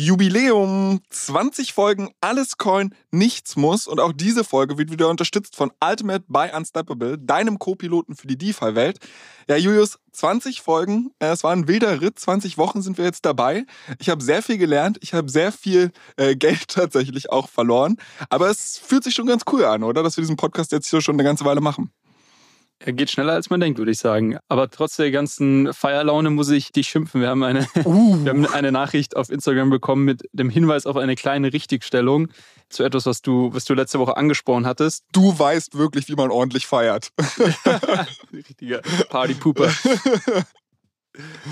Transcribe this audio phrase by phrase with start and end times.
[0.00, 3.86] Jubiläum, 20 Folgen, alles Coin, nichts muss.
[3.86, 8.38] Und auch diese Folge wird wieder unterstützt von Ultimate by Unstoppable, deinem Co-Piloten für die
[8.38, 8.98] DeFi-Welt.
[9.46, 13.26] Ja, Julius, 20 Folgen, äh, es war ein wilder Ritt, 20 Wochen sind wir jetzt
[13.26, 13.66] dabei.
[13.98, 17.98] Ich habe sehr viel gelernt, ich habe sehr viel äh, Geld tatsächlich auch verloren.
[18.30, 20.02] Aber es fühlt sich schon ganz cool an, oder?
[20.02, 21.92] Dass wir diesen Podcast jetzt hier schon eine ganze Weile machen.
[22.82, 24.38] Er geht schneller als man denkt, würde ich sagen.
[24.48, 27.20] Aber trotz der ganzen Feierlaune muss ich dich schimpfen.
[27.20, 28.24] Wir haben eine, uh.
[28.24, 32.28] wir haben eine Nachricht auf Instagram bekommen mit dem Hinweis auf eine kleine Richtigstellung
[32.70, 35.04] zu etwas, was du, was du letzte Woche angesprochen hattest.
[35.12, 37.12] Du weißt wirklich, wie man ordentlich feiert.
[38.32, 39.70] Richtiger Partypooper.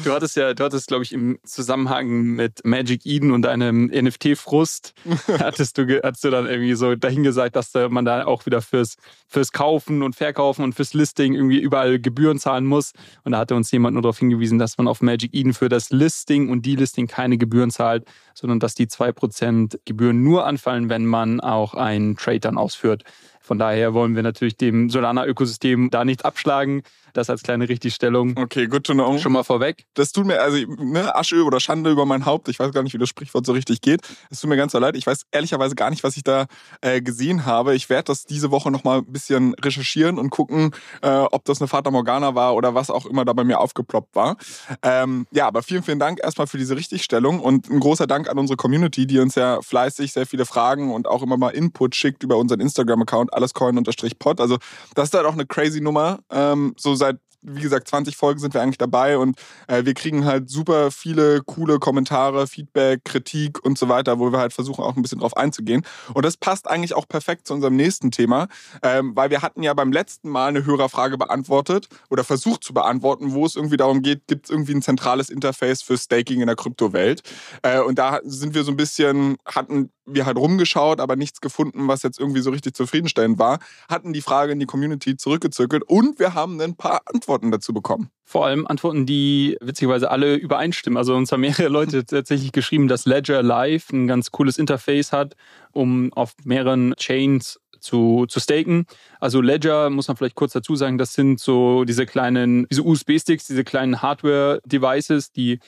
[0.04, 4.94] Du hattest ja, du hattest, glaube ich, im Zusammenhang mit Magic Eden und deinem NFT-Frust,
[5.40, 8.96] hattest du, hattest du dann irgendwie so dahin gesagt, dass man da auch wieder fürs,
[9.26, 12.92] fürs Kaufen und Verkaufen und fürs Listing irgendwie überall Gebühren zahlen muss.
[13.24, 15.90] Und da hatte uns jemand nur darauf hingewiesen, dass man auf Magic Eden für das
[15.90, 21.04] Listing und die Listing keine Gebühren zahlt, sondern dass die 2% Gebühren nur anfallen, wenn
[21.04, 23.02] man auch einen Trade dann ausführt.
[23.48, 26.82] Von daher wollen wir natürlich dem Solana-Ökosystem da nicht abschlagen.
[27.12, 28.36] Das als kleine Richtigstellung.
[28.36, 29.18] Okay, good to know.
[29.18, 29.84] Schon mal vorweg.
[29.94, 32.48] Das tut mir, also ne, Asche oder Schande über mein Haupt.
[32.48, 34.00] Ich weiß gar nicht, wie das Sprichwort so richtig geht.
[34.30, 34.96] Es tut mir ganz so leid.
[34.96, 36.46] Ich weiß ehrlicherweise gar nicht, was ich da
[36.80, 37.74] äh, gesehen habe.
[37.74, 41.68] Ich werde das diese Woche nochmal ein bisschen recherchieren und gucken, äh, ob das eine
[41.68, 44.36] Fata Morgana war oder was auch immer da bei mir aufgeploppt war.
[44.82, 48.38] Ähm, ja, aber vielen, vielen Dank erstmal für diese Richtigstellung und ein großer Dank an
[48.38, 52.22] unsere Community, die uns ja fleißig sehr viele Fragen und auch immer mal Input schickt
[52.22, 54.40] über unseren Instagram-Account allescoin-pod.
[54.40, 54.58] Also
[54.94, 56.20] das ist halt auch eine crazy Nummer.
[56.30, 57.07] Ähm, so seit
[57.42, 59.38] wie gesagt, 20 Folgen sind wir eigentlich dabei und
[59.68, 64.38] äh, wir kriegen halt super viele coole Kommentare, Feedback, Kritik und so weiter, wo wir
[64.38, 65.84] halt versuchen auch ein bisschen drauf einzugehen.
[66.14, 68.48] Und das passt eigentlich auch perfekt zu unserem nächsten Thema,
[68.82, 73.32] ähm, weil wir hatten ja beim letzten Mal eine Hörerfrage beantwortet oder versucht zu beantworten,
[73.32, 76.56] wo es irgendwie darum geht, gibt es irgendwie ein zentrales Interface für Staking in der
[76.56, 77.22] Kryptowelt.
[77.62, 81.86] Äh, und da sind wir so ein bisschen, hatten wir halt rumgeschaut, aber nichts gefunden,
[81.86, 86.18] was jetzt irgendwie so richtig zufriedenstellend war, hatten die Frage in die Community zurückgezirkelt und
[86.18, 88.10] wir haben ein paar Antworten dazu bekommen.
[88.24, 90.96] Vor allem Antworten, die witzigerweise alle übereinstimmen.
[90.96, 95.34] Also uns haben mehrere Leute tatsächlich geschrieben, dass Ledger Live ein ganz cooles Interface hat,
[95.72, 98.86] um auf mehreren Chains zu, zu staken.
[99.20, 103.46] Also Ledger, muss man vielleicht kurz dazu sagen, das sind so diese kleinen, diese USB-Sticks,
[103.46, 105.60] diese kleinen Hardware-Devices, die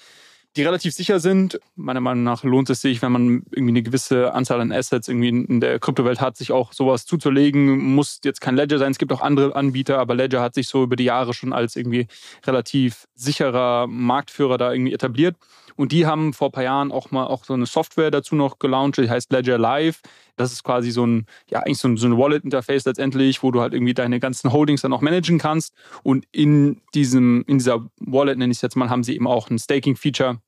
[0.57, 1.61] die relativ sicher sind.
[1.77, 5.29] Meiner Meinung nach lohnt es sich, wenn man irgendwie eine gewisse Anzahl an Assets irgendwie
[5.29, 7.79] in der Kryptowelt hat, sich auch sowas zuzulegen.
[7.79, 8.91] Muss jetzt kein Ledger sein.
[8.91, 11.77] Es gibt auch andere Anbieter, aber Ledger hat sich so über die Jahre schon als
[11.77, 12.09] irgendwie
[12.47, 15.37] relativ sicherer Marktführer da irgendwie etabliert.
[15.81, 18.59] Und die haben vor ein paar Jahren auch mal auch so eine Software dazu noch
[18.59, 20.03] gelauncht, die heißt Ledger Live.
[20.37, 23.63] Das ist quasi so ein, ja, eigentlich so ein, so ein Wallet-Interface letztendlich, wo du
[23.63, 25.73] halt irgendwie deine ganzen Holdings dann auch managen kannst.
[26.03, 29.49] Und in diesem, in dieser Wallet, nenne ich es jetzt mal, haben sie eben auch
[29.49, 30.43] ein Staking-Feature.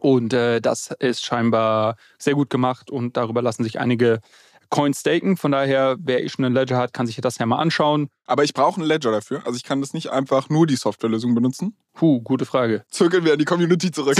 [0.00, 4.22] Und äh, das ist scheinbar sehr gut gemacht und darüber lassen sich einige
[4.70, 5.36] Coins staken.
[5.36, 8.08] Von daher, wer eh schon einen Ledger hat, kann sich das ja mal anschauen.
[8.24, 9.42] Aber ich brauche einen Ledger dafür.
[9.44, 11.76] Also ich kann das nicht einfach nur die Softwarelösung benutzen.
[11.94, 12.84] Puh, gute Frage.
[12.90, 14.16] Zirkeln wir an die Community zurück.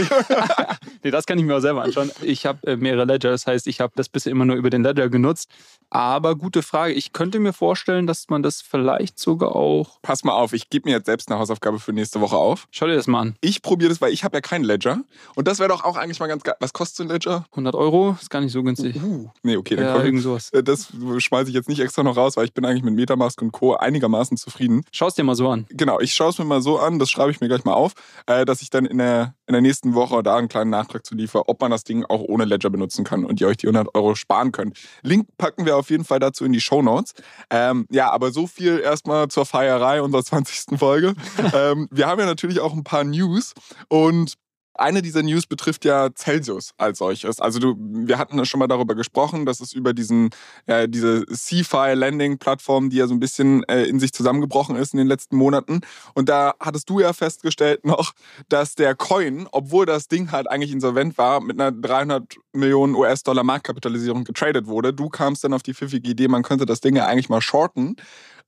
[1.03, 2.11] nee, das kann ich mir auch selber anschauen.
[2.23, 4.85] Ich habe äh, mehrere Ledger, das heißt, ich habe das bisher immer nur über den
[4.85, 5.51] Ledger genutzt.
[5.91, 6.93] Aber gute Frage.
[6.93, 10.01] Ich könnte mir vorstellen, dass man das vielleicht sogar auch.
[10.03, 12.67] Pass mal auf, ich gebe mir jetzt selbst eine Hausaufgabe für nächste Woche auf.
[12.71, 13.37] Schau dir das mal an.
[13.41, 15.01] Ich probiere das, weil ich habe ja keinen Ledger.
[15.35, 16.55] Und das wäre doch auch eigentlich mal ganz geil.
[16.61, 17.47] Was kostet so ein Ledger?
[17.53, 18.97] 100 Euro, ist gar nicht so günstig.
[19.03, 20.51] Uh, nee, okay, dann ja, irgend sowas.
[20.51, 23.41] Äh, das schmeiße ich jetzt nicht extra noch raus, weil ich bin eigentlich mit Metamask
[23.43, 23.75] und Co.
[23.75, 24.85] einigermaßen zufrieden.
[24.93, 25.67] Schau es dir mal so an.
[25.71, 27.93] Genau, ich schaue es mir mal so an, das schreibe ich mir gleich mal auf,
[28.27, 31.15] äh, dass ich dann in der, in der nächsten Woche da einen kleinen Nachtrag zu
[31.15, 33.95] liefere, ob man das Ding auch ohne Ledger benutzen kann und ihr euch die 100
[33.95, 34.79] Euro sparen könnt.
[35.03, 37.15] Link packen wir auf jeden Fall dazu in die Show Notes.
[37.51, 40.79] Ähm, ja, aber so viel erstmal zur Feierei unserer 20.
[40.79, 41.15] Folge.
[41.55, 43.55] ähm, wir haben ja natürlich auch ein paar News
[43.89, 44.35] und
[44.75, 47.41] eine dieser News betrifft ja Celsius als solches.
[47.41, 50.31] Also du, wir hatten schon mal darüber gesprochen, dass es über diesen,
[50.67, 54.93] äh, diese CFI Landing Plattform, die ja so ein bisschen äh, in sich zusammengebrochen ist
[54.93, 55.81] in den letzten Monaten.
[56.15, 58.13] Und da hattest du ja festgestellt noch,
[58.49, 63.45] dass der Coin, obwohl das Ding halt eigentlich insolvent war, mit einer 300 Millionen US-Dollar
[63.45, 64.93] Marktkapitalisierung getradet wurde.
[64.93, 67.97] Du kamst dann auf die pfiffige Idee, man könnte das Ding ja eigentlich mal shorten.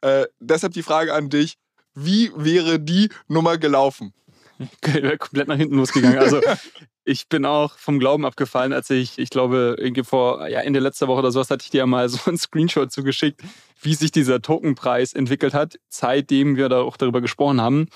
[0.00, 1.56] Äh, deshalb die Frage an dich,
[1.94, 4.12] wie wäre die Nummer gelaufen?
[5.18, 6.18] komplett nach hinten losgegangen.
[6.18, 6.40] Also
[7.04, 11.08] ich bin auch vom Glauben abgefallen, als ich, ich glaube, irgendwie vor ja, Ende letzter
[11.08, 13.42] Woche oder sowas hatte ich dir ja mal so einen Screenshot zugeschickt,
[13.80, 17.88] wie sich dieser Tokenpreis entwickelt hat, seitdem wir da auch darüber gesprochen haben.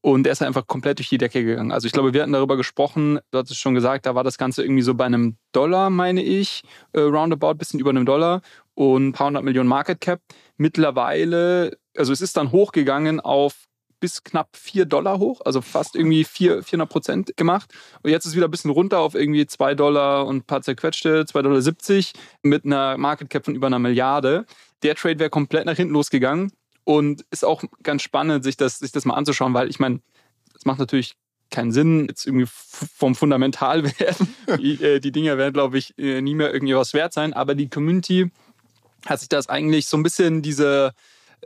[0.00, 1.72] Und er ist einfach komplett durch die Decke gegangen.
[1.72, 4.38] Also ich glaube, wir hatten darüber gesprochen, du hattest es schon gesagt, da war das
[4.38, 6.62] Ganze irgendwie so bei einem Dollar, meine ich,
[6.92, 8.40] äh, roundabout, bisschen über einem Dollar
[8.74, 10.20] und ein paar hundert Millionen Market Cap.
[10.56, 13.67] Mittlerweile, also es ist dann hochgegangen auf
[14.00, 17.72] bis knapp 4 Dollar hoch, also fast irgendwie 4, 400 Prozent gemacht.
[18.02, 21.24] Und jetzt ist wieder ein bisschen runter auf irgendwie 2 Dollar und ein paar zerquetschte,
[21.24, 24.46] 2,70 Dollar mit einer Market Cap von über einer Milliarde.
[24.82, 26.52] Der Trade wäre komplett nach hinten losgegangen
[26.84, 30.00] und ist auch ganz spannend, sich das, sich das mal anzuschauen, weil ich meine,
[30.56, 31.14] es macht natürlich
[31.50, 34.16] keinen Sinn, jetzt irgendwie vom Fundamentalwert.
[34.58, 37.54] die, äh, die Dinger werden, glaube ich, äh, nie mehr irgendwie was wert sein, aber
[37.54, 38.30] die Community
[39.06, 40.92] hat sich das eigentlich so ein bisschen diese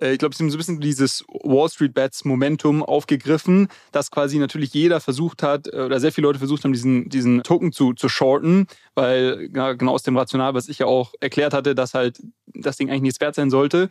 [0.01, 4.39] ich glaube, sie haben so ein bisschen dieses Wall Street Bets Momentum aufgegriffen, dass quasi
[4.39, 7.93] natürlich jeder versucht hat, äh, oder sehr viele Leute versucht haben, diesen, diesen Token zu,
[7.93, 11.95] zu shorten, weil ja, genau aus dem Rational, was ich ja auch erklärt hatte, dass
[11.95, 12.21] halt
[12.55, 13.89] das Ding eigentlich nichts wert sein sollte.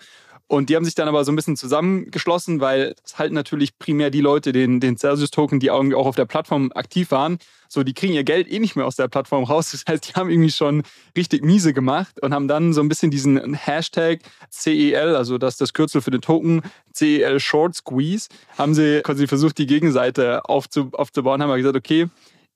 [0.51, 4.09] Und die haben sich dann aber so ein bisschen zusammengeschlossen, weil es halten natürlich primär
[4.09, 7.37] die Leute den, den Celsius-Token, die irgendwie auch auf der Plattform aktiv waren.
[7.69, 9.71] So, die kriegen ihr Geld eh nicht mehr aus der Plattform raus.
[9.71, 10.83] Das heißt, die haben irgendwie schon
[11.15, 14.19] richtig miese gemacht und haben dann so ein bisschen diesen Hashtag
[14.49, 16.63] CEL, also das das Kürzel für den Token,
[16.93, 18.27] CEL Short Squeeze,
[18.57, 22.09] haben sie quasi versucht, die Gegenseite aufzu, aufzubauen, haben aber gesagt, okay,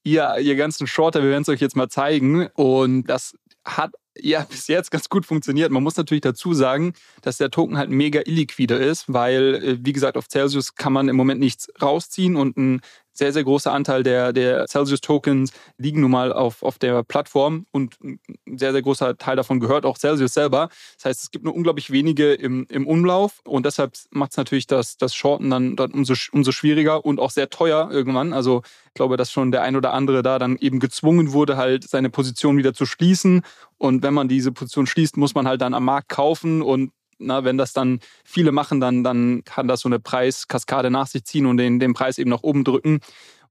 [0.03, 2.47] ihr, ihr ganzen Shorter, wir werden es euch jetzt mal zeigen.
[2.55, 5.71] Und das hat ja bis jetzt ganz gut funktioniert.
[5.71, 9.93] Man muss natürlich dazu sagen, dass der Token halt mega illiquide ist, weil, äh, wie
[9.93, 12.81] gesagt, auf Celsius kann man im Moment nichts rausziehen und ein
[13.15, 17.95] sehr, sehr großer Anteil der, der Celsius-Tokens liegen nun mal auf, auf der Plattform und
[18.03, 20.69] ein sehr, sehr großer Teil davon gehört auch Celsius selber.
[20.97, 24.67] Das heißt, es gibt nur unglaublich wenige im, im Umlauf und deshalb macht es natürlich
[24.67, 28.33] das, das Shorten dann, dann umso, umso schwieriger und auch sehr teuer irgendwann.
[28.33, 31.87] Also ich glaube, dass schon der ein oder andere da dann eben gezwungen wurde, halt
[31.87, 33.41] seine Position wieder zu schließen.
[33.77, 37.43] Und wenn man diese Position schließt, muss man halt dann am Markt kaufen und na,
[37.43, 41.45] wenn das dann viele machen, dann, dann kann das so eine Preiskaskade nach sich ziehen
[41.45, 42.99] und den, den Preis eben nach oben drücken.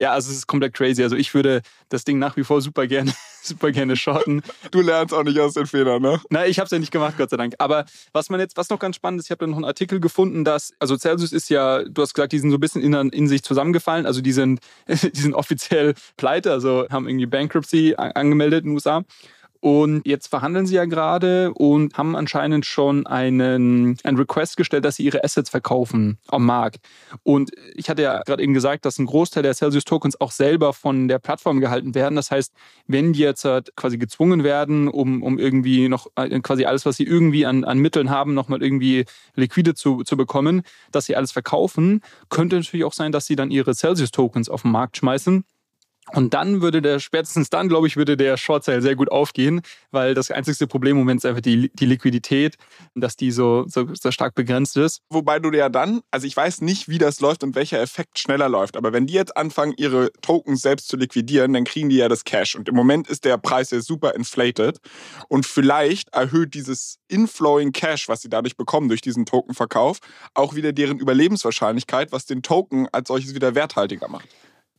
[0.01, 1.03] Ja, also es ist komplett crazy.
[1.03, 3.13] Also ich würde das Ding nach wie vor super gerne,
[3.43, 4.43] super gerne shorten.
[4.71, 6.21] Du lernst auch nicht aus den Fehlern, ne?
[6.31, 7.55] Nein, ich habe es ja nicht gemacht, Gott sei Dank.
[7.59, 10.01] Aber was man jetzt, was noch ganz spannend ist, ich habe da noch einen Artikel
[10.01, 12.93] gefunden, dass, also Celsius ist ja, du hast gesagt, die sind so ein bisschen in,
[13.11, 14.07] in sich zusammengefallen.
[14.07, 19.05] Also die sind, die sind offiziell pleite, also haben irgendwie Bankruptcy angemeldet in den USA.
[19.65, 24.97] Und jetzt verhandeln sie ja gerade und haben anscheinend schon einen, einen Request gestellt, dass
[24.97, 26.81] sie ihre Assets verkaufen am Markt.
[27.23, 31.09] Und ich hatte ja gerade eben gesagt, dass ein Großteil der Celsius-Tokens auch selber von
[31.09, 32.15] der Plattform gehalten werden.
[32.15, 32.53] Das heißt,
[32.89, 36.99] wenn die jetzt halt quasi gezwungen werden, um, um irgendwie noch äh, quasi alles, was
[36.99, 40.61] sie irgendwie an, an Mitteln haben, nochmal irgendwie liquide zu, zu bekommen,
[40.93, 44.73] dass sie alles verkaufen, könnte natürlich auch sein, dass sie dann ihre Celsius-Tokens auf den
[44.73, 45.43] Markt schmeißen
[46.13, 49.63] und dann würde der, spätestens dann, glaube ich, würde der Short Sale sehr gut aufgehen,
[49.91, 52.57] weil das einzigste Problem im Moment ist einfach die, die Liquidität,
[52.95, 55.01] dass die so, so, so stark begrenzt ist.
[55.09, 58.49] Wobei du ja dann, also ich weiß nicht, wie das läuft und welcher Effekt schneller
[58.49, 62.09] läuft, aber wenn die jetzt anfangen, ihre Tokens selbst zu liquidieren, dann kriegen die ja
[62.09, 62.55] das Cash.
[62.55, 64.79] Und im Moment ist der Preis ja super inflated.
[65.29, 69.99] Und vielleicht erhöht dieses Inflowing Cash, was sie dadurch bekommen durch diesen Tokenverkauf,
[70.35, 74.29] auch wieder deren Überlebenswahrscheinlichkeit, was den Token als solches wieder werthaltiger macht.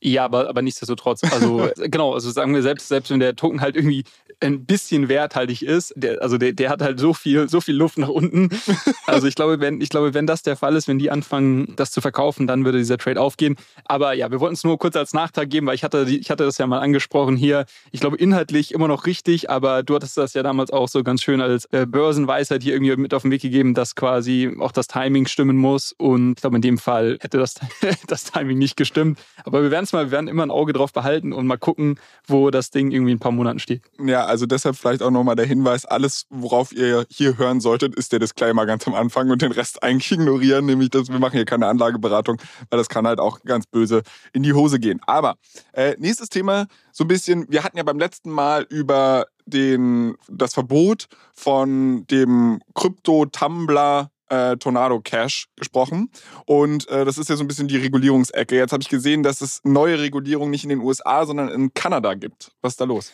[0.01, 3.75] Ja, aber, aber nichtsdestotrotz, also genau, also sagen wir selbst, selbst wenn der Token halt
[3.75, 4.03] irgendwie
[4.39, 7.97] ein bisschen werthaltig ist, der, also der, der hat halt so viel, so viel Luft
[7.97, 8.49] nach unten.
[9.07, 11.91] Also ich glaube, wenn, ich glaube, wenn das der Fall ist, wenn die anfangen, das
[11.91, 13.55] zu verkaufen, dann würde dieser Trade aufgehen.
[13.85, 16.43] Aber ja, wir wollten es nur kurz als Nachtrag geben, weil ich hatte, ich hatte
[16.43, 17.65] das ja mal angesprochen hier.
[17.91, 21.21] Ich glaube, inhaltlich immer noch richtig, aber du hattest das ja damals auch so ganz
[21.21, 24.87] schön als äh, Börsenweisheit hier irgendwie mit auf den Weg gegeben, dass quasi auch das
[24.87, 25.91] Timing stimmen muss.
[25.91, 27.55] Und ich glaube, in dem Fall hätte das,
[28.07, 29.19] das Timing nicht gestimmt.
[29.43, 31.99] Aber wir werden es mal, wir werden immer ein Auge drauf behalten und mal gucken,
[32.27, 33.83] wo das Ding irgendwie in ein paar Monaten steht.
[33.99, 38.11] Ja, also deshalb vielleicht auch nochmal der Hinweis, alles, worauf ihr hier hören solltet, ist
[38.11, 41.45] der Disclaimer ganz am Anfang und den Rest eigentlich ignorieren, nämlich dass wir machen hier
[41.45, 42.37] keine Anlageberatung,
[42.69, 44.99] weil das kann halt auch ganz böse in die Hose gehen.
[45.07, 45.35] Aber
[45.73, 50.53] äh, nächstes Thema, so ein bisschen, wir hatten ja beim letzten Mal über den, das
[50.53, 56.09] Verbot von dem Krypto-Tumblr äh, Tornado Cash gesprochen.
[56.45, 58.55] Und äh, das ist ja so ein bisschen die Regulierungsecke.
[58.55, 62.13] Jetzt habe ich gesehen, dass es neue Regulierungen nicht in den USA, sondern in Kanada
[62.13, 62.51] gibt.
[62.61, 63.11] Was ist da los?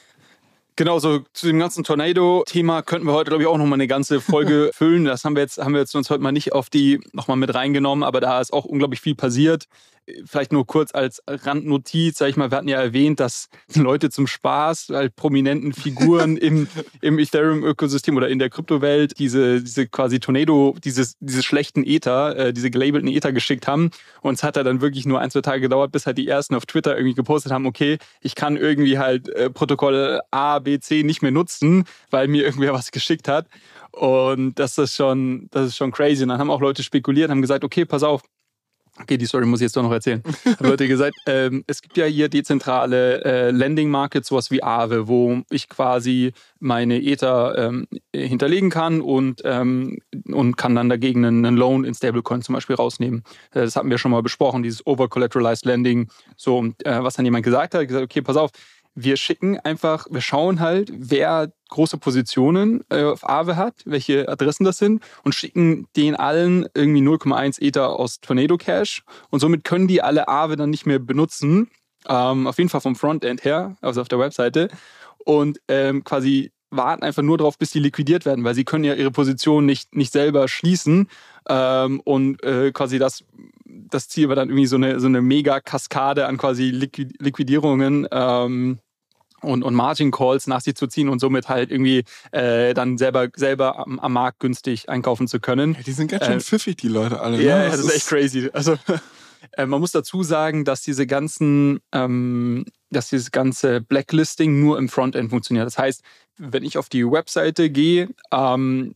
[0.77, 4.22] Genau, so zu dem ganzen Tornado-Thema könnten wir heute, glaube ich, auch nochmal eine ganze
[4.22, 5.06] Folge füllen.
[5.06, 7.53] Das haben wir jetzt, haben wir jetzt uns heute mal nicht auf die nochmal mit
[7.53, 9.65] reingenommen, aber da ist auch unglaublich viel passiert.
[10.25, 14.27] Vielleicht nur kurz als Randnotiz, sag ich mal, wir hatten ja erwähnt, dass Leute zum
[14.27, 16.68] Spaß, halt prominenten Figuren im,
[17.01, 22.53] im Ethereum-Ökosystem oder in der Kryptowelt diese, diese quasi Tornado, dieses, diese schlechten Ether, äh,
[22.53, 23.91] diese gelabelten Ether geschickt haben.
[24.22, 26.56] Und es hat da dann wirklich nur ein, zwei Tage gedauert, bis halt die ersten
[26.56, 31.03] auf Twitter irgendwie gepostet haben, okay, ich kann irgendwie halt äh, Protokoll A, B, C
[31.03, 33.48] nicht mehr nutzen, weil mir irgendwer was geschickt hat.
[33.91, 36.24] Und das ist schon, das ist schon crazy.
[36.24, 38.22] Und dann haben auch Leute spekuliert, haben gesagt, okay, pass auf,
[39.01, 40.22] Okay, die Story muss ich jetzt doch noch erzählen.
[40.46, 45.08] Haben Leute gesagt, ähm, es gibt ja hier dezentrale äh, Lending Markets, sowas wie Aave,
[45.08, 49.98] wo ich quasi meine Ether ähm, hinterlegen kann und, ähm,
[50.31, 53.24] und kann dann dagegen einen Loan in Stablecoin zum Beispiel rausnehmen.
[53.51, 56.10] Äh, das hatten wir schon mal besprochen, dieses Over-Collateralized Lending.
[56.38, 58.51] So, äh, was dann jemand gesagt hat, gesagt, okay, pass auf,
[58.95, 64.65] wir schicken einfach, wir schauen halt, wer große Positionen äh, auf Aave hat, welche Adressen
[64.65, 69.88] das sind und schicken den allen irgendwie 0,1 Ether aus Tornado Cash und somit können
[69.88, 71.69] die alle Aave dann nicht mehr benutzen,
[72.07, 74.69] ähm, auf jeden Fall vom Frontend her, also auf der Webseite.
[75.24, 78.94] Und ähm, quasi warten einfach nur darauf, bis die liquidiert werden, weil sie können ja
[78.94, 81.08] ihre Position nicht, nicht selber schließen
[81.48, 83.24] ähm, und äh, quasi das
[83.90, 88.80] das Ziel war dann irgendwie so eine, so eine Mega-Kaskade an quasi Liquidierungen ähm,
[89.42, 93.30] und, und Margin Calls nach sich zu ziehen und somit halt irgendwie äh, dann selber,
[93.36, 95.74] selber am, am Markt günstig einkaufen zu können.
[95.74, 97.38] Ja, die sind ganz schön äh, pfiffig, die Leute alle.
[97.38, 97.44] Ne?
[97.44, 98.50] Ja, yeah, das, das ist echt crazy.
[98.54, 98.78] Also
[99.57, 104.89] äh, man muss dazu sagen, dass diese ganzen, ähm, dass dieses ganze Blacklisting nur im
[104.89, 105.65] Frontend funktioniert.
[105.65, 106.03] Das heißt,
[106.38, 108.95] wenn ich auf die Webseite gehe, ähm,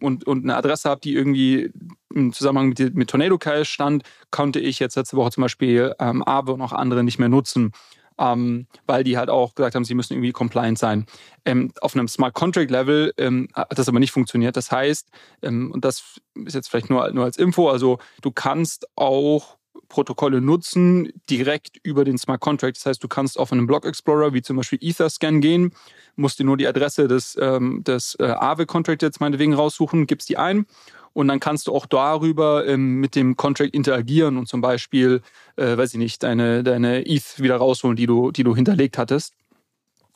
[0.00, 1.70] und, und eine Adresse habe, die irgendwie
[2.14, 6.22] im Zusammenhang mit, mit Tornado Cash stand, konnte ich jetzt letzte Woche zum Beispiel ähm,
[6.26, 7.72] Aave und auch andere nicht mehr nutzen.
[8.20, 11.06] Ähm, weil die halt auch gesagt haben, sie müssen irgendwie compliant sein.
[11.44, 14.56] Ähm, auf einem Smart Contract Level ähm, hat das aber nicht funktioniert.
[14.56, 15.08] Das heißt,
[15.42, 19.56] ähm, und das ist jetzt vielleicht nur, nur als Info, also du kannst auch
[19.88, 22.76] Protokolle nutzen direkt über den Smart Contract.
[22.76, 25.72] Das heißt, du kannst auf einen Block Explorer wie zum Beispiel Etherscan gehen,
[26.16, 30.28] musst dir nur die Adresse des, ähm, des äh, Aave Contract jetzt meinetwegen raussuchen, gibst
[30.28, 30.66] die ein
[31.12, 35.20] und dann kannst du auch darüber ähm, mit dem Contract interagieren und zum Beispiel,
[35.56, 39.34] äh, weiß ich nicht, deine, deine ETH wieder rausholen, die du, die du hinterlegt hattest.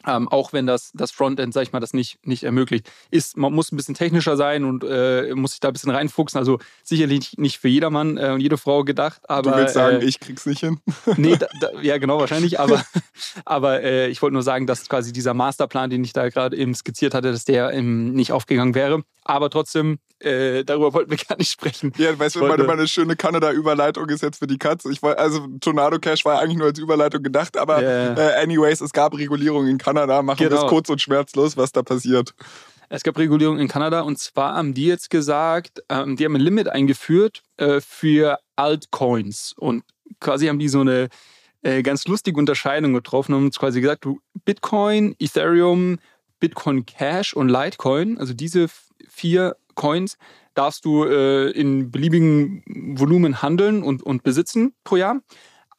[0.06, 2.90] Ähm, auch wenn das, das Frontend, sag ich mal, das nicht, nicht ermöglicht.
[3.10, 6.38] Ist, man muss ein bisschen technischer sein und äh, muss sich da ein bisschen reinfuchsen.
[6.38, 9.20] Also sicherlich nicht für jedermann äh, und jede Frau gedacht.
[9.28, 10.80] Aber, du willst sagen, äh, ich krieg's nicht hin?
[11.16, 12.58] nee, da, da, ja genau, wahrscheinlich.
[12.58, 12.84] Aber,
[13.44, 16.74] aber äh, ich wollte nur sagen, dass quasi dieser Masterplan, den ich da gerade eben
[16.74, 19.02] skizziert hatte, dass der ähm, nicht aufgegangen wäre.
[19.24, 21.92] Aber trotzdem, äh, darüber wollten wir gar nicht sprechen.
[21.96, 24.90] Ja, weißt du, meine, meine schöne Kanada-Überleitung ist jetzt für die Katze.
[24.92, 28.16] Ich wollte, also Tornado Cash war eigentlich nur als Überleitung gedacht, aber yeah.
[28.16, 30.22] äh, anyways, es gab Regulierung in Kanada.
[30.22, 30.50] Machen genau.
[30.50, 32.34] wir es kurz und schmerzlos, was da passiert.
[32.88, 36.42] Es gab Regulierung in Kanada und zwar haben die jetzt gesagt, ähm, die haben ein
[36.42, 39.82] Limit eingeführt äh, für Altcoins und
[40.20, 41.08] quasi haben die so eine
[41.62, 46.00] äh, ganz lustige Unterscheidung getroffen und quasi gesagt, du Bitcoin, Ethereum,
[46.38, 48.68] Bitcoin Cash und Litecoin, also diese
[49.08, 50.18] vier Coins
[50.54, 52.62] darfst du äh, in beliebigen
[52.98, 55.20] Volumen handeln und, und besitzen pro Jahr.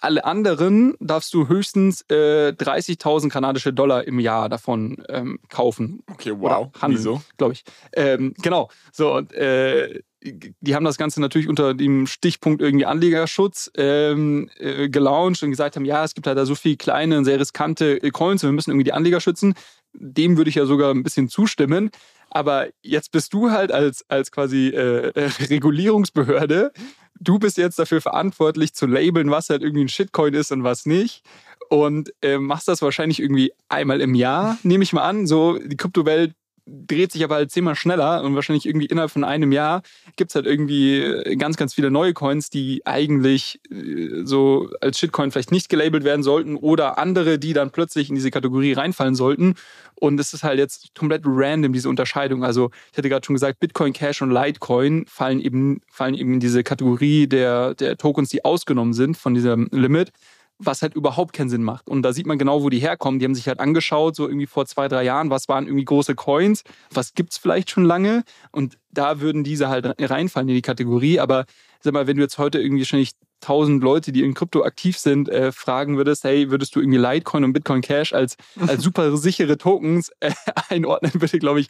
[0.04, 6.04] Alle anderen darfst du höchstens äh, 30.000 kanadische Dollar im Jahr davon ähm, kaufen.
[6.12, 6.70] Okay, wow.
[6.82, 7.22] handeln, Wieso?
[7.38, 7.64] Glaube ich.
[7.94, 8.70] Ähm, genau.
[8.92, 14.90] So, und, äh, die haben das Ganze natürlich unter dem Stichpunkt irgendwie Anlegerschutz ähm, äh,
[14.90, 18.44] gelauncht und gesagt haben, ja, es gibt halt da so viele kleine, sehr riskante Coins
[18.44, 19.54] und wir müssen irgendwie die Anleger schützen.
[19.94, 21.92] Dem würde ich ja sogar ein bisschen zustimmen.
[22.34, 26.74] Aber jetzt bist du halt als, als quasi äh, äh, Regulierungsbehörde,
[27.20, 30.88] du bist jetzt dafür verantwortlich zu labeln, was halt irgendwie ein Shitcoin ist und was
[30.88, 31.22] nicht.
[31.70, 35.28] Und äh, machst das wahrscheinlich irgendwie einmal im Jahr, nehme ich mal an.
[35.28, 36.34] So, die Kryptowelt
[36.66, 39.82] dreht sich aber halt zehnmal schneller und wahrscheinlich irgendwie innerhalb von einem Jahr
[40.16, 44.98] gibt es halt irgendwie äh, ganz, ganz viele neue Coins, die eigentlich äh, so als
[44.98, 49.16] Shitcoin vielleicht nicht gelabelt werden sollten oder andere, die dann plötzlich in diese Kategorie reinfallen
[49.16, 49.56] sollten.
[49.96, 52.44] Und es ist halt jetzt komplett random, diese Unterscheidung.
[52.44, 56.40] Also ich hatte gerade schon gesagt, Bitcoin Cash und Litecoin fallen eben, fallen eben in
[56.40, 60.12] diese Kategorie der, der Tokens, die ausgenommen sind von diesem Limit
[60.60, 61.90] was halt überhaupt keinen Sinn macht.
[61.90, 63.20] Und da sieht man genau, wo die herkommen.
[63.20, 66.16] Die haben sich halt angeschaut, so irgendwie vor zwei, drei Jahren, was waren irgendwie große
[66.16, 68.24] Coins, was gibt es vielleicht schon lange.
[68.52, 71.20] Und da würden diese halt reinfallen in die Kategorie.
[71.20, 71.46] Aber
[71.82, 74.98] sag mal, wenn du jetzt heute irgendwie schon nicht tausend Leute, die in Krypto aktiv
[74.98, 79.18] sind, äh, fragen würdest, hey, würdest du irgendwie Litecoin und Bitcoin Cash als, als super
[79.18, 80.32] sichere Tokens äh,
[80.70, 81.68] einordnen, würde, glaube ich,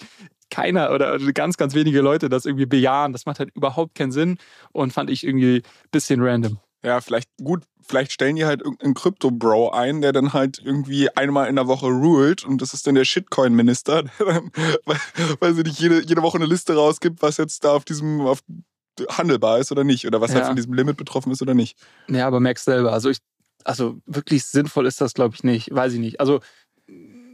[0.52, 3.12] keiner oder ganz, ganz wenige Leute das irgendwie bejahen.
[3.12, 4.38] Das macht halt überhaupt keinen Sinn
[4.72, 6.60] und fand ich irgendwie ein bisschen random.
[6.84, 11.48] Ja, vielleicht gut, vielleicht stellen die halt irgendeinen Crypto-Bro ein, der dann halt irgendwie einmal
[11.48, 14.52] in der Woche ruled und das ist dann der Shitcoin-Minister, der dann,
[14.86, 14.98] weil,
[15.40, 18.40] weil sie nicht jede, jede Woche eine Liste rausgibt, was jetzt da auf diesem, auf
[19.10, 20.42] handelbar ist oder nicht oder was halt ja.
[20.42, 21.78] halt von diesem Limit betroffen ist oder nicht.
[22.08, 22.94] Ja, aber merkst selber.
[22.94, 23.20] Also ich,
[23.64, 25.74] also wirklich sinnvoll ist das, glaube ich, nicht.
[25.74, 26.20] Weiß ich nicht.
[26.20, 26.42] Also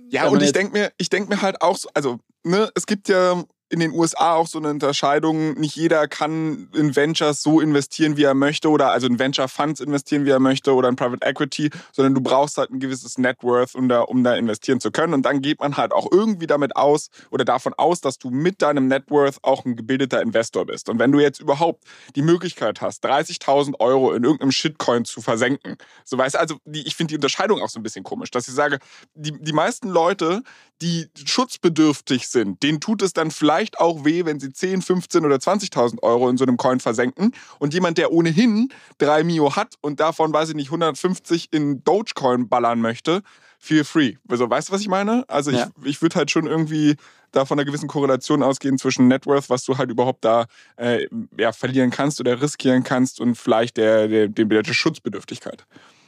[0.10, 3.10] ja, und ich denke mir, ich denke mir halt auch, so, also ne, es gibt
[3.10, 5.54] ja in den USA auch so eine Unterscheidung.
[5.54, 9.80] Nicht jeder kann in Ventures so investieren, wie er möchte, oder also in Venture Funds
[9.80, 13.38] investieren, wie er möchte, oder in Private Equity, sondern du brauchst halt ein gewisses Net
[13.44, 15.14] Worth, um da, um da investieren zu können.
[15.14, 18.62] Und dann geht man halt auch irgendwie damit aus oder davon aus, dass du mit
[18.62, 20.90] deinem Net Worth auch ein gebildeter Investor bist.
[20.90, 21.84] Und wenn du jetzt überhaupt
[22.16, 26.96] die Möglichkeit hast, 30.000 Euro in irgendeinem Shitcoin zu versenken, so weißt also die, ich
[26.96, 28.80] finde die Unterscheidung auch so ein bisschen komisch, dass ich sage,
[29.14, 30.42] die, die meisten Leute,
[30.82, 35.38] die schutzbedürftig sind, denen tut es dann vielleicht auch weh, wenn sie 10, 15 oder
[35.38, 37.34] 20.000 Euro in so einem Coin versenken.
[37.60, 42.50] Und jemand, der ohnehin 3 Mio hat und davon, weiß ich nicht, 150 in Dogecoin
[42.50, 43.22] ballern möchte,
[43.60, 44.16] feel free.
[44.28, 45.26] Also, weißt du, was ich meine?
[45.28, 45.70] Also, ja.
[45.82, 46.96] ich, ich würde halt schon irgendwie
[47.32, 50.46] da von einer gewissen Korrelation ausgehen zwischen Net Worth, was du halt überhaupt da
[50.78, 55.66] äh, ja, verlieren kannst oder riskieren kannst und vielleicht der, der, der, der Schutzbedürftigkeit.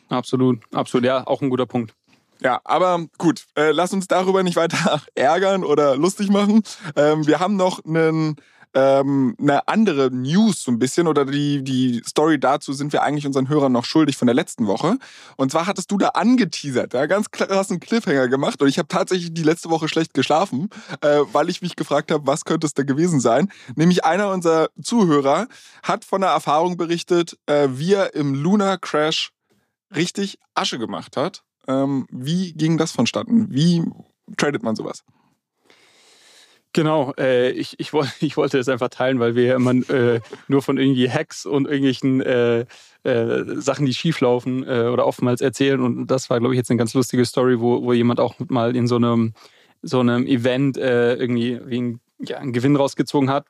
[0.10, 1.94] Absolut, absolut, ja, auch ein guter Punkt.
[2.44, 6.64] Ja, aber gut, äh, lass uns darüber nicht weiter ärgern oder lustig machen.
[6.96, 8.36] Ähm, wir haben noch einen
[8.74, 13.28] ähm, eine andere News so ein bisschen oder die, die Story dazu sind wir eigentlich
[13.28, 14.98] unseren Hörern noch schuldig von der letzten Woche.
[15.36, 19.34] Und zwar hattest du da angeteasert, ja, ganz krassen Cliffhanger gemacht und ich habe tatsächlich
[19.34, 20.70] die letzte Woche schlecht geschlafen,
[21.02, 23.52] äh, weil ich mich gefragt habe, was könnte es da gewesen sein.
[23.76, 25.48] Nämlich einer unserer Zuhörer
[25.84, 29.32] hat von einer Erfahrung berichtet, äh, wie er im Lunar Crash
[29.94, 33.48] richtig Asche gemacht hat ähm, wie ging das vonstatten?
[33.52, 33.84] Wie
[34.38, 35.04] tradet man sowas?
[36.74, 37.92] Genau, äh, ich, ich,
[38.22, 42.22] ich wollte das einfach teilen, weil wir immer äh, nur von irgendwie Hacks und irgendwelchen
[42.22, 42.66] äh,
[43.04, 45.82] äh, Sachen, die schieflaufen äh, oder oftmals erzählen.
[45.82, 48.76] Und das war, glaube ich, jetzt eine ganz lustige Story, wo, wo jemand auch mal
[48.76, 49.34] in so einem,
[49.82, 53.48] so einem Event äh, irgendwie wegen, ja, einen Gewinn rausgezogen hat.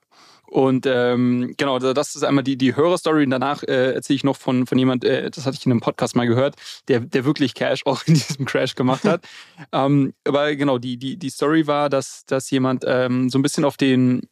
[0.52, 3.24] Und ähm, genau, das ist einmal die, die Hörerstory.
[3.24, 5.80] Und danach äh, erzähle ich noch von, von jemand, äh, das hatte ich in einem
[5.80, 6.58] Podcast mal gehört,
[6.90, 9.26] der, der wirklich Cash auch in diesem Crash gemacht hat.
[9.72, 13.64] ähm, aber genau, die, die, die Story war, dass, dass jemand ähm, so ein bisschen
[13.64, 14.28] auf den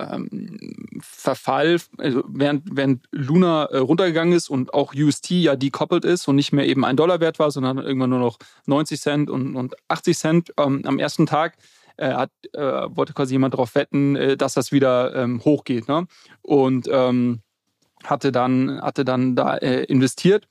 [0.00, 0.58] ähm,
[1.00, 6.34] Verfall, also während, während Luna äh, runtergegangen ist und auch UST ja dekoppelt ist und
[6.34, 9.76] nicht mehr eben ein Dollar wert war, sondern irgendwann nur noch 90 Cent und, und
[9.86, 11.56] 80 Cent ähm, am ersten Tag,
[11.96, 15.88] äh, hat, äh, wollte quasi jemand darauf wetten, äh, dass das wieder ähm, hochgeht.
[15.88, 16.06] Ne?
[16.42, 17.40] Und ähm,
[18.04, 20.46] hatte, dann, hatte dann da äh, investiert.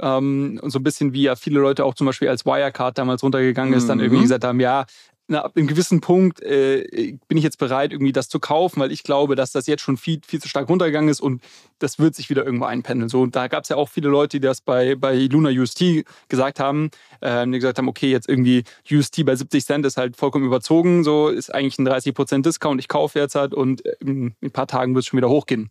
[0.00, 3.74] Ähm, so ein bisschen wie ja viele Leute auch zum Beispiel als Wirecard damals runtergegangen
[3.74, 3.88] ist, mhm.
[3.88, 4.22] dann irgendwie mhm.
[4.22, 4.86] gesagt haben, ja,
[5.30, 8.90] na, ab einem gewissen Punkt äh, bin ich jetzt bereit, irgendwie das zu kaufen, weil
[8.90, 11.40] ich glaube, dass das jetzt schon viel, viel zu stark runtergegangen ist und
[11.78, 13.08] das wird sich wieder irgendwo einpendeln.
[13.08, 16.58] So, da gab es ja auch viele Leute, die das bei, bei Luna UST gesagt
[16.58, 16.90] haben,
[17.20, 21.04] äh, die gesagt haben, okay, jetzt irgendwie UST bei 70 Cent ist halt vollkommen überzogen,
[21.04, 24.94] so ist eigentlich ein 30% Discount, ich kaufe jetzt halt und in ein paar Tagen
[24.94, 25.70] wird es schon wieder hochgehen.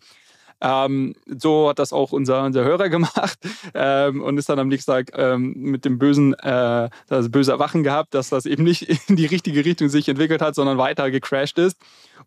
[0.62, 3.40] Ähm, so hat das auch unser, unser Hörer gemacht
[3.74, 7.84] ähm, und ist dann am nächsten Tag ähm, mit dem bösen, äh, das böse Erwachen
[7.84, 11.58] gehabt, dass das eben nicht in die richtige Richtung sich entwickelt hat, sondern weiter gecrashed
[11.58, 11.78] ist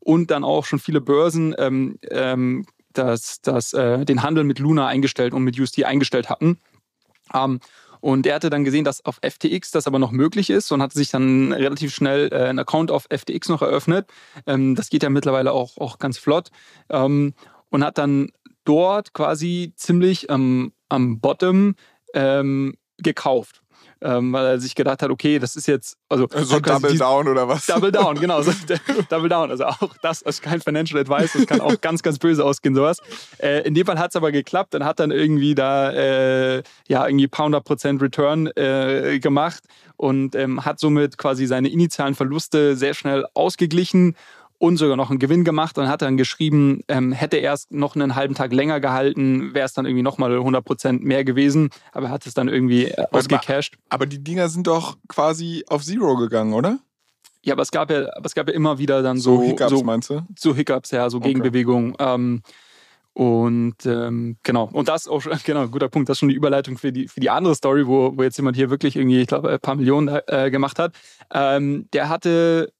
[0.00, 4.86] und dann auch schon viele Börsen ähm, ähm, das, das, äh, den Handel mit Luna
[4.86, 6.58] eingestellt und mit UST eingestellt hatten.
[7.34, 7.60] Ähm,
[8.00, 10.92] und er hatte dann gesehen, dass auf FTX das aber noch möglich ist und hat
[10.92, 14.08] sich dann relativ schnell äh, einen Account auf FTX noch eröffnet.
[14.44, 16.50] Ähm, das geht ja mittlerweile auch, auch ganz flott.
[16.90, 17.34] Ähm,
[17.72, 18.28] und hat dann
[18.64, 21.74] dort quasi ziemlich ähm, am Bottom
[22.14, 23.58] ähm, gekauft.
[24.04, 25.96] Ähm, weil er sich gedacht hat, okay, das ist jetzt.
[26.08, 27.66] Also, so Double Down oder was?
[27.66, 28.42] Double Down, genau.
[28.42, 28.52] So,
[29.08, 29.50] Double Down.
[29.50, 32.98] Also auch das ist kein Financial Advice, das kann auch ganz, ganz böse ausgehen, sowas.
[33.38, 37.06] Äh, in dem Fall hat es aber geklappt und hat dann irgendwie da äh, ja
[37.06, 39.62] irgendwie paar hundert Prozent Return äh, gemacht
[39.96, 44.16] und ähm, hat somit quasi seine initialen Verluste sehr schnell ausgeglichen
[44.62, 47.96] und sogar noch einen Gewinn gemacht und hat dann geschrieben, ähm, hätte er es noch
[47.96, 52.12] einen halben Tag länger gehalten, wäre es dann irgendwie nochmal 100% mehr gewesen, aber er
[52.12, 53.76] hat es dann irgendwie äh, ausgecashed.
[53.88, 56.78] Aber die Dinger sind doch quasi auf Zero gegangen, oder?
[57.42, 59.70] Ja, aber es gab ja, aber es gab ja immer wieder dann so, so Hiccups,
[59.70, 60.22] so, meinst du?
[60.38, 61.28] So Hiccups, ja, so okay.
[61.28, 61.96] Gegenbewegungen.
[61.98, 62.42] Ähm,
[63.14, 66.92] und ähm, genau, und das auch genau, guter Punkt, das ist schon die Überleitung für
[66.92, 69.58] die, für die andere Story, wo, wo jetzt jemand hier wirklich irgendwie, ich glaube, ein
[69.58, 70.94] paar Millionen äh, gemacht hat.
[71.34, 72.72] Ähm, der hatte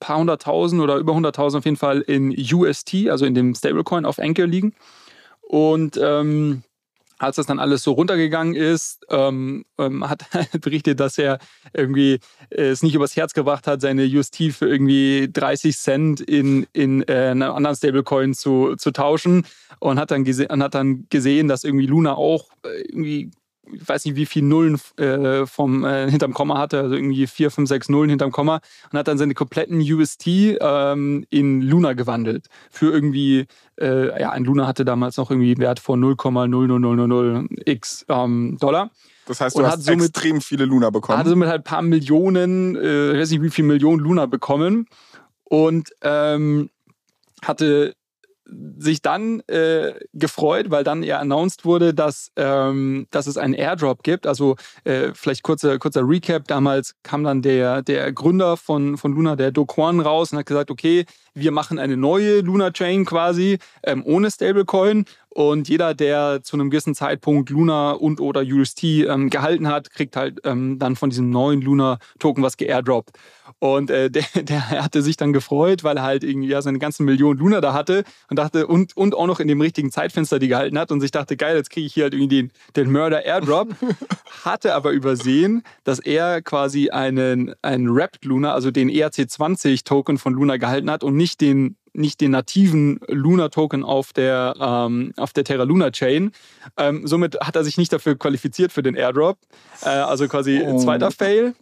[0.00, 4.18] paar hunderttausend oder über hunderttausend auf jeden Fall in UST, also in dem Stablecoin auf
[4.18, 4.74] Anchor liegen.
[5.40, 6.62] Und ähm,
[7.18, 11.38] als das dann alles so runtergegangen ist, ähm, ähm, hat er berichtet, dass er
[11.72, 16.66] irgendwie äh, es nicht übers Herz gebracht hat, seine UST für irgendwie 30 Cent in,
[16.72, 19.46] in äh, einem anderen Stablecoin zu, zu tauschen
[19.80, 23.30] und hat dann, und hat dann gesehen, dass irgendwie Luna auch äh, irgendwie
[23.72, 27.50] ich weiß nicht, wie viel Nullen äh, vom äh, hinterm Komma hatte, also irgendwie vier,
[27.50, 30.26] fünf, sechs Nullen hinterm Komma und hat dann seine kompletten UST
[30.60, 32.46] ähm, in Luna gewandelt.
[32.70, 33.46] Für irgendwie,
[33.80, 38.90] äh, ja, ein Luna hatte damals noch irgendwie einen Wert von 0,00000x ähm, Dollar.
[39.26, 41.18] Das heißt, du hast somit, extrem viele Luna bekommen.
[41.18, 44.86] Hat somit halt ein paar Millionen, äh, ich weiß nicht, wie viele Millionen Luna bekommen
[45.44, 46.70] und ähm,
[47.42, 47.94] hatte
[48.78, 54.02] sich dann äh, gefreut, weil dann ja announced wurde, dass, ähm, dass es einen Airdrop
[54.02, 54.26] gibt.
[54.26, 56.46] Also äh, vielleicht kurzer, kurzer Recap.
[56.48, 60.46] Damals kam dann der, der Gründer von, von Luna, der Do Kwon, raus und hat
[60.46, 65.04] gesagt, okay, wir machen eine neue Luna Chain quasi ähm, ohne Stablecoin
[65.38, 70.16] und jeder, der zu einem gewissen Zeitpunkt Luna und oder UST ähm, gehalten hat, kriegt
[70.16, 73.10] halt ähm, dann von diesem neuen Luna Token was geairdroppt.
[73.60, 77.04] Und äh, der, der hatte sich dann gefreut, weil er halt irgendwie ja seine ganzen
[77.04, 80.48] Millionen Luna da hatte und dachte, und, und auch noch in dem richtigen Zeitfenster die
[80.48, 83.24] gehalten hat und sich dachte, geil, jetzt kriege ich hier halt irgendwie den, den Murder
[83.24, 83.68] Airdrop.
[84.44, 90.34] hatte aber übersehen, dass er quasi einen, einen Wrapped Luna, also den ERC20 Token von
[90.34, 95.44] Luna gehalten hat und nicht den nicht den nativen Luna-Token auf der, ähm, auf der
[95.44, 96.32] Terra Luna Chain.
[96.76, 99.38] Ähm, somit hat er sich nicht dafür qualifiziert für den Airdrop.
[99.82, 100.78] Äh, also quasi oh.
[100.78, 101.54] zweiter Fail.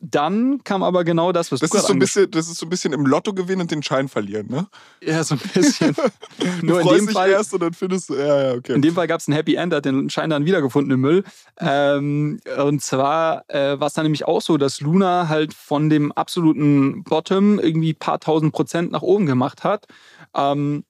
[0.00, 2.66] Dann kam aber genau das, was das du ist so ein bisschen, Das ist so
[2.66, 4.68] ein bisschen im Lotto gewinnen und den Schein verlieren, ne?
[5.02, 5.94] Ja, so ein bisschen.
[6.62, 8.74] Nur in dem Fall erst und dann findest du, ja, ja, okay.
[8.74, 11.24] In dem Fall gab es ein Happy End, hat den Schein dann wiedergefunden im Müll.
[11.58, 16.12] Ähm, und zwar äh, war es dann nämlich auch so, dass Luna halt von dem
[16.12, 19.86] absoluten Bottom irgendwie ein paar tausend Prozent nach oben gemacht hat.
[20.32, 20.84] Ähm,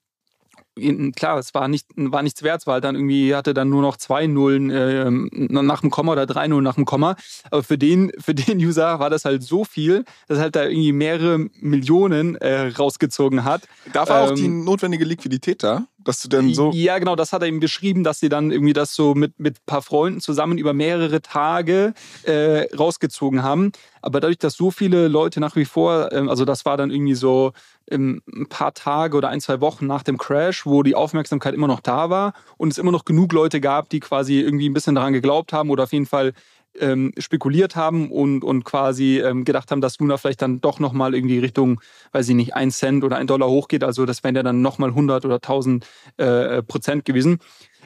[1.15, 4.27] klar, es war, nicht, war nichts wert, weil dann irgendwie hatte dann nur noch zwei
[4.27, 7.15] Nullen äh, nach dem Komma oder drei Nullen nach dem Komma.
[7.51, 10.91] Aber für den, für den User war das halt so viel, dass halt da irgendwie
[10.91, 13.67] mehrere Millionen äh, rausgezogen hat.
[13.93, 15.85] Da war ähm, auch die notwendige Liquidität da?
[16.03, 16.71] Dass du denn so.
[16.73, 19.57] Ja, genau, das hat er ihm beschrieben, dass sie dann irgendwie das so mit, mit
[19.57, 23.71] ein paar Freunden zusammen über mehrere Tage äh, rausgezogen haben.
[24.01, 27.15] Aber dadurch, dass so viele Leute nach wie vor, ähm, also das war dann irgendwie
[27.15, 27.51] so
[27.91, 31.67] ähm, ein paar Tage oder ein, zwei Wochen nach dem Crash, wo die Aufmerksamkeit immer
[31.67, 34.95] noch da war und es immer noch genug Leute gab, die quasi irgendwie ein bisschen
[34.95, 36.33] daran geglaubt haben oder auf jeden Fall
[36.79, 41.15] ähm, spekuliert haben und, und quasi ähm, gedacht haben, dass Luna vielleicht dann doch nochmal
[41.15, 43.83] irgendwie Richtung, weiß ich nicht, ein Cent oder ein Dollar hochgeht.
[43.83, 45.85] Also das wären ja dann nochmal 100 oder 1000
[46.17, 47.39] äh, Prozent gewesen.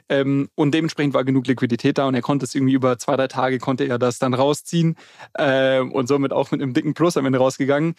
[0.10, 3.28] Ähm, und dementsprechend war genug Liquidität da und er konnte es irgendwie über zwei, drei
[3.28, 4.96] Tage konnte er das dann rausziehen
[5.34, 7.96] äh, und somit auch mit einem dicken Plus am Ende rausgegangen.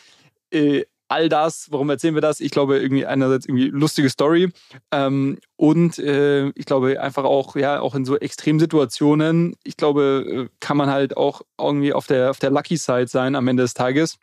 [0.50, 0.84] Äh,
[1.14, 2.40] all das, warum erzählen wir das?
[2.40, 4.50] Ich glaube, irgendwie einerseits irgendwie lustige Story
[4.90, 10.56] ähm, und äh, ich glaube einfach auch, ja, auch in so Extremsituationen, ich glaube, äh,
[10.58, 13.74] kann man halt auch irgendwie auf der, auf der Lucky Side sein am Ende des
[13.74, 14.18] Tages.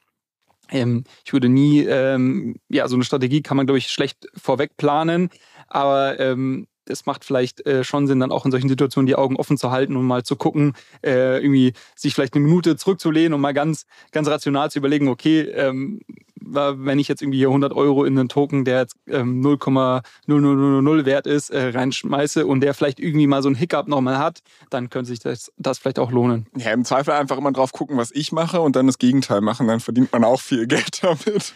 [0.69, 4.75] Ähm, ich würde nie, ähm, ja, so eine Strategie kann man, glaube ich, schlecht vorweg
[4.75, 5.29] planen,
[5.67, 9.37] aber ähm, es macht vielleicht äh, schon Sinn, dann auch in solchen Situationen die Augen
[9.37, 10.73] offen zu halten und mal zu gucken,
[11.05, 15.41] äh, irgendwie sich vielleicht eine Minute zurückzulehnen und mal ganz, ganz rational zu überlegen, okay,
[15.41, 16.01] ähm,
[16.43, 21.27] wenn ich jetzt irgendwie hier 100 Euro in einen Token, der jetzt ähm, 0,0000 wert
[21.27, 25.09] ist, äh, reinschmeiße und der vielleicht irgendwie mal so ein Hiccup nochmal hat, dann könnte
[25.09, 26.47] sich das, das vielleicht auch lohnen.
[26.57, 29.67] Ja, im Zweifel einfach immer drauf gucken, was ich mache und dann das Gegenteil machen,
[29.67, 31.53] dann verdient man auch viel Geld damit.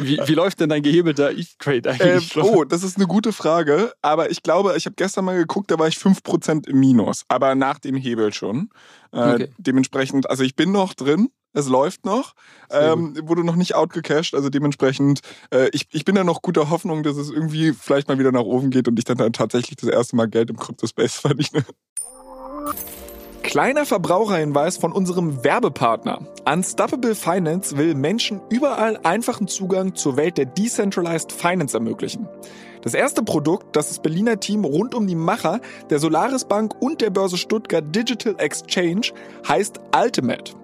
[0.00, 2.36] Wie, wie läuft denn dein gehebelter ETH-Trade eigentlich?
[2.36, 5.70] Ähm, oh, das ist eine gute Frage, aber ich glaube, ich habe gestern mal geguckt,
[5.70, 8.68] da war ich 5% im Minus, aber nach dem Hebel schon.
[9.12, 9.48] Äh, okay.
[9.56, 12.34] Dementsprechend, also ich bin noch drin, es läuft noch,
[12.70, 17.02] ähm, wurde noch nicht outgecashed, also dementsprechend, äh, ich, ich bin da noch guter Hoffnung,
[17.02, 19.88] dass es irgendwie vielleicht mal wieder nach oben geht und ich dann, dann tatsächlich das
[19.88, 21.64] erste Mal Geld im Crypto-Space verdiene.
[23.42, 26.26] Kleiner Verbraucherhinweis von unserem Werbepartner.
[26.44, 32.26] Unstoppable Finance will Menschen überall einfachen Zugang zur Welt der Decentralized Finance ermöglichen.
[32.82, 37.00] Das erste Produkt, das das Berliner Team rund um die Macher der Solaris Bank und
[37.00, 39.12] der Börse Stuttgart Digital Exchange
[39.46, 40.63] heißt Ultimate.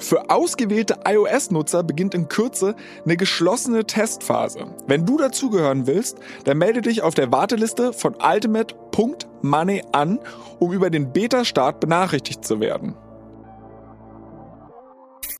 [0.00, 4.74] Für ausgewählte iOS-Nutzer beginnt in Kürze eine geschlossene Testphase.
[4.86, 10.18] Wenn du dazugehören willst, dann melde dich auf der Warteliste von ultimate.money an,
[10.58, 12.96] um über den Beta-Start benachrichtigt zu werden.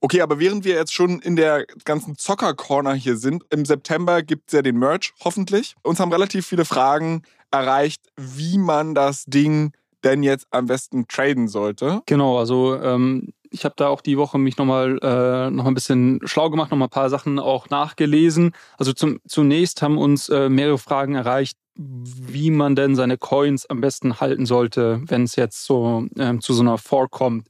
[0.02, 4.48] Okay, aber während wir jetzt schon in der ganzen Zocker-Corner hier sind, im September gibt
[4.48, 5.74] es ja den Merch, hoffentlich.
[5.82, 9.72] Uns haben relativ viele Fragen erreicht, wie man das Ding
[10.04, 12.00] denn jetzt am besten traden sollte.
[12.06, 16.20] Genau, also ähm, ich habe da auch die Woche mich nochmal äh, noch ein bisschen
[16.24, 18.52] schlau gemacht, nochmal ein paar Sachen auch nachgelesen.
[18.78, 23.80] Also zum, zunächst haben uns äh, mehrere Fragen erreicht, wie man denn seine Coins am
[23.80, 27.46] besten halten sollte, wenn es jetzt so ähm, zu so einer Fork kommt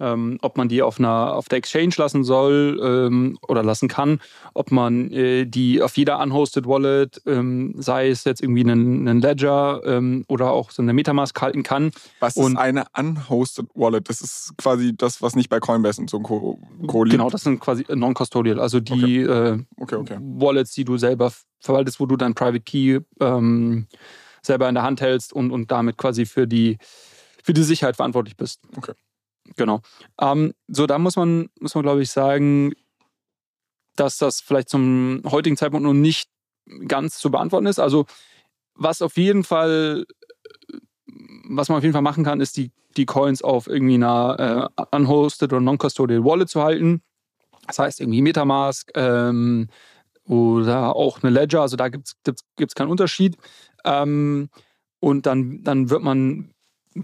[0.00, 4.20] ähm, ob man die auf, einer, auf der Exchange lassen soll ähm, oder lassen kann,
[4.54, 9.20] ob man äh, die auf jeder unhosted Wallet, ähm, sei es jetzt irgendwie einen, einen
[9.20, 11.90] Ledger ähm, oder auch so eine Metamask halten kann.
[12.20, 14.08] Was und ist eine unhosted Wallet?
[14.08, 16.58] Das ist quasi das, was nicht bei Coinbase und so Co.
[16.86, 17.16] Co liegt.
[17.16, 19.52] Genau, das sind quasi non-custodial, also die okay.
[19.52, 20.18] Äh, okay, okay.
[20.20, 23.86] Wallets, die du selber verwaltest, wo du dein Private Key ähm,
[24.42, 26.78] selber in der Hand hältst und, und damit quasi für die,
[27.42, 28.60] für die Sicherheit verantwortlich bist.
[28.76, 28.92] Okay.
[29.56, 29.80] Genau.
[30.20, 32.72] Ähm, so, da muss man, muss man, glaube ich, sagen,
[33.96, 36.28] dass das vielleicht zum heutigen Zeitpunkt noch nicht
[36.86, 37.78] ganz zu beantworten ist.
[37.78, 38.06] Also,
[38.74, 40.04] was auf jeden Fall,
[41.48, 44.84] was man auf jeden Fall machen kann, ist die, die Coins auf irgendwie einer äh,
[44.96, 47.02] unhosted oder non-custodial Wallet zu halten.
[47.66, 49.68] Das heißt, irgendwie Metamask ähm,
[50.24, 51.62] oder auch eine Ledger.
[51.62, 53.36] Also, da gibt es keinen Unterschied.
[53.84, 54.48] Ähm,
[55.00, 56.50] und dann, dann wird man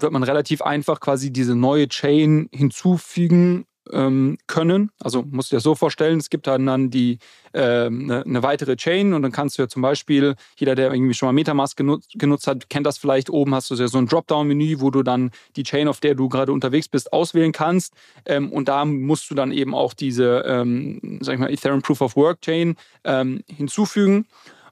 [0.00, 4.90] wird man relativ einfach quasi diese neue Chain hinzufügen ähm, können.
[4.98, 7.18] Also musst du dir das so vorstellen, es gibt dann, dann die,
[7.52, 11.14] äh, eine, eine, weitere Chain und dann kannst du ja zum Beispiel, jeder, der irgendwie
[11.14, 14.06] schon mal Metamask genutzt, genutzt hat, kennt das vielleicht, oben hast du ja so ein
[14.06, 17.94] Dropdown-Menü, wo du dann die Chain, auf der du gerade unterwegs bist, auswählen kannst.
[18.24, 22.00] Ähm, und da musst du dann eben auch diese, ähm, sag ich mal, Ethereum Proof
[22.00, 24.26] of Work Chain ähm, hinzufügen.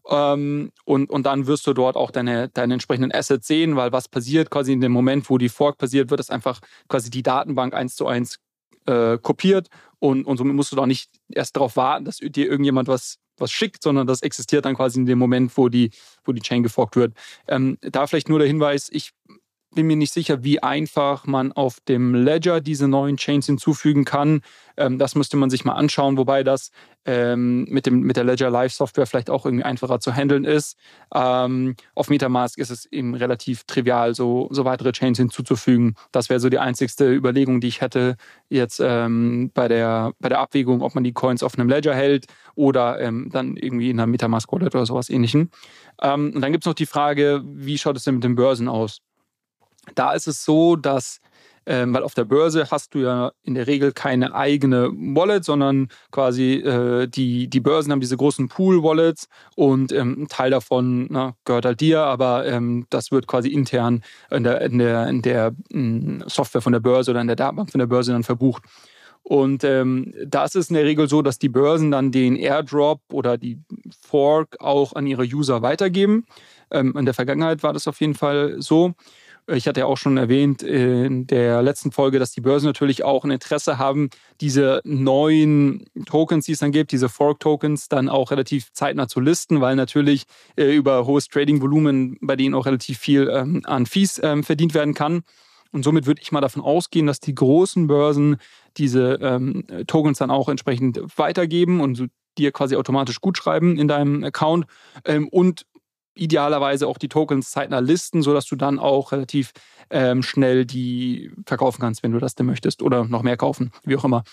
[0.09, 4.09] Ähm, und, und dann wirst du dort auch deine, deine entsprechenden Assets sehen, weil was
[4.09, 7.75] passiert quasi in dem Moment, wo die Fork passiert, wird es einfach quasi die Datenbank
[7.75, 8.39] eins zu eins
[8.87, 9.69] äh, kopiert
[10.01, 13.53] und, und somit musst du doch nicht erst darauf warten, dass dir irgendjemand was, was
[13.53, 15.91] schickt, sondern das existiert dann quasi in dem Moment, wo die,
[16.25, 17.15] wo die Chain geforkt wird.
[17.47, 19.13] Ähm, da vielleicht nur der Hinweis, ich
[19.75, 24.43] bin mir nicht sicher, wie einfach man auf dem Ledger diese neuen Chains hinzufügen kann.
[24.77, 26.71] Ähm, das müsste man sich mal anschauen, wobei das
[27.05, 30.77] ähm, mit, dem, mit der Ledger Live Software vielleicht auch irgendwie einfacher zu handeln ist.
[31.15, 35.95] Ähm, auf Metamask ist es eben relativ trivial, so, so weitere Chains hinzuzufügen.
[36.13, 38.17] Das wäre so die einzigste Überlegung, die ich hätte
[38.49, 42.27] jetzt ähm, bei, der, bei der Abwägung, ob man die Coins auf einem Ledger hält
[42.55, 45.51] oder ähm, dann irgendwie in einer Metamask Wallet oder sowas ähnlichem.
[46.01, 48.69] Ähm, und dann gibt es noch die Frage, wie schaut es denn mit den Börsen
[48.69, 49.01] aus?
[49.95, 51.21] Da ist es so, dass
[51.65, 55.89] ähm, weil auf der Börse hast du ja in der Regel keine eigene Wallet, sondern
[56.11, 61.37] quasi äh, die, die Börsen haben diese großen Pool-Wallets und ähm, ein Teil davon na,
[61.45, 65.53] gehört halt dir, aber ähm, das wird quasi intern in der, in der, in der
[65.69, 68.65] in Software von der Börse oder in der Datenbank von der Börse dann verbucht.
[69.25, 73.01] Und ähm, da ist es in der Regel so, dass die Börsen dann den Airdrop
[73.13, 73.61] oder die
[74.01, 76.27] Fork auch an ihre User weitergeben.
[76.73, 78.95] Ähm, in der Vergangenheit war das auf jeden Fall so.
[79.49, 83.25] Ich hatte ja auch schon erwähnt in der letzten Folge, dass die Börsen natürlich auch
[83.25, 84.09] ein Interesse haben,
[84.41, 89.61] diese neuen Tokens, die es dann gibt, diese Fork-Tokens, dann auch relativ zeitnah zu listen,
[89.61, 90.25] weil natürlich
[90.57, 94.95] äh, über hohes Trading-Volumen bei denen auch relativ viel ähm, an Fees ähm, verdient werden
[94.95, 95.23] kann.
[95.73, 98.37] Und somit würde ich mal davon ausgehen, dass die großen Börsen
[98.77, 104.25] diese ähm, Tokens dann auch entsprechend weitergeben und dir quasi automatisch gut schreiben in deinem
[104.25, 104.67] Account
[105.31, 105.67] und
[106.15, 109.53] idealerweise auch die Tokens zeitnah listen, sodass du dann auch relativ
[109.91, 113.97] ähm, schnell die verkaufen kannst, wenn du das denn möchtest oder noch mehr kaufen, wie
[113.97, 114.25] auch immer.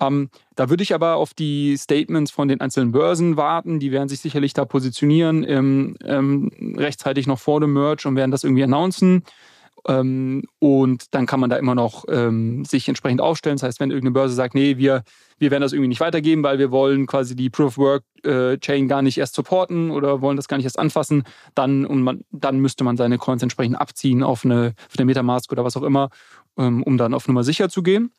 [0.00, 3.78] Ähm, da würde ich aber auf die Statements von den einzelnen Börsen warten.
[3.78, 8.44] Die werden sich sicherlich da positionieren, ähm, rechtzeitig noch vor dem Merch und werden das
[8.44, 9.24] irgendwie announcen.
[9.86, 13.56] Ähm, und dann kann man da immer noch ähm, sich entsprechend aufstellen.
[13.56, 15.02] Das heißt, wenn irgendeine Börse sagt, nee, wir,
[15.38, 18.86] wir werden das irgendwie nicht weitergeben, weil wir wollen quasi die Proof of Work äh,
[18.86, 22.58] gar nicht erst supporten oder wollen das gar nicht erst anfassen, dann, und man, dann
[22.60, 26.10] müsste man seine Coins entsprechend abziehen auf eine, auf eine Metamask oder was auch immer,
[26.58, 28.12] ähm, um dann auf Nummer sicher zu gehen.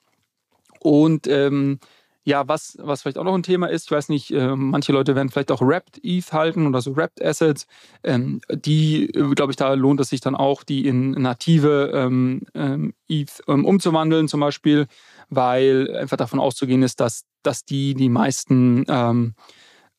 [0.79, 1.79] Und ähm,
[2.23, 5.15] ja, was, was vielleicht auch noch ein Thema ist, ich weiß nicht, äh, manche Leute
[5.15, 7.65] werden vielleicht auch Wrapped ETH halten oder so Wrapped Assets.
[8.03, 12.41] Ähm, die, äh, glaube ich, da lohnt es sich dann auch, die in native ähm,
[12.53, 14.87] ähm, ETH ähm, umzuwandeln zum Beispiel,
[15.29, 19.33] weil einfach davon auszugehen ist, dass, dass die die meisten ähm,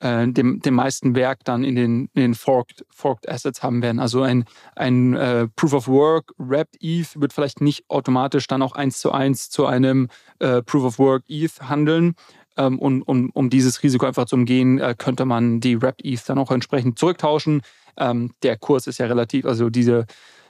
[0.02, 4.00] äh, dem, dem meisten Werk dann in den, in den Forked, Forked Assets haben werden.
[4.00, 8.72] Also ein, ein äh, Proof of Work Wrapped ETH wird vielleicht nicht automatisch dann auch
[8.72, 10.08] eins zu eins zu einem
[10.40, 12.14] äh, Proof of Work ETH handeln.
[12.56, 16.28] Ähm, und um, um dieses Risiko einfach zu umgehen, äh, könnte man die Wrapped ETH
[16.28, 17.62] dann auch entsprechend zurücktauschen.
[17.96, 20.06] Ähm, der Kurs ist ja relativ, also diese,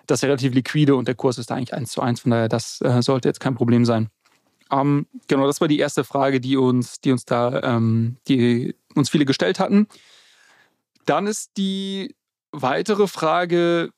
[0.07, 2.21] das ist ja relativ liquide und der Kurs ist da eigentlich eins zu eins.
[2.21, 4.09] Von daher, das äh, sollte jetzt kein Problem sein.
[4.72, 9.11] Ähm, genau, das war die erste Frage, die uns, die uns da, ähm, die uns
[9.11, 9.87] viele gestellt hatten.
[11.04, 12.16] Dann ist die
[12.52, 13.90] weitere Frage,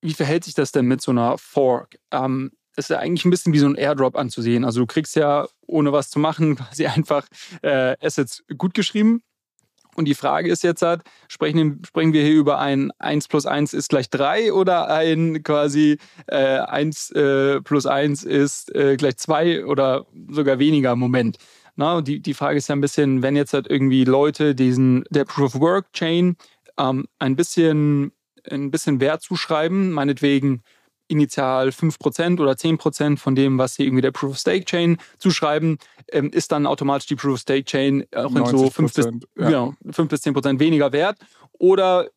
[0.00, 1.98] wie verhält sich das denn mit so einer Fork?
[2.12, 4.64] Ähm, ist ja eigentlich ein bisschen wie so ein Airdrop anzusehen.
[4.64, 7.26] Also du kriegst ja, ohne was zu machen, quasi einfach
[7.62, 9.22] äh, Assets gut geschrieben
[9.94, 13.74] und die Frage ist jetzt halt, sprechen, sprechen wir hier über ein 1 plus 1
[13.74, 19.66] ist gleich 3 oder ein quasi äh, 1 äh, plus 1 ist äh, gleich 2
[19.66, 21.36] oder sogar weniger Moment.
[21.76, 25.24] Na, die, die Frage ist ja ein bisschen, wenn jetzt halt irgendwie Leute diesen, der
[25.24, 26.36] Proof of Work Chain
[26.78, 28.12] ähm, ein bisschen,
[28.50, 30.62] ein bisschen Wert zuschreiben, meinetwegen
[31.12, 35.78] initial 5% oder 10% von dem, was sie irgendwie der Proof of Stake Chain zuschreiben,
[36.10, 39.46] ähm, ist dann automatisch die Proof of Stake Chain auch in so 5 bis, ja.
[39.46, 41.18] genau, 5 bis 10% weniger wert.
[41.58, 42.08] Oder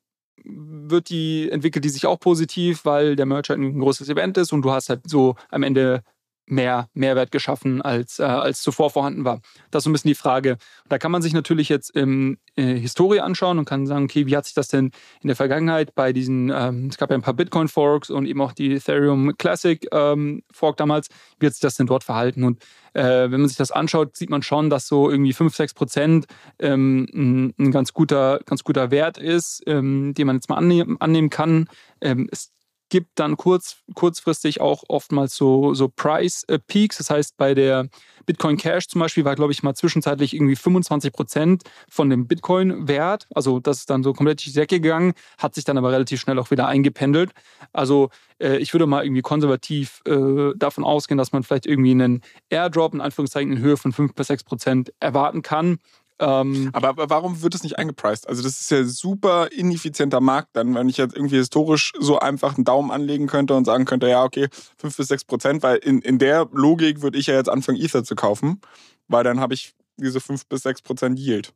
[0.44, 4.54] wird die, entwickelt die sich auch positiv, weil der Merch halt ein großes Event ist
[4.54, 6.04] und du hast halt so am Ende
[6.48, 9.42] mehr Mehrwert geschaffen, als, äh, als zuvor vorhanden war.
[9.72, 10.58] Das ist so ein bisschen die Frage.
[10.90, 14.38] Da kann man sich natürlich jetzt ähm, äh, Historie anschauen und kann sagen, okay, wie
[14.38, 17.34] hat sich das denn in der Vergangenheit bei diesen, ähm, es gab ja ein paar
[17.34, 21.88] Bitcoin-Forks und eben auch die Ethereum Classic ähm, Fork damals, wie hat sich das denn
[21.88, 22.44] dort verhalten?
[22.44, 25.74] Und äh, wenn man sich das anschaut, sieht man schon, dass so irgendwie 5, 6
[25.74, 26.26] Prozent
[26.60, 30.98] ähm, ein, ein, ganz, guter, ganz guter Wert ist, ähm, den man jetzt mal annehmen,
[31.00, 31.68] annehmen kann.
[32.02, 32.55] Ähm, es
[32.96, 36.98] gibt dann kurz, kurzfristig auch oftmals so, so Price äh.
[36.98, 37.90] Das heißt, bei der
[38.26, 43.28] Bitcoin Cash zum Beispiel war, glaube ich, mal zwischenzeitlich irgendwie 25 Prozent von dem Bitcoin-Wert.
[43.36, 46.40] Also das ist dann so komplett die Säcke gegangen, hat sich dann aber relativ schnell
[46.40, 47.32] auch wieder eingependelt.
[47.74, 52.22] Also äh, ich würde mal irgendwie konservativ äh, davon ausgehen, dass man vielleicht irgendwie einen
[52.50, 55.80] Airdrop in Anführungszeichen in Höhe von 5 bis 6 Prozent erwarten kann.
[56.18, 58.30] Ähm, aber, aber, warum wird das nicht eingepreist?
[58.30, 62.56] Also das ist ja super ineffizienter Markt dann, wenn ich jetzt irgendwie historisch so einfach
[62.56, 64.48] einen Daumen anlegen könnte und sagen könnte, ja, okay,
[64.78, 68.04] 5 bis 6 Prozent, weil in, in der Logik würde ich ja jetzt anfangen, Ether
[68.06, 68.62] zu kaufen,
[69.08, 71.54] weil dann habe ich diese 5 bis 6 Prozent Yield.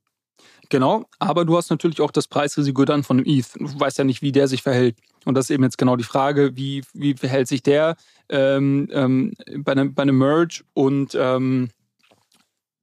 [0.70, 3.56] Genau, aber du hast natürlich auch das Preisrisiko dann von dem ETH.
[3.56, 4.98] Du weißt ja nicht, wie der sich verhält.
[5.26, 7.96] Und das ist eben jetzt genau die Frage, wie, wie verhält sich der
[8.30, 11.70] ähm, ähm, bei, einem, bei einem Merge und ähm,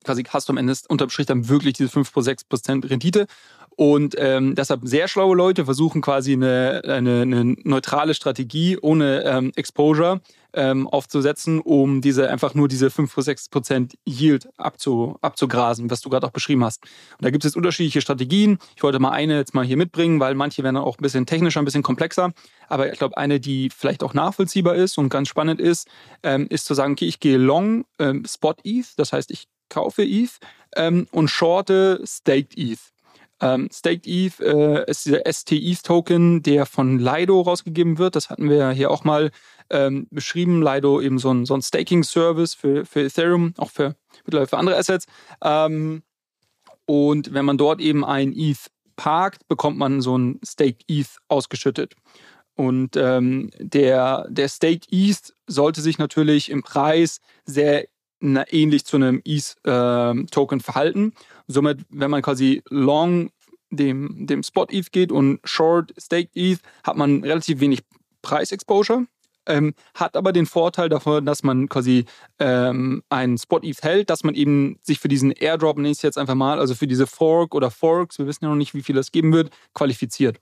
[0.06, 3.26] quasi hast du am Ende unterm Strich dann wirklich diese 5 pro 6 Prozent Rendite.
[3.76, 9.52] Und ähm, deshalb sehr schlaue Leute versuchen quasi eine, eine, eine neutrale Strategie ohne ähm,
[9.54, 10.22] Exposure
[10.54, 16.00] ähm, aufzusetzen, um diese einfach nur diese 5 bis 6 Prozent Yield abzu, abzugrasen, was
[16.00, 16.84] du gerade auch beschrieben hast.
[17.18, 18.58] Und da gibt es jetzt unterschiedliche Strategien.
[18.76, 21.60] Ich wollte mal eine jetzt mal hier mitbringen, weil manche werden auch ein bisschen technischer,
[21.60, 22.32] ein bisschen komplexer.
[22.68, 25.86] Aber ich glaube, eine, die vielleicht auch nachvollziehbar ist und ganz spannend ist,
[26.22, 28.86] ähm, ist zu sagen, okay, ich gehe long ähm, Spot ETH.
[28.96, 30.38] Das heißt, ich kaufe ETH
[30.76, 32.80] ähm, und shorte Staked ETH.
[33.40, 38.16] Ähm, Staked ETH äh, ist dieser ST-ETH-Token, der von Lido rausgegeben wird.
[38.16, 39.30] Das hatten wir ja hier auch mal
[39.68, 40.62] ähm, beschrieben.
[40.62, 45.06] Lido eben so ein, so ein Staking-Service für, für Ethereum, auch für, für andere Assets.
[45.42, 46.02] Ähm,
[46.86, 51.94] und wenn man dort eben ein ETH parkt, bekommt man so ein Staked ETH ausgeschüttet.
[52.54, 57.86] Und ähm, der, der Staked ETH sollte sich natürlich im Preis sehr
[58.20, 61.12] na, ähnlich zu einem ETH-Token äh, verhalten.
[61.46, 63.30] Somit, wenn man quasi long
[63.70, 67.82] dem, dem Spot-ETH geht und short Staked ETH, hat man relativ wenig
[68.22, 69.06] Preisexposure.
[69.48, 72.04] Ähm, hat aber den Vorteil davon, dass man quasi
[72.40, 76.18] ähm, einen Spot-ETH hält, dass man eben sich für diesen Airdrop, nenne ich es jetzt
[76.18, 78.96] einfach mal, also für diese Fork oder Forks, wir wissen ja noch nicht, wie viel
[78.96, 80.40] das geben wird, qualifiziert.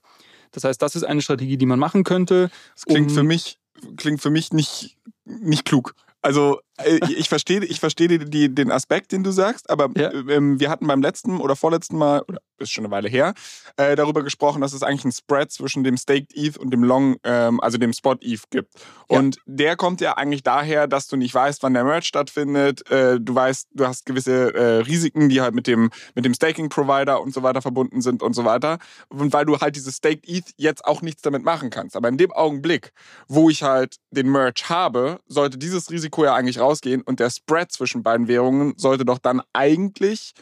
[0.53, 2.49] Das heißt, das ist eine Strategie, die man machen könnte.
[2.73, 3.59] Das klingt um, für mich
[3.97, 5.95] klingt für mich nicht, nicht klug.
[6.21, 10.11] Also ich verstehe ich versteh die, den Aspekt, den du sagst, aber ja.
[10.11, 13.33] ähm, wir hatten beim letzten oder vorletzten Mal, oder ist schon eine Weile her,
[13.77, 17.17] äh, darüber gesprochen, dass es eigentlich einen Spread zwischen dem Staked ETH und dem Long,
[17.23, 18.73] ähm, also dem Spot ETH gibt.
[19.09, 19.19] Ja.
[19.19, 22.89] Und der kommt ja eigentlich daher, dass du nicht weißt, wann der Merge stattfindet.
[22.89, 27.21] Äh, du weißt, du hast gewisse äh, Risiken, die halt mit dem, mit dem Staking-Provider
[27.21, 28.79] und so weiter verbunden sind und so weiter.
[29.09, 31.95] Und weil du halt dieses Staked ETH jetzt auch nichts damit machen kannst.
[31.95, 32.91] Aber in dem Augenblick,
[33.27, 37.71] wo ich halt den Merge habe, sollte dieses Risiko ja eigentlich rausgehen und der Spread
[37.71, 40.33] zwischen beiden Währungen sollte doch dann eigentlich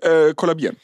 [0.00, 0.76] äh, kollabieren.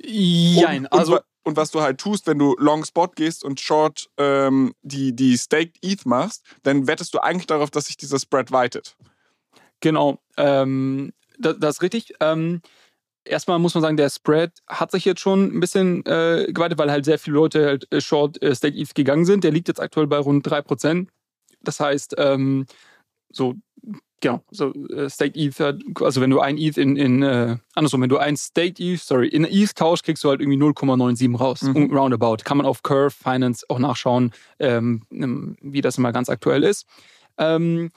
[0.00, 1.16] Jein, und, also.
[1.16, 5.14] Und, und, was du halt tust, wenn du Long Spot gehst und Short ähm, die,
[5.14, 8.96] die Staked ETH machst, dann wettest du eigentlich darauf, dass sich dieser Spread weitet.
[9.80, 12.14] Genau, ähm, das, das, ist richtig.
[12.20, 12.60] Ähm,
[13.24, 16.90] erstmal muss man sagen, der Spread hat sich jetzt schon ein bisschen äh, geweitet, weil
[16.90, 19.44] halt sehr viele Leute halt äh, Short äh, Stake ETH gegangen sind.
[19.44, 21.06] Der liegt jetzt aktuell bei rund 3%.
[21.62, 22.66] Das heißt, ähm,
[23.38, 23.54] so
[24.20, 25.60] Genau, so äh, Staked ETH,
[26.00, 29.28] also wenn du ein ETH in, in äh, andersrum, wenn du ein Staked ETH, sorry,
[29.28, 31.96] in ETH tauschst, kriegst du halt irgendwie 0,97 raus, mhm.
[31.96, 32.38] roundabout.
[32.42, 35.02] Kann man auf Curve Finance auch nachschauen, ähm,
[35.60, 36.84] wie das immer ganz aktuell ist.
[37.38, 37.90] Ähm,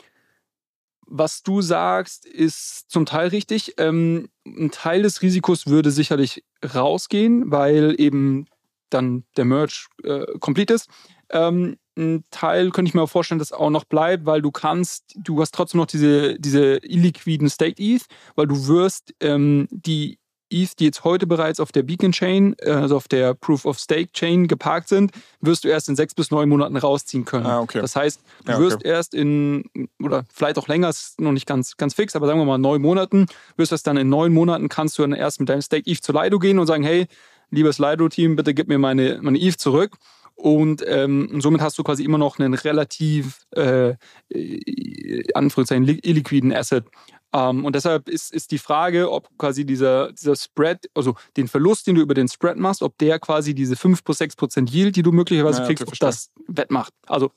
[1.08, 3.74] was du sagst, ist zum Teil richtig.
[3.78, 8.46] Ähm, ein Teil des Risikos würde sicherlich rausgehen, weil eben
[8.92, 10.88] dann der Merge äh, complete ist.
[11.32, 15.14] Ähm, ein Teil könnte ich mir auch vorstellen, dass auch noch bleibt, weil du kannst,
[15.16, 20.18] du hast trotzdem noch diese, diese illiquiden Staked ETH, weil du wirst ähm, die
[20.52, 23.80] ETH, die jetzt heute bereits auf der Beacon Chain, äh, also auf der Proof of
[23.80, 27.46] Stake Chain geparkt sind, wirst du erst in sechs bis neun Monaten rausziehen können.
[27.46, 27.82] Ah, okay.
[27.82, 28.66] Das heißt, du ja, okay.
[28.66, 29.66] wirst erst in,
[30.02, 32.82] oder vielleicht auch länger, ist noch nicht ganz, ganz fix, aber sagen wir mal neun
[32.82, 35.90] Monaten, wirst du es dann in neun Monaten, kannst du dann erst mit deinem Stake
[35.90, 37.08] ETH zu Lido gehen und sagen, hey,
[37.50, 39.98] liebes Lido-Team, bitte gib mir meine, meine ETH zurück.
[40.42, 43.94] Und ähm, somit hast du quasi immer noch einen relativ, äh,
[44.30, 46.86] äh Anführungszeichen, illiquiden Asset.
[47.32, 51.86] Ähm, und deshalb ist, ist die Frage, ob quasi dieser, dieser Spread, also den Verlust,
[51.86, 54.96] den du über den Spread machst, ob der quasi diese 5 bis 6 Prozent Yield,
[54.96, 56.92] die du möglicherweise ja, kriegst, ob das wettmacht.
[57.06, 57.30] Also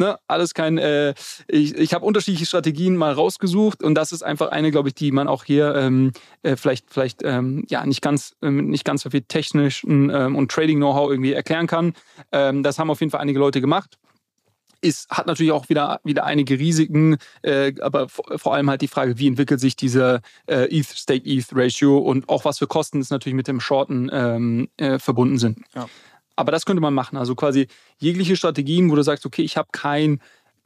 [0.00, 1.14] Ne, alles kein, äh,
[1.48, 5.10] ich, ich habe unterschiedliche Strategien mal rausgesucht und das ist einfach eine, glaube ich, die
[5.10, 6.12] man auch hier ähm,
[6.44, 10.52] äh, vielleicht, vielleicht ähm, ja nicht ganz, ähm, nicht ganz so viel technischen ähm, und
[10.52, 11.94] Trading-Know-how irgendwie erklären kann.
[12.30, 13.98] Ähm, das haben auf jeden Fall einige Leute gemacht.
[14.80, 19.18] Ist, hat natürlich auch wieder, wieder einige Risiken, äh, aber vor allem halt die Frage,
[19.18, 23.58] wie entwickelt sich diese äh, ETH-Stake-ETH-Ratio und auch was für Kosten es natürlich mit dem
[23.58, 25.58] Shorten ähm, äh, verbunden sind.
[25.74, 25.88] Ja.
[26.38, 27.16] Aber das könnte man machen.
[27.16, 27.66] Also quasi
[27.98, 30.20] jegliche Strategien, wo du sagst, okay, ich habe kein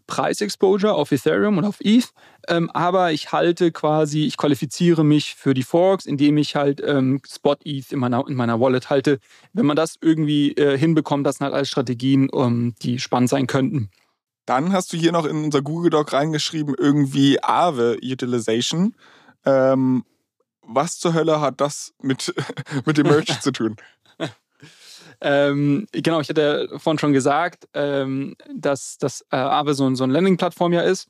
[0.07, 2.13] Preisexposure auf Ethereum und auf ETH,
[2.49, 7.23] ähm, aber ich halte quasi, ich qualifiziere mich für die Forks, indem ich halt ähm,
[7.27, 9.19] Spot ETH in meiner, in meiner Wallet halte.
[9.55, 13.47] Wenn man das irgendwie äh, hinbekommt, das sind halt alles Strategien, um, die spannend sein
[13.47, 13.89] könnten.
[14.45, 18.95] Dann hast du hier noch in unser Google Doc reingeschrieben, irgendwie Aave Utilization.
[19.47, 20.05] Ähm,
[20.61, 22.35] was zur Hölle hat das mit,
[22.85, 23.77] mit dem Merch zu tun?
[25.23, 30.13] Ähm, genau, ich hatte vorhin schon gesagt, ähm, dass das äh, Aave so, so eine
[30.13, 31.09] Landing-Plattform ja ist.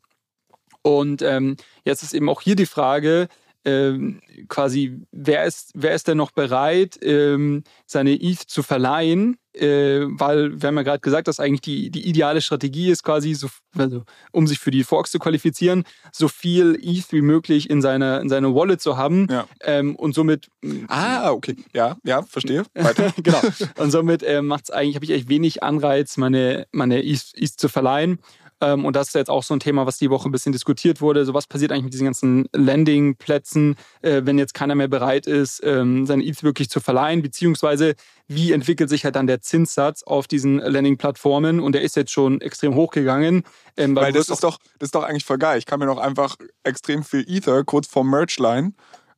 [0.82, 3.28] Und ähm, jetzt ist eben auch hier die Frage,
[3.64, 9.38] ähm, quasi, wer ist, wer ist denn noch bereit, ähm, seine ETH zu verleihen?
[9.54, 13.34] Äh, weil wir haben ja gerade gesagt, dass eigentlich die, die ideale Strategie ist, quasi,
[13.34, 17.82] so, also, um sich für die Forks zu qualifizieren, so viel ETH wie möglich in
[17.82, 19.46] seine, in seine Wallet zu haben ja.
[19.62, 20.48] ähm, und somit.
[20.88, 21.56] Ah, okay.
[21.74, 22.64] Ja, ja, verstehe.
[22.74, 23.12] Weiter.
[23.22, 23.40] genau.
[23.78, 27.58] Und somit äh, macht es eigentlich, habe ich eigentlich wenig Anreiz, meine, meine ETH, ETH
[27.58, 28.18] zu verleihen.
[28.62, 31.00] Ähm, und das ist jetzt auch so ein Thema, was die Woche ein bisschen diskutiert
[31.00, 31.24] wurde.
[31.24, 35.60] So was passiert eigentlich mit diesen ganzen Landing-Plätzen, äh, wenn jetzt keiner mehr bereit ist,
[35.64, 37.94] ähm, seine ETH wirklich zu verleihen, beziehungsweise
[38.28, 42.40] wie entwickelt sich halt dann der Zinssatz auf diesen Landing-Plattformen und der ist jetzt schon
[42.40, 43.42] extrem hochgegangen.
[43.76, 45.58] Ähm, weil, weil das ist doch, das ist doch eigentlich voll geil.
[45.58, 48.72] Ich kann mir noch einfach extrem viel Ether kurz vorm Merchline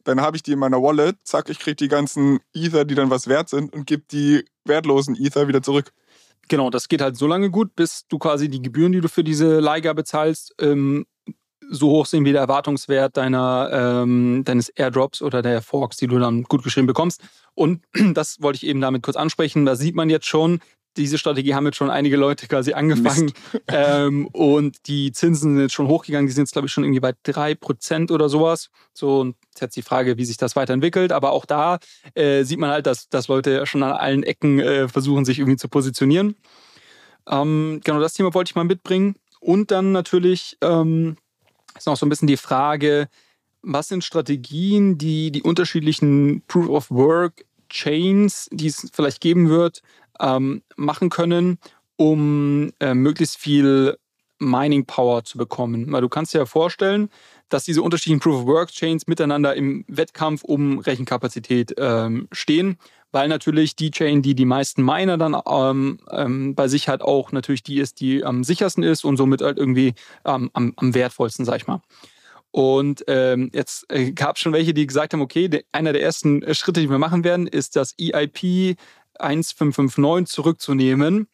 [0.04, 3.08] dann habe ich die in meiner Wallet, zack, ich kriege die ganzen Ether, die dann
[3.08, 5.92] was wert sind und gebe die wertlosen Ether wieder zurück.
[6.48, 9.24] Genau, das geht halt so lange gut, bis du quasi die Gebühren, die du für
[9.24, 11.06] diese Leihgabe bezahlst, ähm,
[11.70, 16.18] so hoch sind wie der Erwartungswert deiner, ähm, deines Airdrops oder der Forks, die du
[16.18, 17.22] dann gut geschrieben bekommst.
[17.54, 17.82] Und
[18.14, 19.64] das wollte ich eben damit kurz ansprechen.
[19.64, 20.60] Da sieht man jetzt schon,
[20.96, 23.32] diese Strategie haben jetzt schon einige Leute quasi angefangen.
[23.66, 26.26] Ähm, und die Zinsen sind jetzt schon hochgegangen.
[26.26, 28.70] Die sind jetzt, glaube ich, schon irgendwie bei 3% oder sowas.
[28.92, 31.12] So, und jetzt die Frage, wie sich das weiterentwickelt.
[31.12, 31.78] Aber auch da
[32.14, 35.56] äh, sieht man halt, dass, dass Leute schon an allen Ecken äh, versuchen, sich irgendwie
[35.56, 36.36] zu positionieren.
[37.28, 39.16] Ähm, genau, das Thema wollte ich mal mitbringen.
[39.40, 41.16] Und dann natürlich ähm,
[41.76, 43.08] ist noch so ein bisschen die Frage,
[43.62, 49.82] was sind Strategien, die die unterschiedlichen Proof of Work Chains, die es vielleicht geben wird,
[50.20, 51.58] ähm, machen können,
[51.96, 53.96] um äh, möglichst viel
[54.38, 55.90] Mining Power zu bekommen.
[55.92, 57.08] Weil du kannst dir ja vorstellen,
[57.48, 62.78] dass diese unterschiedlichen Proof of Work Chains miteinander im Wettkampf um Rechenkapazität ähm, stehen,
[63.12, 67.30] weil natürlich die Chain, die die meisten Miner dann ähm, ähm, bei sich hat, auch
[67.30, 69.94] natürlich die ist, die am sichersten ist und somit halt irgendwie
[70.24, 71.80] am, am wertvollsten, sag ich mal.
[72.50, 76.02] Und ähm, jetzt äh, gab es schon welche, die gesagt haben, okay, der, einer der
[76.02, 78.76] ersten äh, Schritte, die wir machen werden, ist das EIP
[79.20, 81.28] 1559 zurückzunehmen.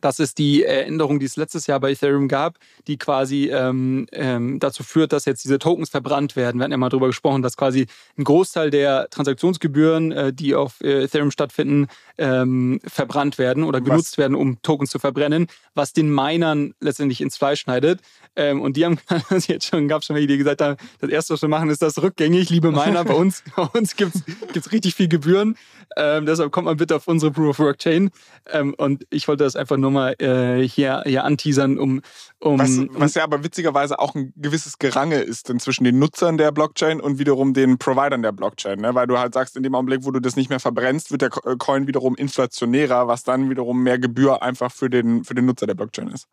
[0.00, 4.58] Das ist die Änderung, die es letztes Jahr bei Ethereum gab, die quasi ähm, ähm,
[4.58, 6.58] dazu führt, dass jetzt diese Tokens verbrannt werden.
[6.58, 7.86] Wir hatten ja mal darüber gesprochen, dass quasi
[8.18, 11.88] ein Großteil der Transaktionsgebühren, äh, die auf äh, Ethereum stattfinden,
[12.18, 14.18] ähm, verbrannt werden oder genutzt was?
[14.18, 18.00] werden, um Tokens zu verbrennen, was den Minern letztendlich ins Fleisch schneidet.
[18.36, 18.98] Ähm, und die haben
[19.46, 22.02] jetzt schon, gab schon welche, die gesagt haben, das erste, was wir machen, ist das
[22.02, 23.04] rückgängig, liebe Miner.
[23.04, 24.14] bei uns, bei uns gibt
[24.54, 25.56] es richtig viel Gebühren.
[25.96, 28.10] Ähm, deshalb kommt man bitte auf unsere Proof of Work Chain.
[28.52, 32.02] Ähm, und ich wollte das einfach nur mal äh, hier, hier anteasern, um,
[32.38, 36.38] um was, was, ja aber witzigerweise auch ein gewisses Gerange ist denn zwischen den Nutzern
[36.38, 38.80] der Blockchain und wiederum den Providern der Blockchain.
[38.80, 38.94] Ne?
[38.94, 41.30] Weil du halt sagst, in dem Augenblick, wo du das nicht mehr verbrennst, wird der
[41.30, 45.74] Coin wiederum inflationärer, was dann wiederum mehr Gebühr einfach für den, für den Nutzer der
[45.74, 46.28] Blockchain ist.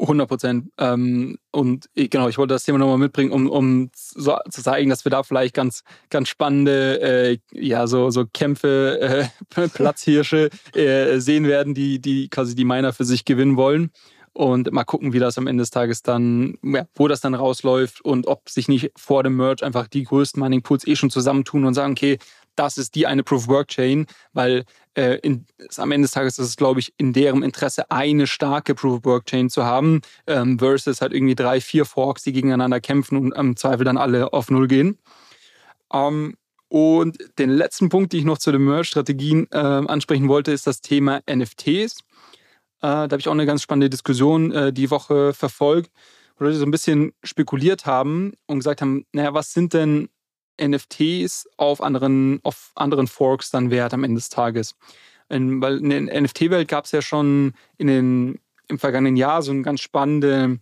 [0.00, 0.70] 100 Prozent.
[0.78, 5.04] Ähm, und genau, ich wollte das Thema nochmal mitbringen, um, um so, zu zeigen, dass
[5.04, 11.46] wir da vielleicht ganz, ganz spannende, äh, ja, so, so Kämpfe, äh, Platzhirsche äh, sehen
[11.46, 13.90] werden, die, die quasi die Miner für sich gewinnen wollen.
[14.32, 18.02] Und mal gucken, wie das am Ende des Tages dann, ja, wo das dann rausläuft
[18.02, 21.64] und ob sich nicht vor dem Merge einfach die größten Mining Pools eh schon zusammentun
[21.64, 22.18] und sagen, okay,
[22.54, 24.64] das ist die eine Proof-of-Work-Chain, weil
[24.96, 28.74] äh, in, am Ende des Tages ist es, glaube ich, in deren Interesse, eine starke
[28.74, 33.56] Proof-of-Work-Chain zu haben, ähm, versus halt irgendwie drei, vier Forks, die gegeneinander kämpfen und im
[33.56, 34.98] Zweifel dann alle auf Null gehen.
[35.92, 36.36] Ähm,
[36.68, 40.80] und den letzten Punkt, den ich noch zu den Merge-Strategien äh, ansprechen wollte, ist das
[40.80, 42.00] Thema NFTs.
[42.00, 42.00] Äh,
[42.80, 45.90] da habe ich auch eine ganz spannende Diskussion äh, die Woche verfolgt,
[46.36, 50.08] wo Leute so ein bisschen spekuliert haben und gesagt haben, naja, was sind denn
[50.60, 54.74] NFTs auf anderen, auf anderen Forks dann wert am Ende des Tages.
[55.28, 59.50] In, weil in der NFT-Welt gab es ja schon in den, im vergangenen Jahr so
[59.50, 60.60] eine ganz spannende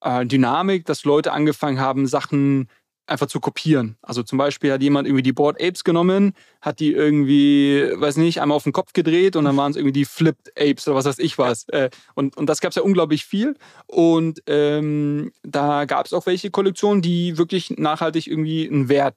[0.00, 2.68] äh, Dynamik, dass Leute angefangen haben, Sachen
[3.10, 3.96] einfach zu kopieren.
[4.02, 8.40] Also zum Beispiel hat jemand irgendwie die Board Apes genommen, hat die irgendwie, weiß nicht,
[8.40, 11.06] einmal auf den Kopf gedreht und dann waren es irgendwie die Flipped Apes oder was
[11.06, 11.68] weiß ich was.
[11.68, 13.56] Äh, und, und das gab es ja unglaublich viel.
[13.86, 19.16] Und ähm, da gab es auch welche Kollektionen, die wirklich nachhaltig irgendwie einen Wert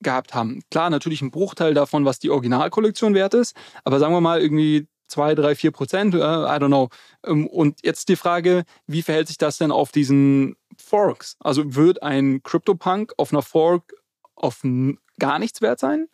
[0.00, 0.62] gehabt haben.
[0.70, 4.86] Klar, natürlich ein Bruchteil davon, was die Originalkollektion wert ist, aber sagen wir mal irgendwie
[5.08, 6.88] zwei, drei, vier Prozent, äh, I don't know.
[7.24, 11.36] Ähm, und jetzt die Frage, wie verhält sich das denn auf diesen Forks?
[11.40, 13.94] Also wird ein CryptoPunk auf einer Fork
[14.34, 14.62] auf
[15.18, 16.08] gar nichts wert sein?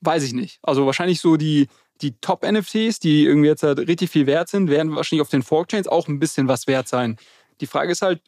[0.00, 0.58] Weiß ich nicht.
[0.62, 1.68] Also wahrscheinlich so die,
[2.00, 5.88] die Top-NFTs, die irgendwie jetzt halt richtig viel wert sind, werden wahrscheinlich auf den Fork-Chains
[5.88, 7.16] auch ein bisschen was wert sein.
[7.60, 8.20] Die Frage ist halt,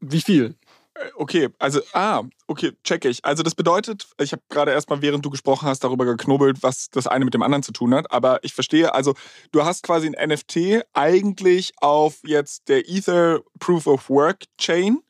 [0.00, 0.56] wie viel?
[0.94, 3.24] Äh, okay, also, ah, okay, check ich.
[3.24, 7.06] Also das bedeutet, ich habe gerade erstmal, während du gesprochen hast, darüber geknobelt, was das
[7.06, 8.10] eine mit dem anderen zu tun hat.
[8.12, 9.14] Aber ich verstehe, also
[9.52, 15.00] du hast quasi ein NFT eigentlich auf jetzt der Ether Proof of Work Chain.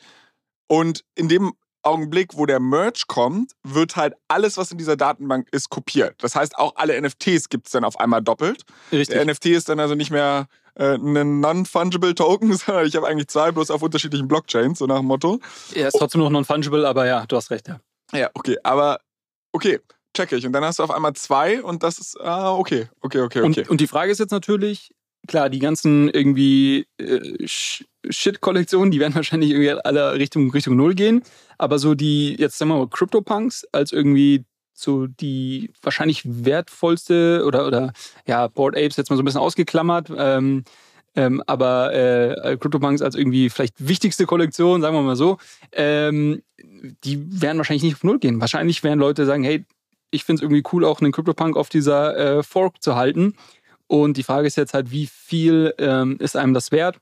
[0.67, 1.53] Und in dem
[1.85, 6.15] Augenblick, wo der Merge kommt, wird halt alles, was in dieser Datenbank ist, kopiert.
[6.19, 8.63] Das heißt, auch alle NFTs gibt es dann auf einmal doppelt.
[8.93, 9.17] Richtig.
[9.17, 13.29] Der NFT ist dann also nicht mehr äh, ein non-fungible Token, sondern ich habe eigentlich
[13.29, 15.41] zwei, bloß auf unterschiedlichen Blockchains, so nach dem Motto.
[15.75, 17.81] Er ist trotzdem noch non-fungible, aber ja, du hast recht, ja.
[18.13, 19.01] Ja, okay, aber
[19.53, 19.81] okay,
[20.15, 20.47] check ich.
[20.47, 23.61] Und dann hast du auf einmal zwei und das ist, ah, okay, okay, okay, okay.
[23.61, 24.93] Und, und die Frage ist jetzt natürlich,
[25.27, 31.23] klar, die ganzen irgendwie äh, Shit-Kollektionen, die werden wahrscheinlich irgendwie alle Richtung, Richtung Null gehen.
[31.59, 37.67] Aber so die, jetzt sagen wir mal, CryptoPunks als irgendwie so die wahrscheinlich wertvollste oder,
[37.67, 37.93] oder
[38.27, 40.11] ja, Board Apes jetzt mal so ein bisschen ausgeklammert.
[40.17, 40.65] Ähm,
[41.17, 45.39] ähm, aber äh, CryptoPunks als irgendwie vielleicht wichtigste Kollektion, sagen wir mal so,
[45.73, 46.43] ähm,
[47.05, 48.41] die werden wahrscheinlich nicht auf Null gehen.
[48.41, 49.65] Wahrscheinlich werden Leute sagen, hey,
[50.11, 53.35] ich finde es irgendwie cool, auch einen CryptoPunk auf dieser äh, Fork zu halten.
[53.95, 56.99] Und die Frage ist jetzt halt, wie viel ähm, ist einem das wert?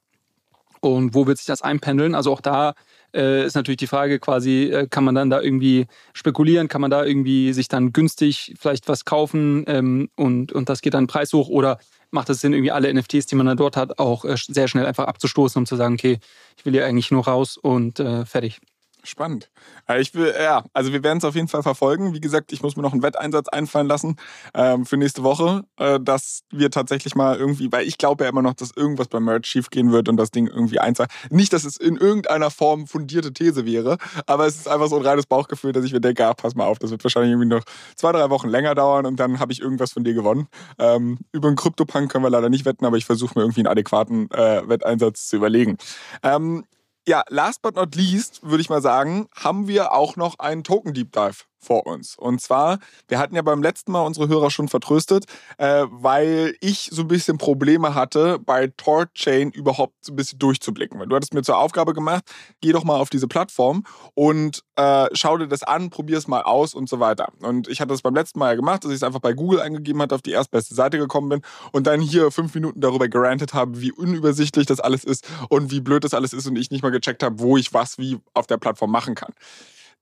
[0.82, 2.14] Und wo wird sich das einpendeln?
[2.14, 2.74] Also auch da
[3.14, 6.90] äh, ist natürlich die Frage quasi, äh, kann man dann da irgendwie spekulieren, kann man
[6.90, 11.32] da irgendwie sich dann günstig vielleicht was kaufen ähm, und, und das geht dann Preis
[11.32, 11.78] hoch oder
[12.10, 14.84] macht es Sinn, irgendwie alle NFTs, die man dann dort hat, auch äh, sehr schnell
[14.84, 16.18] einfach abzustoßen, um zu sagen, okay,
[16.58, 18.60] ich will hier eigentlich nur raus und äh, fertig.
[19.04, 19.50] Spannend.
[19.88, 22.14] Äh, ich will, ja, also wir werden es auf jeden Fall verfolgen.
[22.14, 24.16] Wie gesagt, ich muss mir noch einen Wetteinsatz einfallen lassen
[24.54, 28.42] ähm, für nächste Woche, äh, dass wir tatsächlich mal irgendwie, weil ich glaube ja immer
[28.42, 31.10] noch, dass irgendwas beim Merch schiefgehen wird und das Ding irgendwie einzahlt.
[31.30, 35.04] Nicht, dass es in irgendeiner Form fundierte These wäre, aber es ist einfach so ein
[35.04, 37.64] reines Bauchgefühl, dass ich mir denke, ah, pass mal auf, das wird wahrscheinlich irgendwie noch
[37.96, 40.46] zwei, drei Wochen länger dauern und dann habe ich irgendwas von dir gewonnen.
[40.78, 43.68] Ähm, über einen Krypto-Punk können wir leider nicht wetten, aber ich versuche mir irgendwie einen
[43.68, 45.76] adäquaten äh, Wetteinsatz zu überlegen.
[46.22, 46.64] Ähm,
[47.06, 50.94] ja, last but not least, würde ich mal sagen, haben wir auch noch einen Token
[50.94, 52.16] Deep Dive vor uns.
[52.16, 55.24] Und zwar, wir hatten ja beim letzten Mal unsere Hörer schon vertröstet,
[55.58, 60.98] äh, weil ich so ein bisschen Probleme hatte, bei TorChain überhaupt so ein bisschen durchzublicken.
[60.98, 62.24] Weil du hattest mir zur Aufgabe gemacht,
[62.60, 63.84] geh doch mal auf diese Plattform
[64.14, 67.28] und äh, schau dir das an, probier es mal aus und so weiter.
[67.40, 69.60] Und ich hatte das beim letzten Mal ja gemacht, dass ich es einfach bei Google
[69.60, 71.42] eingegeben hatte, auf die erstbeste Seite gekommen bin
[71.72, 75.80] und dann hier fünf Minuten darüber gerantet habe, wie unübersichtlich das alles ist und wie
[75.80, 78.46] blöd das alles ist und ich nicht mal gecheckt habe, wo ich was wie auf
[78.46, 79.32] der Plattform machen kann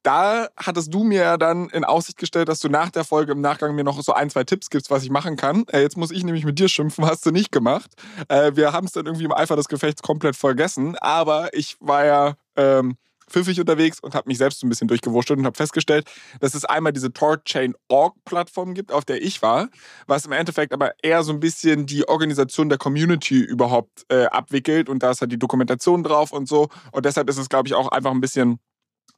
[0.02, 3.74] da hattest du mir dann in Aussicht gestellt, dass du nach der Folge im Nachgang
[3.74, 5.64] mir noch so ein, zwei Tipps gibst, was ich machen kann.
[5.72, 7.90] Äh, jetzt muss ich nämlich mit dir schimpfen, hast du nicht gemacht.
[8.28, 12.04] Äh, wir haben es dann irgendwie im Eifer des Gefechts komplett vergessen, aber ich war
[12.04, 12.96] ja ähm,
[13.30, 16.64] pfiffig unterwegs und habe mich selbst so ein bisschen durchgewurschtelt und habe festgestellt, dass es
[16.64, 19.68] einmal diese TorChain.org-Plattform gibt, auf der ich war,
[20.06, 24.88] was im Endeffekt aber eher so ein bisschen die Organisation der Community überhaupt äh, abwickelt
[24.88, 26.68] und da ist halt die Dokumentation drauf und so.
[26.92, 28.58] Und deshalb ist es, glaube ich, auch einfach ein bisschen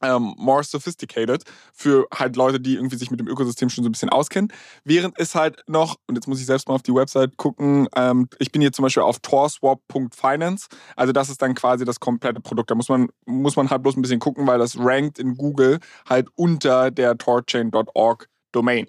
[0.03, 1.43] ähm, more sophisticated
[1.73, 4.51] für halt Leute, die irgendwie sich mit dem Ökosystem schon so ein bisschen auskennen.
[4.83, 8.27] Während es halt noch, und jetzt muss ich selbst mal auf die Website gucken, ähm,
[8.39, 10.67] ich bin hier zum Beispiel auf torswap.finance.
[10.95, 12.69] Also das ist dann quasi das komplette Produkt.
[12.69, 15.79] Da muss man, muss man halt bloß ein bisschen gucken, weil das rankt in Google
[16.07, 18.87] halt unter der torchain.org Domain.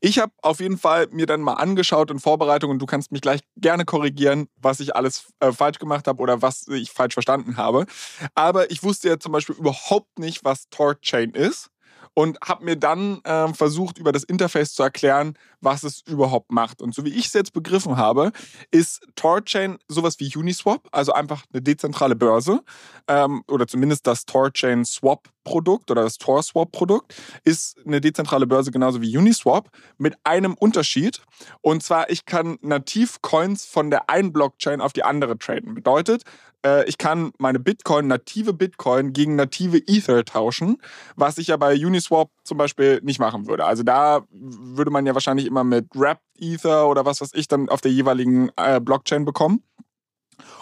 [0.00, 3.20] Ich habe auf jeden Fall mir dann mal angeschaut in Vorbereitung und du kannst mich
[3.20, 7.56] gleich gerne korrigieren, was ich alles äh, falsch gemacht habe oder was ich falsch verstanden
[7.56, 7.86] habe.
[8.34, 11.70] Aber ich wusste ja zum Beispiel überhaupt nicht, was TorChain ist
[12.18, 16.82] und habe mir dann äh, versucht, über das Interface zu erklären, was es überhaupt macht.
[16.82, 18.32] Und so wie ich es jetzt begriffen habe,
[18.70, 22.60] ist TorChain sowas wie Uniswap, also einfach eine dezentrale Börse
[23.06, 29.00] ähm, oder zumindest das TorChain Swap Produkt oder das TorSwap-Produkt ist eine dezentrale Börse genauso
[29.00, 31.22] wie Uniswap mit einem Unterschied.
[31.62, 35.74] Und zwar, ich kann nativ Coins von der einen Blockchain auf die andere traden.
[35.74, 36.24] Bedeutet,
[36.64, 40.76] äh, ich kann meine Bitcoin, native Bitcoin gegen native Ether tauschen,
[41.16, 43.64] was ich ja bei Uniswap zum Beispiel nicht machen würde.
[43.64, 47.68] Also da würde man ja wahrscheinlich immer mit Wrapped Ether oder was weiß ich dann
[47.70, 49.62] auf der jeweiligen äh, Blockchain bekommen.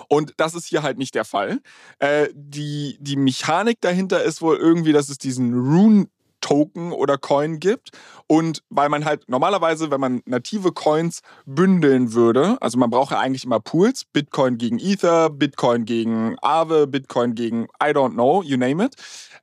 [0.08, 1.60] Und das ist hier halt nicht der Fall.
[1.98, 6.06] Äh, die, die Mechanik dahinter ist wohl irgendwie, dass es diesen Rune
[6.46, 7.90] Token oder Coin gibt.
[8.28, 13.18] Und weil man halt normalerweise, wenn man native Coins bündeln würde, also man braucht ja
[13.18, 18.56] eigentlich immer Pools, Bitcoin gegen Ether, Bitcoin gegen Aave, Bitcoin gegen I don't know, you
[18.56, 18.94] name it,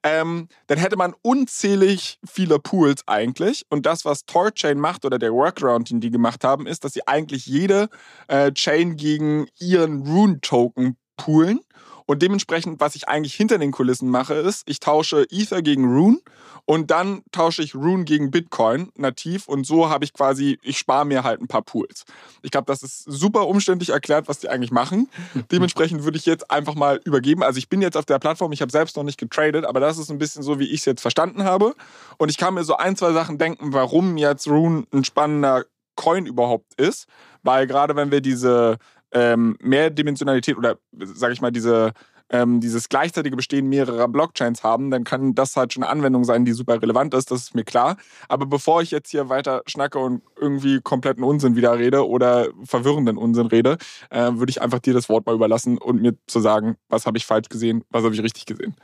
[0.04, 3.66] ähm, dann hätte man unzählig viele Pools eigentlich.
[3.70, 7.08] Und das, was Torchain macht oder der Workaround, den die gemacht haben, ist, dass sie
[7.08, 7.90] eigentlich jede
[8.28, 11.62] äh, Chain gegen ihren Rune-Token poolen.
[12.06, 16.20] Und dementsprechend, was ich eigentlich hinter den Kulissen mache, ist, ich tausche Ether gegen Rune
[16.66, 21.06] und dann tausche ich Rune gegen Bitcoin nativ und so habe ich quasi, ich spare
[21.06, 22.06] mir halt ein paar Pools.
[22.42, 25.10] Ich glaube, das ist super umständlich erklärt, was die eigentlich machen.
[25.52, 27.44] Dementsprechend würde ich jetzt einfach mal übergeben.
[27.44, 29.98] Also ich bin jetzt auf der Plattform, ich habe selbst noch nicht getradet, aber das
[29.98, 31.76] ist ein bisschen so, wie ich es jetzt verstanden habe.
[32.18, 36.26] Und ich kann mir so ein, zwei Sachen denken, warum jetzt Rune ein spannender Coin
[36.26, 37.08] überhaupt ist.
[37.44, 38.78] Weil gerade wenn wir diese
[39.14, 41.94] ähm, Mehrdimensionalität oder sage ich mal diese
[42.30, 46.46] ähm, dieses gleichzeitige Bestehen mehrerer Blockchains haben, dann kann das halt schon eine Anwendung sein,
[46.46, 47.98] die super relevant ist, das ist mir klar.
[48.28, 53.18] Aber bevor ich jetzt hier weiter schnacke und irgendwie kompletten Unsinn wieder rede oder verwirrenden
[53.18, 53.78] Unsinn rede,
[54.10, 57.18] äh, würde ich einfach dir das Wort mal überlassen und mir zu sagen, was habe
[57.18, 58.76] ich falsch gesehen, was habe ich richtig gesehen.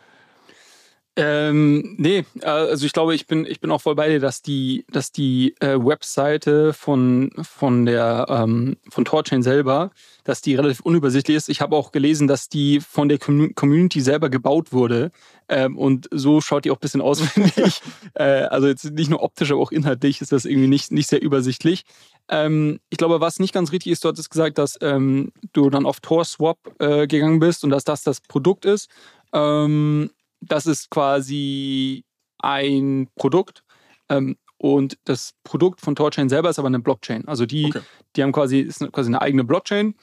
[1.22, 4.86] Ähm, nee, also ich glaube, ich bin, ich bin auch voll bei dir, dass die,
[4.89, 9.91] dass die äh, Webseite von, von der ähm, von Torchain selber,
[10.24, 11.49] dass die relativ unübersichtlich ist.
[11.49, 15.11] Ich habe auch gelesen, dass die von der Community selber gebaut wurde.
[15.49, 17.82] Ähm, und so schaut die auch ein bisschen aus, finde ich.
[18.13, 21.22] Äh, also jetzt nicht nur optisch, aber auch inhaltlich ist das irgendwie nicht, nicht sehr
[21.22, 21.84] übersichtlich.
[22.30, 25.86] Ähm, ich glaube, was nicht ganz richtig ist, du hattest gesagt, dass ähm, du dann
[25.86, 28.89] auf TorSwap äh, gegangen bist und dass das das Produkt ist.
[29.34, 30.11] Ähm,
[30.42, 32.04] das ist quasi
[32.40, 33.64] ein Produkt.
[34.10, 37.28] Ähm, und das Produkt von Torchain selber ist aber eine Blockchain.
[37.28, 37.82] Also die, okay.
[38.16, 39.96] die haben quasi, ist quasi eine eigene Blockchain.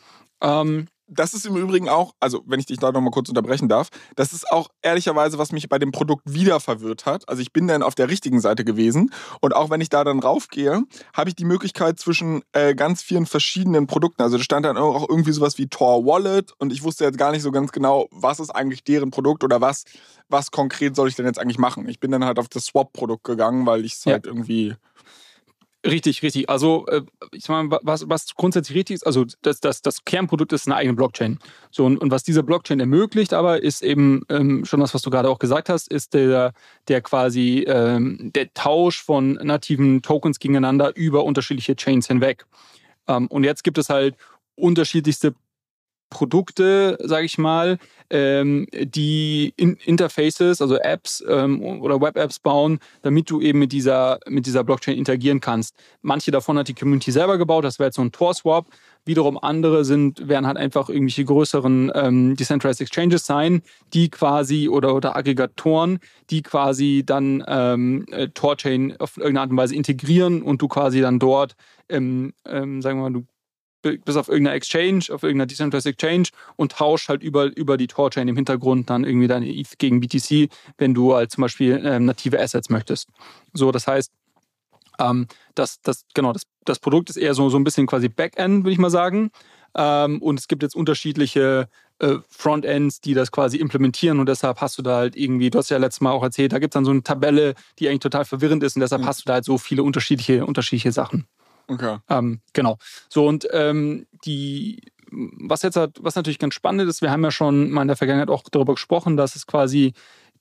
[0.43, 3.88] Ähm, das ist im Übrigen auch, also wenn ich dich da nochmal kurz unterbrechen darf,
[4.16, 7.28] das ist auch ehrlicherweise, was mich bei dem Produkt wieder verwirrt hat.
[7.28, 10.18] Also ich bin dann auf der richtigen Seite gewesen und auch wenn ich da dann
[10.18, 10.82] raufgehe,
[11.14, 14.22] habe ich die Möglichkeit zwischen äh, ganz vielen verschiedenen Produkten.
[14.22, 17.32] Also da stand dann auch irgendwie sowas wie Tor Wallet und ich wusste jetzt gar
[17.32, 19.84] nicht so ganz genau, was ist eigentlich deren Produkt oder was,
[20.28, 21.88] was konkret soll ich denn jetzt eigentlich machen.
[21.88, 24.12] Ich bin dann halt auf das Swap-Produkt gegangen, weil ich es ja.
[24.12, 24.74] halt irgendwie
[25.87, 26.51] Richtig, richtig.
[26.51, 30.66] Also, äh, ich mal, was, was grundsätzlich richtig ist, also das, das, das Kernprodukt ist
[30.66, 31.39] eine eigene Blockchain.
[31.70, 35.11] So, und, und was diese Blockchain ermöglicht, aber ist eben ähm, schon das, was du
[35.11, 36.53] gerade auch gesagt hast, ist der,
[36.89, 42.47] der quasi ähm, der Tausch von nativen Tokens gegeneinander über unterschiedliche Chains hinweg.
[43.07, 44.16] Ähm, und jetzt gibt es halt
[44.57, 45.34] unterschiedlichste
[46.11, 47.78] Produkte, sage ich mal,
[48.11, 54.20] ähm, die in Interfaces, also Apps ähm, oder Web-Apps bauen, damit du eben mit dieser,
[54.28, 55.74] mit dieser Blockchain interagieren kannst.
[56.02, 58.66] Manche davon hat die Community selber gebaut, das wäre jetzt so ein Tor-Swap.
[59.04, 64.94] Wiederum andere sind, werden halt einfach irgendwelche größeren ähm, Decentralized Exchanges sein, die quasi oder,
[64.94, 66.00] oder Aggregatoren,
[66.30, 71.00] die quasi dann ähm, äh, Torchain auf irgendeine Art und Weise integrieren und du quasi
[71.00, 71.54] dann dort,
[71.88, 73.26] ähm, ähm, sagen wir mal, du
[74.05, 78.28] bist auf irgendeiner Exchange, auf irgendeiner Decentralized Exchange und tauscht halt über, über die Torchain
[78.28, 82.41] im Hintergrund dann irgendwie deine ETH gegen BTC, wenn du halt zum Beispiel ähm, native
[82.41, 83.09] Assets möchtest.
[83.53, 84.12] So, das heißt,
[84.99, 88.64] ähm, das, das, genau, das, das Produkt ist eher so, so ein bisschen quasi Backend,
[88.64, 89.30] würde ich mal sagen.
[89.74, 91.68] Ähm, und es gibt jetzt unterschiedliche
[91.99, 95.70] äh, Frontends, die das quasi implementieren und deshalb hast du da halt irgendwie, du hast
[95.70, 98.24] ja letztes Mal auch erzählt, da gibt es dann so eine Tabelle, die eigentlich total
[98.24, 99.07] verwirrend ist und deshalb mhm.
[99.07, 101.26] hast du da halt so viele unterschiedliche, unterschiedliche Sachen.
[101.68, 101.98] Okay.
[102.08, 102.78] Ähm, genau.
[103.08, 107.30] So, und ähm, die, was jetzt halt, was natürlich ganz spannend ist, wir haben ja
[107.30, 109.92] schon mal in der Vergangenheit auch darüber gesprochen, dass es quasi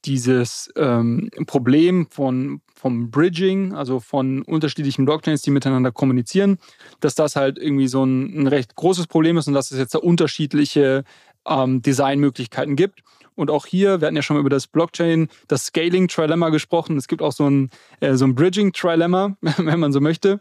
[0.05, 6.59] dieses ähm, Problem von, vom Bridging, also von unterschiedlichen Blockchains, die miteinander kommunizieren,
[6.99, 9.95] dass das halt irgendwie so ein, ein recht großes Problem ist und dass es jetzt
[9.95, 11.03] da unterschiedliche
[11.47, 13.01] ähm, Designmöglichkeiten gibt.
[13.33, 16.97] Und auch hier, wir hatten ja schon mal über das Blockchain, das Scaling-Trilemma gesprochen.
[16.97, 17.69] Es gibt auch so ein,
[17.99, 20.39] äh, so ein Bridging-Trilemma, wenn man so möchte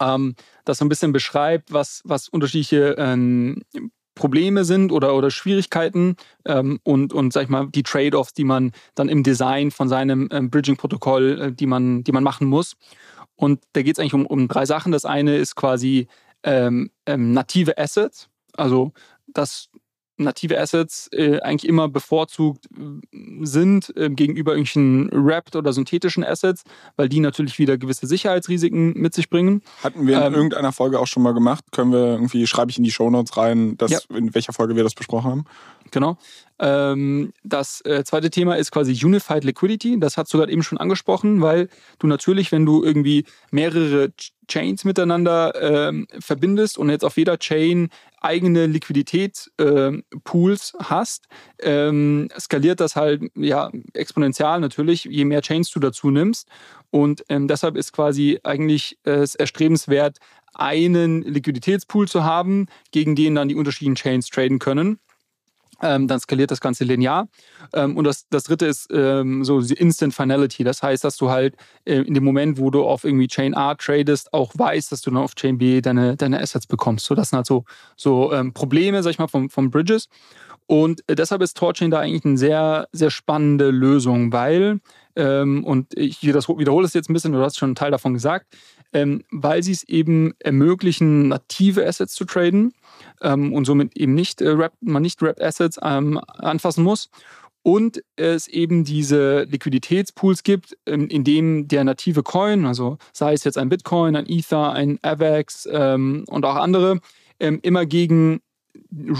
[0.00, 0.34] ähm,
[0.64, 3.62] das so ein bisschen beschreibt, was, was unterschiedliche ähm,
[4.16, 8.72] Probleme sind oder, oder Schwierigkeiten ähm, und, und sag ich mal, die Trade-offs, die man
[8.94, 12.76] dann im Design von seinem ähm, Bridging-Protokoll, äh, die, man, die man machen muss.
[13.36, 14.90] Und da geht es eigentlich um, um drei Sachen.
[14.90, 16.08] Das eine ist quasi
[16.42, 18.92] ähm, ähm, native Assets, also
[19.26, 19.68] das
[20.18, 26.64] native Assets äh, eigentlich immer bevorzugt äh, sind äh, gegenüber irgendwelchen Wrapped oder synthetischen Assets,
[26.96, 29.62] weil die natürlich wieder gewisse Sicherheitsrisiken mit sich bringen.
[29.82, 31.64] Hatten wir in ähm, irgendeiner Folge auch schon mal gemacht.
[31.72, 33.98] Können wir irgendwie, schreibe ich in die Shownotes rein, dass, ja.
[34.14, 35.44] in welcher Folge wir das besprochen haben?
[35.90, 36.18] Genau.
[36.58, 40.00] Ähm, das äh, zweite Thema ist quasi Unified Liquidity.
[40.00, 44.12] Das hast du gerade eben schon angesprochen, weil du natürlich, wenn du irgendwie mehrere
[44.48, 47.90] Chains miteinander ähm, verbindest und jetzt auf jeder Chain
[48.26, 51.26] eigene Liquiditätspools äh, hast,
[51.60, 56.48] ähm, skaliert das halt ja exponentiell natürlich, je mehr Chains du dazu nimmst.
[56.90, 60.18] Und ähm, deshalb ist quasi eigentlich äh, es erstrebenswert,
[60.54, 64.98] einen Liquiditätspool zu haben, gegen den dann die unterschiedlichen Chains traden können.
[65.82, 67.28] Ähm, dann skaliert das Ganze linear.
[67.74, 70.64] Ähm, und das, das dritte ist ähm, so die Instant Finality.
[70.64, 71.54] Das heißt, dass du halt
[71.84, 75.10] äh, in dem Moment, wo du auf irgendwie Chain A tradest, auch weißt, dass du
[75.10, 77.06] dann auf Chain B deine, deine Assets bekommst.
[77.06, 77.64] So, das sind halt so,
[77.96, 80.08] so ähm, Probleme, sag ich mal, vom, vom Bridges.
[80.66, 84.80] Und äh, deshalb ist Torchain da eigentlich eine sehr, sehr spannende Lösung, weil,
[85.14, 88.46] ähm, und ich wiederhole es jetzt ein bisschen, du hast schon einen Teil davon gesagt,
[88.96, 92.72] ähm, weil sie es eben ermöglichen, native Assets zu traden
[93.20, 97.10] ähm, und somit eben nicht äh, Rap, man nicht Rap Assets ähm, anfassen muss.
[97.62, 103.44] Und es eben diese Liquiditätspools gibt, ähm, in dem der native Coin, also sei es
[103.44, 107.00] jetzt ein Bitcoin, ein Ether, ein AVAX ähm, und auch andere,
[107.38, 108.40] ähm, immer gegen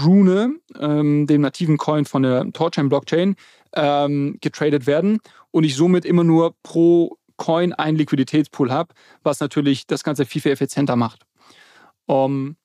[0.05, 3.35] Rune, dem nativen Coin von der Torchain-Blockchain,
[3.73, 5.19] getradet werden
[5.51, 10.41] und ich somit immer nur pro Coin einen Liquiditätspool habe, was natürlich das Ganze viel,
[10.41, 11.25] viel effizienter macht.
[12.05, 12.57] Um,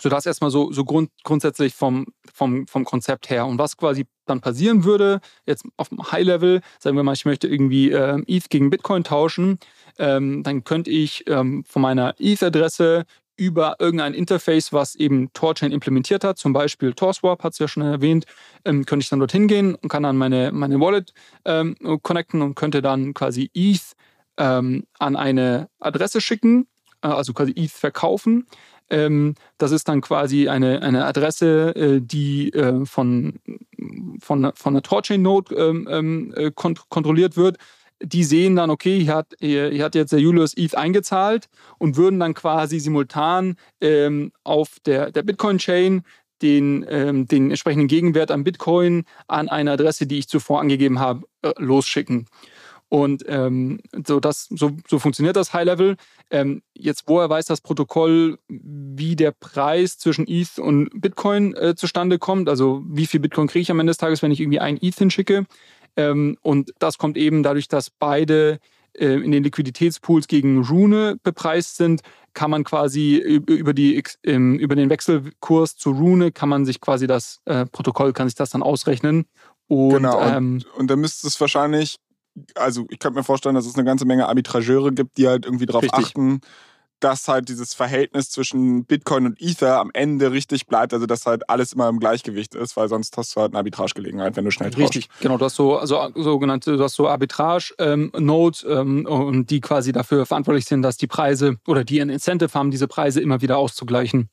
[0.00, 3.46] so das erstmal so, so grund, grundsätzlich vom, vom, vom Konzept her.
[3.46, 7.46] Und was quasi dann passieren würde, jetzt auf dem High-Level, sagen wir mal, ich möchte
[7.46, 9.58] irgendwie äh, ETH gegen Bitcoin tauschen,
[9.98, 13.04] ähm, dann könnte ich ähm, von meiner ETH-Adresse
[13.36, 17.82] über irgendein Interface, was eben Torchain implementiert hat, zum Beispiel TorSwap, hat es ja schon
[17.82, 18.26] erwähnt,
[18.64, 21.12] ähm, könnte ich dann dorthin gehen und kann dann meine, meine Wallet
[21.44, 23.94] ähm, connecten und könnte dann quasi ETH
[24.36, 26.66] ähm, an eine Adresse schicken,
[27.02, 28.46] äh, also quasi ETH verkaufen.
[28.90, 33.40] Ähm, das ist dann quasi eine, eine Adresse, äh, die äh, von,
[34.20, 37.58] von, von einer Torchain-Node ähm, ähm, äh, kont kontrolliert wird
[38.04, 41.48] die sehen dann, okay, hier hat, hier hat jetzt der Julius ETH eingezahlt
[41.78, 46.02] und würden dann quasi simultan ähm, auf der, der Bitcoin-Chain
[46.42, 51.26] den, ähm, den entsprechenden Gegenwert an Bitcoin an eine Adresse, die ich zuvor angegeben habe,
[51.42, 52.26] äh, losschicken.
[52.94, 55.96] Und ähm, so, das, so, so funktioniert das High-Level.
[56.30, 62.20] Ähm, jetzt, woher weiß das Protokoll, wie der Preis zwischen ETH und Bitcoin äh, zustande
[62.20, 62.48] kommt?
[62.48, 64.96] Also wie viel Bitcoin kriege ich am Ende des Tages, wenn ich irgendwie ein ETH
[64.96, 65.44] hinschicke?
[65.96, 68.60] Ähm, und das kommt eben dadurch, dass beide
[68.92, 74.88] äh, in den Liquiditätspools gegen Rune bepreist sind, kann man quasi über, die, über den
[74.88, 79.24] Wechselkurs zu Rune kann man sich quasi das äh, Protokoll, kann sich das dann ausrechnen.
[79.66, 81.96] Und, genau, und, ähm, und dann müsste es wahrscheinlich,
[82.54, 85.66] also ich könnte mir vorstellen, dass es eine ganze Menge Arbitrageure gibt, die halt irgendwie
[85.66, 86.40] darauf achten,
[87.00, 91.48] dass halt dieses Verhältnis zwischen Bitcoin und Ether am Ende richtig bleibt, also dass halt
[91.50, 94.70] alles immer im Gleichgewicht ist, weil sonst hast du halt eine Arbitragegelegenheit, wenn du schnell
[94.70, 94.96] tauschst.
[94.96, 95.36] Richtig, genau.
[95.36, 100.64] Du hast so also sogenannte, du hast so Arbitrage-Nodes ähm, ähm, die quasi dafür verantwortlich
[100.64, 104.30] sind, dass die Preise oder die ein Incentive haben, diese Preise immer wieder auszugleichen.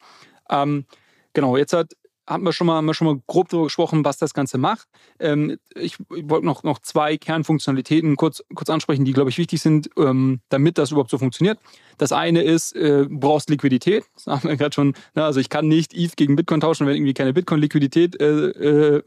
[0.50, 0.86] Ähm,
[1.34, 1.92] genau, jetzt hat
[2.32, 4.88] haben wir schon mal, haben wir schon mal grob darüber gesprochen, was das Ganze macht.
[5.20, 9.62] Ähm, ich, ich wollte noch, noch zwei Kernfunktionalitäten kurz, kurz ansprechen, die, glaube ich, wichtig
[9.62, 11.60] sind, ähm, damit das überhaupt so funktioniert.
[11.98, 14.04] Das eine ist, äh, du brauchst Liquidität.
[14.16, 14.94] Das haben wir gerade schon.
[15.14, 19.04] Na, also ich kann nicht ETH gegen Bitcoin tauschen, wenn irgendwie keine Bitcoin-Liquidität äh, äh,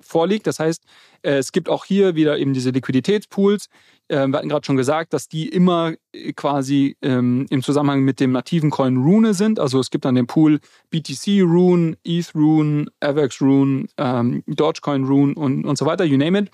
[0.00, 0.46] vorliegt.
[0.46, 0.84] Das heißt,
[1.22, 3.68] äh, es gibt auch hier wieder eben diese Liquiditätspools.
[4.08, 8.20] Ähm, wir hatten gerade schon gesagt, dass die immer äh, quasi ähm, im Zusammenhang mit
[8.20, 9.58] dem nativen Coin Rune sind.
[9.58, 15.34] Also es gibt dann den Pool BTC Rune, ETH Rune, AVAX Rune, ähm, Dogecoin Rune
[15.34, 16.50] und, und so weiter, you name it.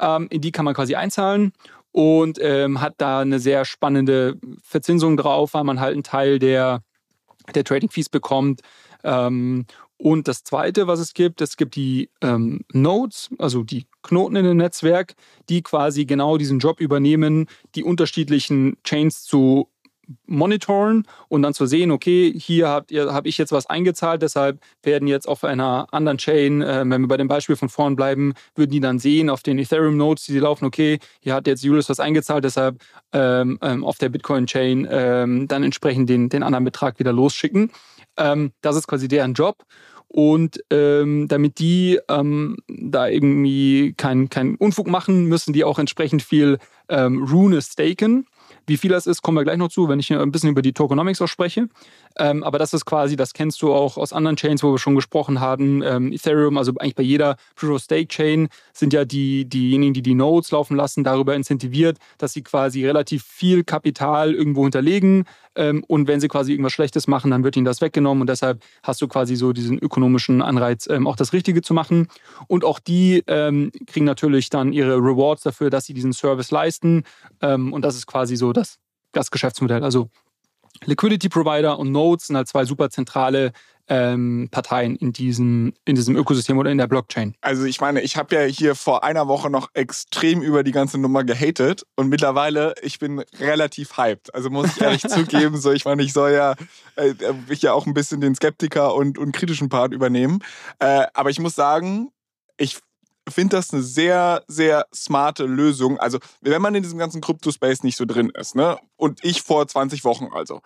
[0.00, 1.52] Ähm, in die kann man quasi einzahlen
[1.92, 6.82] und ähm, hat da eine sehr spannende Verzinsung drauf, weil man halt einen Teil der,
[7.54, 8.60] der Trading Fees bekommt.
[9.04, 9.66] Ähm,
[9.98, 14.44] und das Zweite, was es gibt, es gibt die ähm, Nodes, also die Knoten in
[14.44, 15.14] dem Netzwerk,
[15.48, 19.68] die quasi genau diesen Job übernehmen, die unterschiedlichen Chains zu
[20.26, 25.06] monitoren und dann zu sehen, okay, hier habe hab ich jetzt was eingezahlt, deshalb werden
[25.08, 28.70] jetzt auf einer anderen Chain, äh, wenn wir bei dem Beispiel von vorn bleiben, würden
[28.70, 32.44] die dann sehen auf den Ethereum-Nodes, die laufen, okay, hier hat jetzt Julius was eingezahlt,
[32.44, 32.80] deshalb
[33.12, 37.70] ähm, ähm, auf der Bitcoin-Chain ähm, dann entsprechend den, den anderen Betrag wieder losschicken.
[38.18, 39.64] Ähm, das ist quasi deren Job.
[40.08, 46.22] Und ähm, damit die ähm, da irgendwie keinen kein Unfug machen, müssen die auch entsprechend
[46.22, 46.58] viel
[46.88, 48.26] ähm, Rune staken.
[48.66, 50.72] Wie viel das ist, kommen wir gleich noch zu, wenn ich ein bisschen über die
[50.72, 51.68] Tokenomics auch spreche.
[52.18, 54.94] Ähm, aber das ist quasi, das kennst du auch aus anderen Chains, wo wir schon
[54.94, 55.82] gesprochen haben.
[55.82, 60.02] Ähm, Ethereum, also eigentlich bei jeder Proof of Stake Chain sind ja die, diejenigen, die
[60.02, 65.24] die Nodes laufen lassen, darüber incentiviert, dass sie quasi relativ viel Kapital irgendwo hinterlegen.
[65.54, 68.22] Ähm, und wenn sie quasi irgendwas Schlechtes machen, dann wird ihnen das weggenommen.
[68.22, 72.08] Und deshalb hast du quasi so diesen ökonomischen Anreiz, ähm, auch das Richtige zu machen.
[72.48, 77.04] Und auch die ähm, kriegen natürlich dann ihre Rewards dafür, dass sie diesen Service leisten.
[77.40, 78.78] Ähm, und das ist quasi so das,
[79.12, 79.84] das Geschäftsmodell.
[79.84, 80.08] Also
[80.84, 83.52] Liquidity Provider und Nodes sind halt zwei super zentrale
[83.88, 87.34] ähm, Parteien in diesem, in diesem Ökosystem oder in der Blockchain.
[87.40, 90.98] Also ich meine, ich habe ja hier vor einer Woche noch extrem über die ganze
[90.98, 94.34] Nummer gehatet und mittlerweile, ich bin relativ hyped.
[94.34, 96.54] Also muss ich ehrlich zugeben, so ich meine, ich soll ja,
[96.96, 97.14] äh,
[97.48, 100.40] ich ja auch ein bisschen den Skeptiker und, und kritischen Part übernehmen.
[100.78, 102.10] Äh, aber ich muss sagen,
[102.58, 102.78] ich
[103.30, 105.98] finde das eine sehr, sehr smarte Lösung.
[105.98, 108.78] Also, wenn man in diesem ganzen Krypto-Space nicht so drin ist, ne?
[108.96, 110.62] Und ich vor 20 Wochen also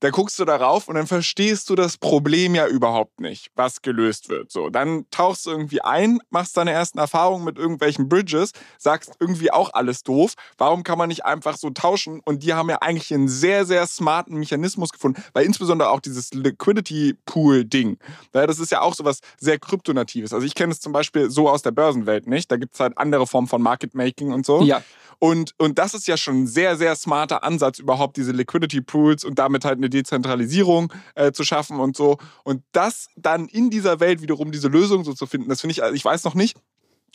[0.00, 4.28] da guckst du darauf und dann verstehst du das Problem ja überhaupt nicht, was gelöst
[4.28, 4.50] wird.
[4.50, 9.52] So, dann tauchst du irgendwie ein, machst deine ersten Erfahrungen mit irgendwelchen Bridges, sagst irgendwie
[9.52, 10.34] auch alles doof.
[10.58, 12.20] Warum kann man nicht einfach so tauschen?
[12.24, 16.32] Und die haben ja eigentlich einen sehr, sehr smarten Mechanismus gefunden, weil insbesondere auch dieses
[16.32, 17.98] Liquidity Pool Ding,
[18.32, 20.32] das ist ja auch sowas sehr kryptonatives.
[20.32, 22.50] Also ich kenne es zum Beispiel so aus der Börsenwelt nicht.
[22.50, 24.62] Da gibt es halt andere Formen von Market Making und so.
[24.62, 24.82] Ja.
[25.22, 29.22] Und, und das ist ja schon ein sehr, sehr smarter Ansatz, überhaupt diese Liquidity Pools
[29.22, 32.18] und damit halt eine Dezentralisierung äh, zu schaffen und so.
[32.44, 35.82] Und das dann in dieser Welt wiederum diese Lösung so zu finden, das finde ich,
[35.82, 36.56] also ich weiß noch nicht,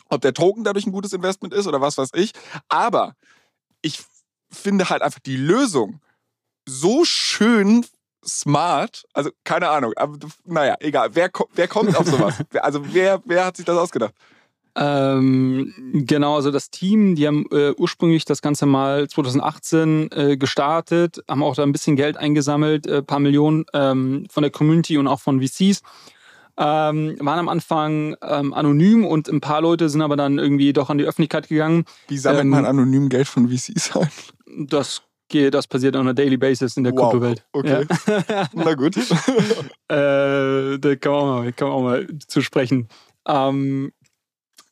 [0.09, 2.31] ob der Token dadurch ein gutes Investment ist oder was weiß ich.
[2.69, 3.15] Aber
[3.81, 4.03] ich
[4.51, 6.01] finde halt einfach die Lösung
[6.67, 7.85] so schön
[8.25, 9.05] smart.
[9.13, 9.93] Also keine Ahnung.
[9.95, 11.09] Aber naja, egal.
[11.13, 12.35] Wer, wer kommt auf sowas?
[12.61, 14.13] Also wer, wer hat sich das ausgedacht?
[14.77, 15.73] Ähm,
[16.05, 21.43] genau, also das Team, die haben äh, ursprünglich das Ganze mal 2018 äh, gestartet, haben
[21.43, 25.21] auch da ein bisschen Geld eingesammelt, äh, paar Millionen ähm, von der Community und auch
[25.21, 25.81] von VCs.
[26.57, 30.89] Ähm, waren am Anfang ähm, anonym und ein paar Leute sind aber dann irgendwie doch
[30.89, 31.85] an die Öffentlichkeit gegangen.
[32.07, 34.09] Wie sammelt ähm, man anonym Geld von VCs ein?
[34.67, 35.01] Das
[35.51, 37.11] das passiert on a daily basis in der wow.
[37.11, 37.45] Kryptowelt.
[37.51, 37.85] Okay.
[38.07, 38.47] Ja.
[38.53, 38.95] Na gut.
[38.95, 42.87] äh, da kann man auch mal, kann man auch mal zu sprechen.
[43.27, 43.91] Ähm,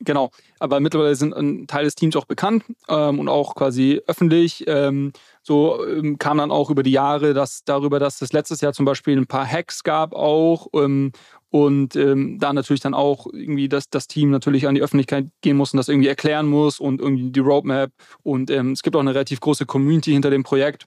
[0.06, 4.66] Genau, aber mittlerweile sind ein Teil des Teams auch bekannt ähm, und auch quasi öffentlich.
[4.68, 8.74] Ähm, so ähm, kam dann auch über die Jahre dass darüber, dass es letztes Jahr
[8.74, 11.12] zum Beispiel ein paar Hacks gab auch ähm,
[11.50, 15.58] und ähm, da natürlich dann auch irgendwie das, das Team natürlich an die Öffentlichkeit gehen
[15.58, 17.92] muss und das irgendwie erklären muss und irgendwie die Roadmap
[18.24, 20.86] und ähm, es gibt auch eine relativ große Community hinter dem Projekt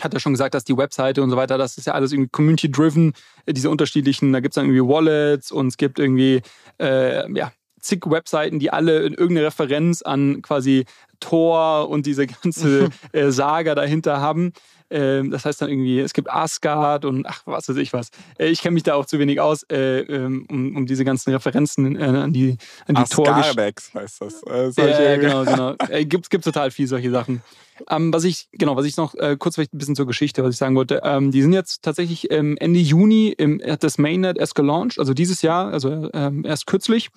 [0.00, 2.30] hat er schon gesagt, dass die Webseite und so weiter, das ist ja alles irgendwie
[2.30, 3.12] community-driven,
[3.48, 6.42] diese unterschiedlichen, da gibt es dann irgendwie Wallets und es gibt irgendwie,
[6.80, 7.52] äh, ja,
[7.84, 10.84] zig Webseiten, die alle in irgendeine Referenz an quasi
[11.20, 14.52] Tor und diese ganze äh, Saga dahinter haben.
[14.90, 18.10] Ähm, das heißt dann irgendwie, es gibt Asgard und ach, was weiß ich was.
[18.38, 21.32] Äh, ich kenne mich da auch zu wenig aus, äh, ähm, um, um, diese ganzen
[21.32, 23.00] Referenzen äh, an die, an die.
[23.00, 24.42] Asgarbex heißt das.
[24.42, 25.74] Äh, ja, genau, genau.
[25.88, 27.42] Äh, gibt, gibt total viel solche Sachen.
[27.88, 30.54] Ähm, was ich, genau, was ich noch äh, kurz vielleicht ein bisschen zur Geschichte, was
[30.54, 31.00] ich sagen wollte.
[31.04, 35.14] Ähm, die sind jetzt tatsächlich ähm, Ende Juni im, hat das Mainnet erst gelauncht, also
[35.14, 37.10] dieses Jahr, also ähm, erst kürzlich.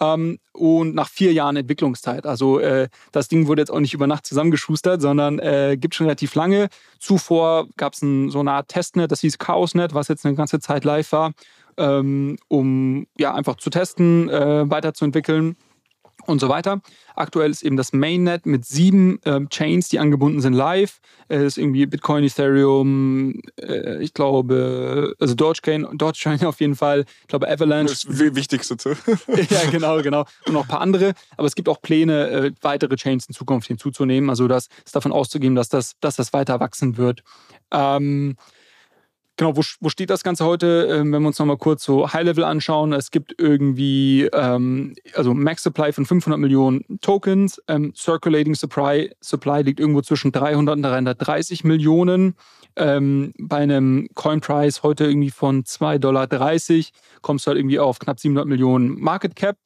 [0.00, 2.26] Ähm, und nach vier Jahren Entwicklungszeit.
[2.26, 6.06] Also äh, das Ding wurde jetzt auch nicht über Nacht zusammengeschustert, sondern äh, gibt schon
[6.06, 6.68] relativ lange.
[6.98, 10.60] Zuvor gab es ein, so eine Art Testnet, das hieß Chaosnet, was jetzt eine ganze
[10.60, 11.32] Zeit live war,
[11.76, 15.56] ähm, um ja einfach zu testen, äh, weiterzuentwickeln
[16.26, 16.80] und so weiter.
[17.14, 20.98] Aktuell ist eben das Mainnet mit sieben äh, Chains, die angebunden sind live.
[21.28, 27.04] Es ist irgendwie Bitcoin, Ethereum, äh, ich glaube, also Dogecoin, Dogecoin auf jeden Fall.
[27.22, 27.94] Ich glaube Avalanche.
[27.94, 28.76] Das wichtigste.
[29.50, 30.24] ja, genau, genau.
[30.46, 31.14] Und noch ein paar andere.
[31.36, 34.28] Aber es gibt auch Pläne, äh, weitere Chains in Zukunft hinzuzunehmen.
[34.30, 37.22] Also das ist davon auszugehen, dass das, dass das weiter wachsen wird.
[37.72, 38.36] Ähm,
[39.38, 40.88] Genau, wo, wo steht das Ganze heute?
[40.90, 45.62] Ähm, wenn wir uns nochmal kurz so High-Level anschauen, es gibt irgendwie, ähm, also Max
[45.62, 51.64] Supply von 500 Millionen Tokens, ähm, Circulating Supply, Supply liegt irgendwo zwischen 300 und 330
[51.64, 52.34] Millionen.
[52.76, 56.28] Ähm, bei einem Coin-Price heute irgendwie von 2,30 Dollar
[57.20, 59.58] kommst du halt irgendwie auf knapp 700 Millionen Market Cap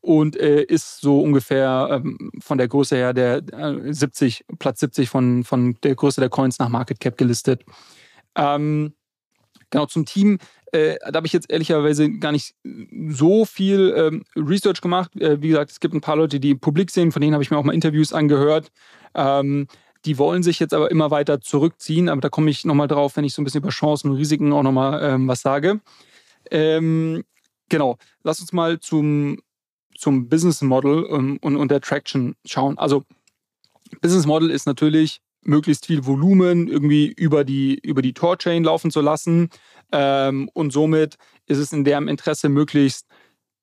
[0.00, 5.10] und äh, ist so ungefähr ähm, von der Größe her der äh, 70, Platz 70
[5.10, 7.64] von, von der Größe der Coins nach Market Cap gelistet.
[8.34, 8.94] Ähm,
[9.70, 10.38] Genau, zum Team,
[10.72, 12.54] äh, da habe ich jetzt ehrlicherweise gar nicht
[13.08, 15.14] so viel ähm, Research gemacht.
[15.20, 17.50] Äh, wie gesagt, es gibt ein paar Leute, die publik sind, von denen habe ich
[17.50, 18.70] mir auch mal Interviews angehört.
[19.14, 19.68] Ähm,
[20.04, 23.24] die wollen sich jetzt aber immer weiter zurückziehen, aber da komme ich nochmal drauf, wenn
[23.24, 25.80] ich so ein bisschen über Chancen und Risiken auch nochmal ähm, was sage.
[26.50, 27.24] Ähm,
[27.68, 29.40] genau, lass uns mal zum,
[29.96, 32.78] zum Business Model ähm, und, und der Traction schauen.
[32.78, 33.04] Also,
[34.00, 39.00] Business Model ist natürlich möglichst viel Volumen irgendwie über die, über die Tor-Chain laufen zu
[39.00, 39.50] lassen.
[39.92, 41.16] Ähm, und somit
[41.46, 43.06] ist es in deren Interesse, möglichst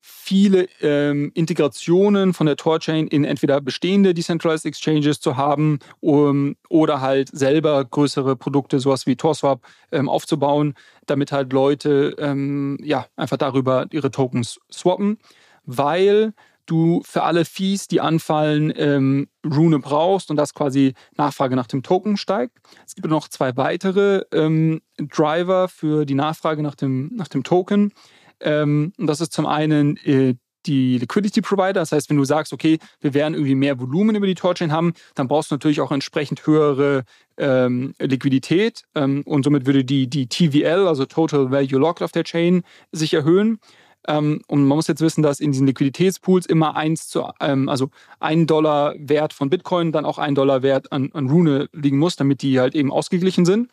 [0.08, 7.02] viele ähm, Integrationen von der Tor-Chain in entweder bestehende Decentralized Exchanges zu haben um, oder
[7.02, 9.62] halt selber größere Produkte, sowas wie TorSwap,
[9.92, 10.76] ähm, aufzubauen,
[11.06, 15.18] damit halt Leute ähm, ja, einfach darüber ihre Tokens swappen,
[15.66, 16.34] weil
[16.68, 21.82] du für alle Fees, die anfallen, ähm, Rune brauchst und das quasi Nachfrage nach dem
[21.82, 22.58] Token steigt.
[22.86, 27.94] Es gibt noch zwei weitere ähm, Driver für die Nachfrage nach dem, nach dem Token.
[28.40, 30.36] Ähm, und das ist zum einen äh,
[30.68, 31.74] die Liquidity Provider.
[31.74, 34.94] Das heißt, wenn du sagst, okay, wir werden irgendwie mehr Volumen über die Torchain haben,
[35.16, 37.04] dann brauchst du natürlich auch entsprechend höhere
[37.38, 42.24] ähm, Liquidität ähm, und somit würde die, die TVL, also Total Value Locked auf der
[42.24, 43.60] Chain, sich erhöhen.
[44.08, 47.90] Ähm, und man muss jetzt wissen, dass in diesen Liquiditätspools immer eins zu, ähm, also
[48.20, 52.16] ein Dollar Wert von Bitcoin, dann auch ein Dollar Wert an, an Rune liegen muss,
[52.16, 53.70] damit die halt eben ausgeglichen sind.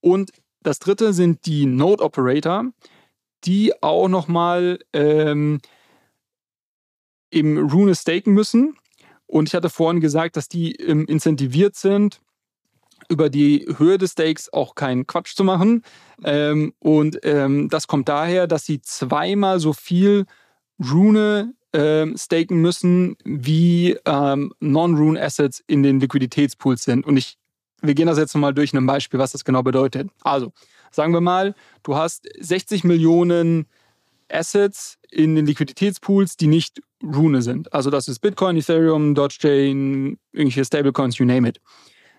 [0.00, 0.30] Und
[0.62, 2.66] das dritte sind die Node Operator,
[3.44, 5.60] die auch nochmal ähm,
[7.34, 8.76] Rune staken müssen.
[9.26, 12.20] Und ich hatte vorhin gesagt, dass die ähm, incentiviert sind,
[13.12, 15.82] über die Höhe des Stakes auch keinen Quatsch zu machen.
[16.24, 20.24] Ähm, und ähm, das kommt daher, dass sie zweimal so viel
[20.90, 27.06] Rune ähm, staken müssen, wie ähm, Non-Rune-Assets in den Liquiditätspools sind.
[27.06, 27.36] Und ich,
[27.82, 30.08] wir gehen das jetzt mal durch ein Beispiel, was das genau bedeutet.
[30.22, 30.52] Also,
[30.90, 33.66] sagen wir mal, du hast 60 Millionen
[34.30, 37.72] Assets in den Liquiditätspools, die nicht Rune sind.
[37.72, 41.60] Also das ist Bitcoin, Ethereum, Dogechain, irgendwelche Stablecoins, you name it.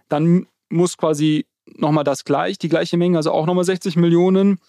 [0.10, 4.60] Dann muss quasi nochmal das gleich, die gleiche Menge, also auch nochmal 60 Millionen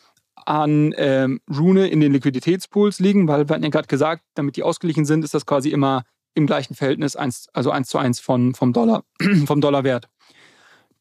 [0.47, 4.63] an ähm, Rune in den Liquiditätspools liegen, weil wir hatten ja gerade gesagt, damit die
[4.63, 8.55] ausgeglichen sind, ist das quasi immer im gleichen Verhältnis, eins, also 1 zu 1 von,
[8.55, 9.05] vom, Dollar,
[9.47, 10.09] vom Dollarwert.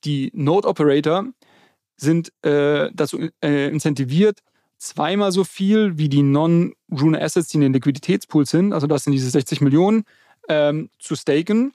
[0.05, 1.25] Die Node Operator
[1.95, 4.39] sind äh, dazu äh, incentiviert,
[4.77, 9.13] zweimal so viel wie die Non-Rune Assets, die in den Liquiditätspools sind, also das sind
[9.13, 10.03] diese 60 Millionen,
[10.49, 11.73] ähm, zu staken.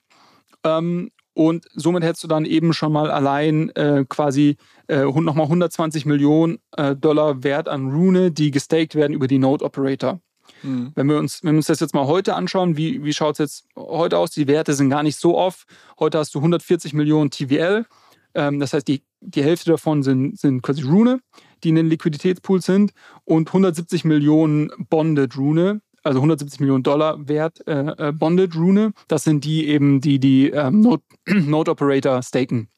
[0.64, 4.56] Ähm, und somit hättest du dann eben schon mal allein äh, quasi
[4.88, 9.64] äh, nochmal 120 Millionen äh, Dollar Wert an Rune, die gestaked werden über die Node
[9.64, 10.20] Operator.
[10.64, 10.90] Mhm.
[10.96, 13.38] Wenn, wir uns, wenn wir uns das jetzt mal heute anschauen, wie, wie schaut es
[13.38, 14.32] jetzt heute aus?
[14.32, 15.64] Die Werte sind gar nicht so off.
[16.00, 17.86] Heute hast du 140 Millionen TVL.
[18.34, 21.20] Ähm, das heißt, die, die Hälfte davon sind, sind quasi Rune,
[21.62, 22.90] die in den Liquiditätspools sind,
[23.24, 28.92] und 170 Millionen Bonded Rune also 170 Millionen Dollar wert äh, äh, Bonded Rune.
[29.08, 32.68] Das sind die eben, die die ähm, Node, Node Operator staken.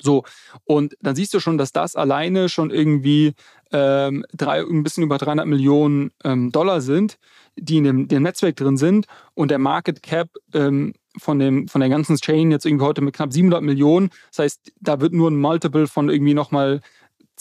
[0.00, 0.24] So,
[0.64, 3.34] und dann siehst du schon, dass das alleine schon irgendwie
[3.72, 7.18] ähm, drei, ein bisschen über 300 Millionen ähm, Dollar sind,
[7.56, 9.06] die in dem, dem, Netzwerk drin sind.
[9.34, 13.14] Und der Market Cap ähm, von, dem, von der ganzen Chain jetzt irgendwie heute mit
[13.14, 14.10] knapp 700 Millionen.
[14.30, 16.80] Das heißt, da wird nur ein Multiple von irgendwie nochmal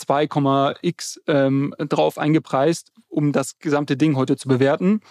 [0.02, 5.02] 2,x ähm, drauf eingepreist, um das gesamte Ding heute zu bewerten.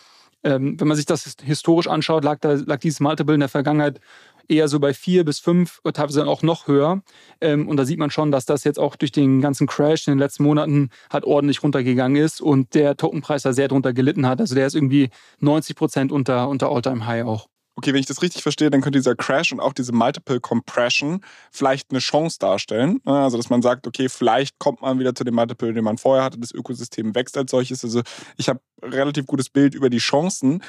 [0.42, 4.00] Ähm, wenn man sich das historisch anschaut, lag, da, lag dieses Multiple in der Vergangenheit
[4.48, 7.02] eher so bei vier bis fünf, teilweise auch noch höher.
[7.40, 10.14] Ähm, und da sieht man schon, dass das jetzt auch durch den ganzen Crash in
[10.14, 14.40] den letzten Monaten halt ordentlich runtergegangen ist und der Tokenpreis da sehr drunter gelitten hat.
[14.40, 15.10] Also der ist irgendwie
[15.40, 17.49] 90 Prozent unter, unter All-Time-High auch.
[17.80, 21.22] Okay, wenn ich das richtig verstehe, dann könnte dieser Crash und auch diese Multiple Compression
[21.50, 23.00] vielleicht eine Chance darstellen.
[23.06, 23.22] Ne?
[23.22, 26.22] Also, dass man sagt, okay, vielleicht kommt man wieder zu dem Multiple, den man vorher
[26.22, 26.38] hatte.
[26.38, 27.82] Das Ökosystem wächst als solches.
[27.82, 28.02] Also,
[28.36, 30.62] ich habe relativ gutes Bild über die Chancen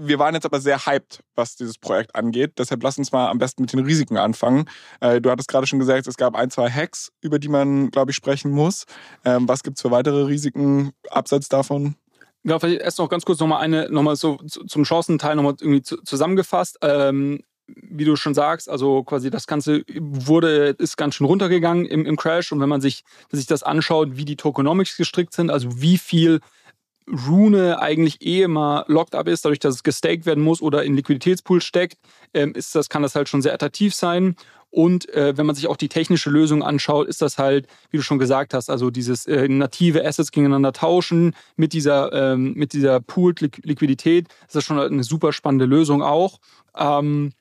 [0.00, 2.54] wir waren jetzt aber sehr hyped, was dieses Projekt angeht.
[2.58, 4.68] Deshalb lass uns mal am besten mit den Risiken anfangen.
[5.00, 8.10] Äh, du hattest gerade schon gesagt, es gab ein, zwei Hacks, über die man, glaube
[8.10, 8.84] ich, sprechen muss.
[9.24, 11.94] Ähm, was gibt es für weitere Risiken abseits davon?
[12.48, 16.78] Ja, vielleicht erst noch ganz kurz nochmal eine, nochmal so zum Chancenteil nochmal irgendwie zusammengefasst.
[16.80, 22.06] Ähm, wie du schon sagst, also quasi das Ganze wurde, ist ganz schön runtergegangen im,
[22.06, 22.52] im Crash.
[22.52, 26.40] Und wenn man sich, sich das anschaut, wie die Tokenomics gestrickt sind, also wie viel
[27.08, 30.96] Rune eigentlich eh immer locked up ist, dadurch, dass es gestaked werden muss oder in
[30.96, 31.98] Liquiditätspool steckt,
[32.34, 34.36] ähm, ist das, kann das halt schon sehr attraktiv sein.
[34.70, 38.02] Und äh, wenn man sich auch die technische Lösung anschaut, ist das halt, wie du
[38.02, 43.00] schon gesagt hast, also dieses äh, native Assets gegeneinander tauschen mit dieser, ähm, mit dieser
[43.00, 46.40] Pooled Liquidität, ist das schon eine super spannende Lösung auch.
[46.76, 47.32] Ähm,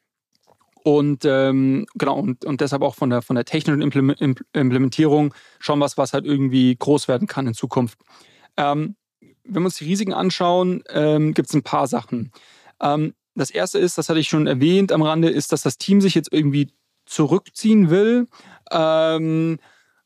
[0.83, 5.97] und ähm, genau, und, und deshalb auch von der, von der technischen Implementierung schon was,
[5.97, 7.97] was halt irgendwie groß werden kann in Zukunft.
[8.55, 8.95] Ähm,
[9.45, 12.31] wenn wir uns die Risiken anschauen, ähm, gibt es ein paar Sachen.
[12.81, 16.01] Ähm, das erste ist, das hatte ich schon erwähnt am Rande, ist, dass das Team
[16.01, 16.71] sich jetzt irgendwie
[17.05, 18.27] zurückziehen will.
[18.71, 19.59] Ähm,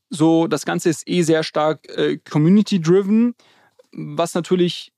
[0.10, 3.36] so, das Ganze ist eh sehr stark äh, community-driven,
[3.92, 4.92] was natürlich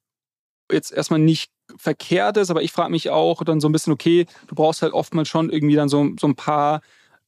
[0.71, 4.25] jetzt erstmal nicht verkehrt ist, aber ich frage mich auch dann so ein bisschen, okay,
[4.47, 6.81] du brauchst halt oftmals schon irgendwie dann so, so ein paar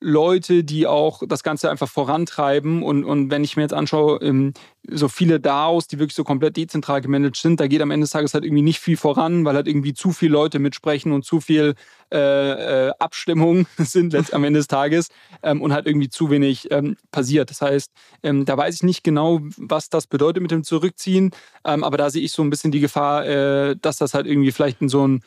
[0.03, 2.83] Leute, die auch das Ganze einfach vorantreiben.
[2.83, 4.53] Und, und wenn ich mir jetzt anschaue, ähm,
[4.89, 8.11] so viele DAOs, die wirklich so komplett dezentral gemanagt sind, da geht am Ende des
[8.11, 11.39] Tages halt irgendwie nicht viel voran, weil halt irgendwie zu viele Leute mitsprechen und zu
[11.39, 11.75] viel
[12.11, 15.07] äh, äh, Abstimmung sind am Ende des Tages
[15.41, 17.49] ähm, und halt irgendwie zu wenig ähm, passiert.
[17.49, 17.91] Das heißt,
[18.23, 21.31] ähm, da weiß ich nicht genau, was das bedeutet mit dem Zurückziehen,
[21.65, 24.51] ähm, aber da sehe ich so ein bisschen die Gefahr, äh, dass das halt irgendwie
[24.51, 25.23] vielleicht in so ein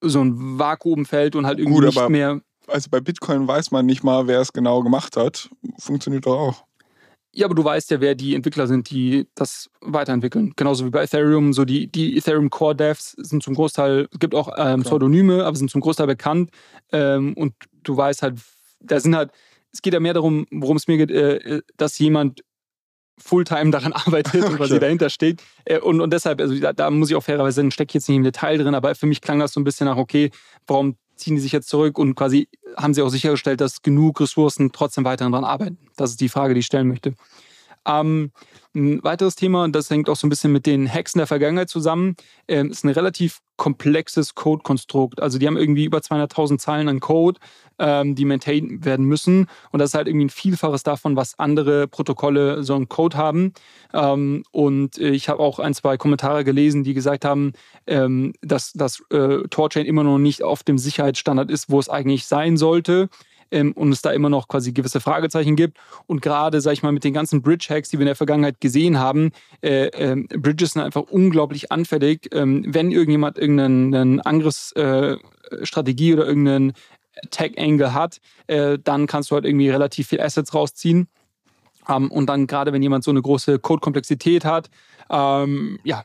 [0.00, 3.86] so ein Vakuum fällt und halt irgendwie Gut, nicht mehr also bei Bitcoin weiß man
[3.86, 5.50] nicht mal, wer es genau gemacht hat.
[5.78, 6.64] Funktioniert doch auch.
[7.36, 10.52] Ja, aber du weißt ja, wer die Entwickler sind, die das weiterentwickeln.
[10.54, 11.52] Genauso wie bei Ethereum.
[11.52, 15.56] So die, die Ethereum Core Devs sind zum Großteil, es gibt auch ähm, Pseudonyme, aber
[15.56, 16.50] sind zum Großteil bekannt.
[16.92, 18.38] Ähm, und du weißt halt,
[18.80, 19.32] da sind halt,
[19.72, 22.42] es geht ja mehr darum, worum es mir geht, äh, dass jemand
[23.18, 24.52] Fulltime daran arbeitet okay.
[24.52, 25.42] und quasi dahinter steht.
[25.64, 28.08] Äh, und, und deshalb, also da, da muss ich auch fairerweise sagen, stecke ich jetzt
[28.08, 30.30] nicht im Detail drin, aber für mich klang das so ein bisschen nach, okay,
[30.68, 34.72] warum ziehen die sich jetzt zurück und quasi haben sie auch sichergestellt, dass genug Ressourcen
[34.72, 35.78] trotzdem weiterhin daran arbeiten?
[35.96, 37.14] Das ist die Frage, die ich stellen möchte.
[37.86, 38.32] Ähm,
[38.74, 41.68] ein weiteres Thema, und das hängt auch so ein bisschen mit den Hexen der Vergangenheit
[41.68, 42.16] zusammen,
[42.48, 45.22] äh, ist ein relativ komplexes Code-Konstrukt.
[45.22, 47.38] Also die haben irgendwie über 200.000 Zeilen an Code,
[47.78, 49.46] ähm, die maintained werden müssen.
[49.70, 53.52] Und das ist halt irgendwie ein Vielfaches davon, was andere Protokolle so einen Code haben.
[53.92, 57.52] Ähm, und ich habe auch ein, zwei Kommentare gelesen, die gesagt haben,
[57.86, 62.26] ähm, dass das äh, Torchain immer noch nicht auf dem Sicherheitsstandard ist, wo es eigentlich
[62.26, 63.08] sein sollte
[63.54, 65.78] ähm, und es da immer noch quasi gewisse Fragezeichen gibt.
[66.06, 68.98] Und gerade, sag ich mal, mit den ganzen Bridge-Hacks, die wir in der Vergangenheit gesehen
[68.98, 69.30] haben,
[69.62, 72.28] äh, äh, Bridges sind einfach unglaublich anfällig.
[72.32, 76.72] Ähm, wenn irgendjemand irgendeine Angriffsstrategie äh, oder irgendeinen
[77.30, 81.08] Tag-Angle hat, äh, dann kannst du halt irgendwie relativ viel Assets rausziehen.
[81.88, 84.68] Ähm, und dann gerade, wenn jemand so eine große Code-Komplexität hat,
[85.10, 86.02] ähm, ja,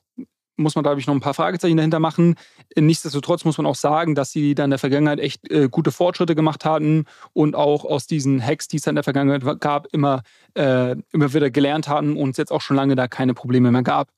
[0.60, 2.36] muss man, glaube ich, noch ein paar Fragezeichen dahinter machen.
[2.76, 6.36] Nichtsdestotrotz muss man auch sagen, dass sie da in der Vergangenheit echt äh, gute Fortschritte
[6.36, 10.22] gemacht hatten und auch aus diesen Hacks, die es in der Vergangenheit gab, immer,
[10.56, 13.84] äh, immer wieder gelernt hatten und es jetzt auch schon lange da keine Probleme mehr
[13.84, 14.10] gab.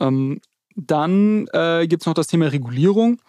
[0.00, 0.40] Ähm,
[0.76, 3.20] dann äh, gibt es noch das Thema Regulierung.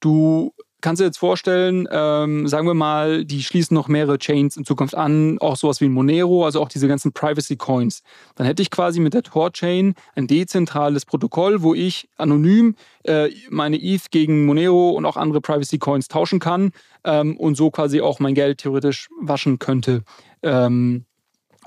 [0.00, 4.56] Du Kannst du dir jetzt vorstellen, ähm, sagen wir mal, die schließen noch mehrere Chains
[4.56, 8.02] in Zukunft an, auch sowas wie Monero, also auch diese ganzen Privacy Coins.
[8.36, 13.82] Dann hätte ich quasi mit der Tor-Chain ein dezentrales Protokoll, wo ich anonym äh, meine
[13.82, 16.70] ETH gegen Monero und auch andere Privacy Coins tauschen kann
[17.02, 20.04] ähm, und so quasi auch mein Geld theoretisch waschen könnte.
[20.44, 21.06] Ähm,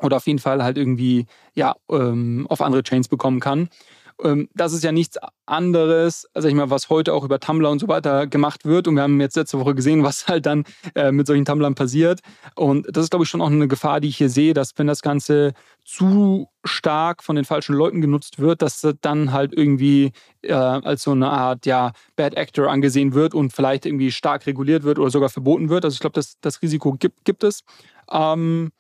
[0.01, 3.69] oder auf jeden Fall halt irgendwie ja, ähm, auf andere Chains bekommen kann.
[4.23, 7.79] Ähm, das ist ja nichts anderes, also ich mal, was heute auch über Tumblr und
[7.79, 8.87] so weiter gemacht wird.
[8.87, 10.63] Und wir haben jetzt letzte Woche gesehen, was halt dann
[10.95, 12.21] äh, mit solchen Tumblern passiert.
[12.55, 14.87] Und das ist, glaube ich, schon auch eine Gefahr, die ich hier sehe, dass wenn
[14.87, 15.53] das Ganze
[15.83, 20.11] zu stark von den falschen Leuten genutzt wird, dass das dann halt irgendwie
[20.41, 24.83] äh, als so eine Art ja, Bad Actor angesehen wird und vielleicht irgendwie stark reguliert
[24.83, 25.85] wird oder sogar verboten wird.
[25.85, 27.63] Also ich glaube, das, das Risiko gibt, gibt es.
[28.11, 28.71] Ähm,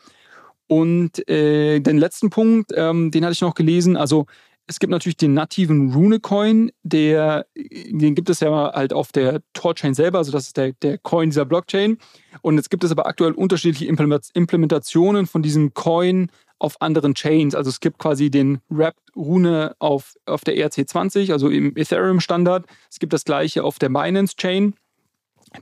[0.67, 3.97] und äh, den letzten Punkt, ähm, den hatte ich noch gelesen.
[3.97, 4.27] Also
[4.71, 9.93] es gibt natürlich den nativen Rune-Coin, der, den gibt es ja halt auf der Torchain
[9.93, 11.97] selber, also das ist der, der Coin dieser Blockchain.
[12.41, 17.53] Und jetzt gibt es aber aktuell unterschiedliche Implementationen von diesem Coin auf anderen Chains.
[17.53, 22.65] Also es gibt quasi den Wrapped-Rune auf, auf der ERC20, also im Ethereum-Standard.
[22.89, 24.75] Es gibt das gleiche auf der Binance-Chain,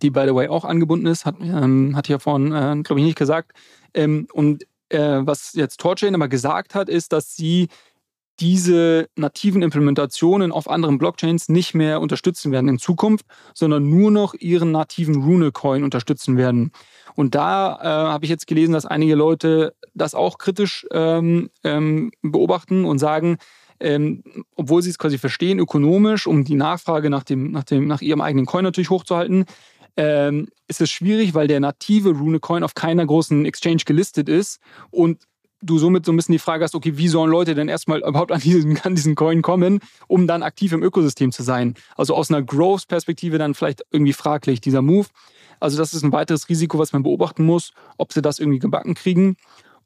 [0.03, 3.05] die by the way auch angebunden ist, hat, ähm, hat ja vorhin, äh, glaube ich,
[3.07, 3.53] nicht gesagt.
[3.95, 7.69] Ähm, und äh, was jetzt Torchain aber gesagt hat, ist, dass sie
[8.39, 14.33] diese nativen Implementationen auf anderen Blockchains nicht mehr unterstützen werden in Zukunft, sondern nur noch
[14.33, 16.71] ihren nativen Rune-Coin unterstützen werden.
[17.15, 22.11] Und da äh, habe ich jetzt gelesen, dass einige Leute das auch kritisch ähm, ähm,
[22.21, 23.37] beobachten und sagen,
[23.79, 24.23] ähm,
[24.55, 28.21] obwohl sie es quasi verstehen, ökonomisch, um die Nachfrage nach, dem, nach, dem, nach ihrem
[28.21, 29.45] eigenen Coin natürlich hochzuhalten,
[29.97, 34.59] ähm, ist es schwierig, weil der native Rune-Coin auf keiner großen Exchange gelistet ist
[34.91, 35.23] und
[35.61, 38.31] du somit so ein bisschen die Frage hast, okay, wie sollen Leute denn erstmal überhaupt
[38.31, 41.75] an diesen, an diesen Coin kommen, um dann aktiv im Ökosystem zu sein?
[41.95, 45.07] Also aus einer Growth-Perspektive dann vielleicht irgendwie fraglich, dieser Move.
[45.59, 48.93] Also das ist ein weiteres Risiko, was man beobachten muss, ob sie das irgendwie gebacken
[48.93, 49.35] kriegen.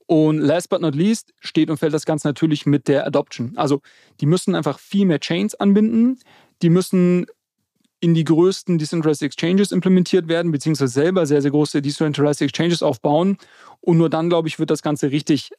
[0.06, 3.54] Und last but not least steht und fällt das Ganze natürlich mit der Adoption.
[3.56, 3.82] Also
[4.20, 6.20] die müssen einfach viel mehr Chains anbinden.
[6.62, 7.26] Die müssen
[8.04, 13.38] in die größten Decentralized Exchanges implementiert werden, beziehungsweise selber sehr, sehr große Decentralized Exchanges aufbauen.
[13.80, 15.52] Und nur dann, glaube ich, wird das Ganze richtig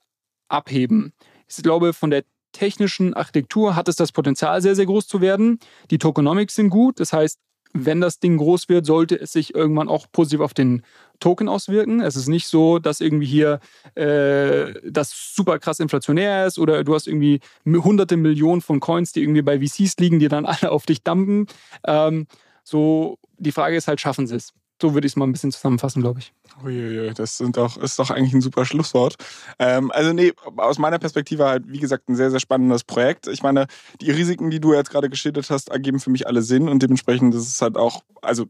[0.48, 1.12] abheben.
[1.48, 5.58] Ich glaube, von der technischen Architektur hat es das Potenzial, sehr, sehr groß zu werden.
[5.90, 7.00] Die Tokenomics sind gut.
[7.00, 7.38] Das heißt,
[7.76, 10.82] wenn das Ding groß wird, sollte es sich irgendwann auch positiv auf den
[11.18, 12.00] Token auswirken.
[12.00, 13.58] Es ist nicht so, dass irgendwie hier
[13.96, 19.22] äh, das super krass inflationär ist oder du hast irgendwie hunderte Millionen von Coins, die
[19.22, 21.46] irgendwie bei VCs liegen, die dann alle auf dich dumpen.
[21.84, 22.26] Ähm,
[22.62, 24.52] so, die Frage ist halt, schaffen sie es?
[24.80, 26.32] So würde ich es mal ein bisschen zusammenfassen, glaube ich.
[26.62, 29.16] Uiuiui, das sind doch, ist doch eigentlich ein super Schlusswort.
[29.59, 33.26] Ähm, also nee, aus meiner Perspektive halt, wie gesagt, ein sehr, sehr spannendes Projekt.
[33.26, 33.66] Ich meine,
[34.01, 37.35] die Risiken, die du jetzt gerade geschildert hast, ergeben für mich alle Sinn und dementsprechend
[37.35, 38.47] ist es halt auch, also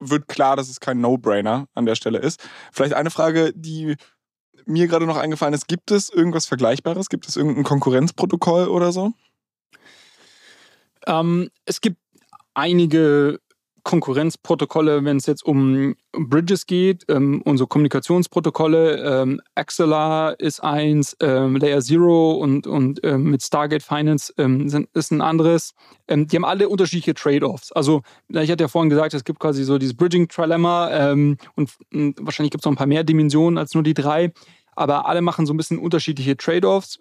[0.00, 2.40] wird klar, dass es kein No-Brainer an der Stelle ist.
[2.72, 3.96] Vielleicht eine Frage, die
[4.64, 7.08] mir gerade noch eingefallen ist, gibt es irgendwas Vergleichbares?
[7.08, 9.12] Gibt es irgendein Konkurrenzprotokoll oder so?
[11.06, 11.98] Ähm, es gibt
[12.54, 13.40] einige
[13.88, 21.56] Konkurrenzprotokolle, wenn es jetzt um Bridges geht, ähm, unsere Kommunikationsprotokolle, ähm, Axelar ist eins, ähm,
[21.56, 25.72] Layer Zero und, und ähm, mit Stargate Finance ähm, sind, ist ein anderes.
[26.06, 27.72] Ähm, die haben alle unterschiedliche Trade-offs.
[27.72, 32.50] Also, ich hatte ja vorhin gesagt, es gibt quasi so dieses Bridging-Trilemma und, und, wahrscheinlich
[32.50, 34.32] gibt es noch ein paar mehr Dimensionen als nur die drei,
[34.76, 36.98] aber alle machen so ein bisschen unterschiedliche Trade-offs.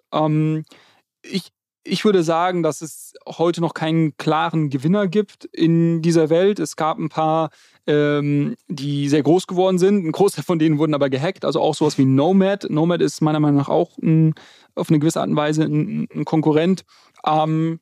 [1.22, 1.52] ich
[1.88, 6.60] ich würde sagen, dass es heute noch keinen klaren Gewinner gibt in dieser Welt.
[6.60, 7.50] Es gab ein paar,
[7.88, 10.06] ähm, die sehr groß geworden sind.
[10.06, 11.46] Ein Großteil von denen wurden aber gehackt.
[11.46, 12.70] Also auch sowas wie Nomad.
[12.70, 14.36] Nomad ist meiner Meinung nach auch ein,
[14.76, 16.84] auf eine gewisse Art und Weise ein, ein Konkurrent.
[17.26, 17.80] Ähm,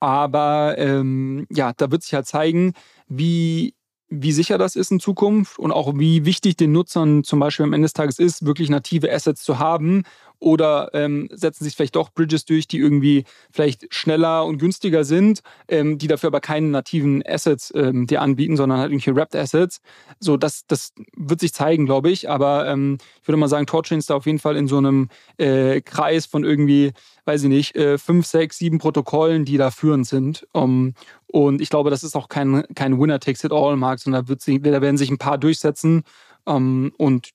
[0.00, 2.72] aber ähm, ja, da wird sich halt zeigen,
[3.08, 3.74] wie
[4.08, 7.72] wie sicher das ist in Zukunft und auch wie wichtig den Nutzern zum Beispiel am
[7.72, 10.04] Ende des Tages ist, wirklich native Assets zu haben
[10.38, 15.40] oder ähm, setzen sich vielleicht doch Bridges durch, die irgendwie vielleicht schneller und günstiger sind,
[15.68, 19.80] ähm, die dafür aber keine nativen Assets ähm, dir anbieten, sondern halt irgendwelche Wrapped Assets.
[20.20, 22.28] So, das, das wird sich zeigen, glaube ich.
[22.28, 25.08] Aber ähm, ich würde mal sagen, Torchain ist da auf jeden Fall in so einem
[25.38, 26.92] äh, Kreis von irgendwie,
[27.24, 30.46] weiß ich nicht, äh, fünf, sechs, sieben Protokollen, die da führend sind.
[30.52, 30.94] Um,
[31.26, 34.96] und ich glaube, das ist auch kein, kein Winner-Takes-it-all-Markt, sondern da, wird sich, da werden
[34.96, 36.02] sich ein paar durchsetzen.
[36.44, 37.30] Um, und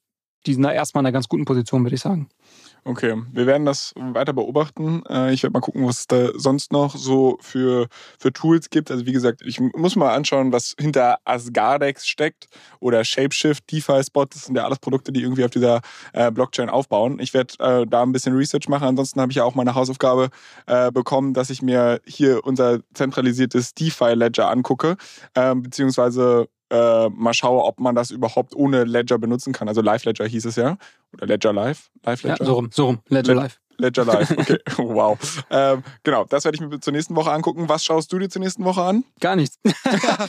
[0.46, 2.30] die sind da erstmal in einer ganz guten Position, würde ich sagen.
[2.84, 5.04] Okay, wir werden das weiter beobachten.
[5.08, 7.88] Äh, ich werde mal gucken, was es da sonst noch so für,
[8.18, 8.90] für Tools gibt.
[8.90, 12.48] Also wie gesagt, ich muss mal anschauen, was hinter Asgardex steckt
[12.80, 14.26] oder Shapeshift, DeFi Spot.
[14.26, 15.82] Das sind ja alles Produkte, die irgendwie auf dieser
[16.14, 17.20] äh, Blockchain aufbauen.
[17.20, 18.88] Ich werde äh, da ein bisschen Research machen.
[18.88, 20.30] Ansonsten habe ich ja auch meine Hausaufgabe
[20.94, 24.96] bekommen, dass ich mir hier unser zentralisiertes DeFi Ledger angucke,
[25.36, 29.68] ähm, beziehungsweise äh, mal schaue, ob man das überhaupt ohne Ledger benutzen kann.
[29.68, 30.78] Also Live Ledger hieß es ja.
[31.14, 31.90] Oder Ledger Live.
[32.04, 32.38] Live Ledger.
[32.40, 33.00] Ja, so rum, so rum.
[33.10, 33.60] Ledger Live.
[33.78, 34.58] Ledger Live, okay.
[34.78, 35.18] wow.
[35.50, 37.68] Ähm, genau, das werde ich mir zur nächsten Woche angucken.
[37.68, 39.04] Was schaust du dir zur nächsten Woche an?
[39.20, 39.60] Gar nichts.
[39.66, 40.26] okay,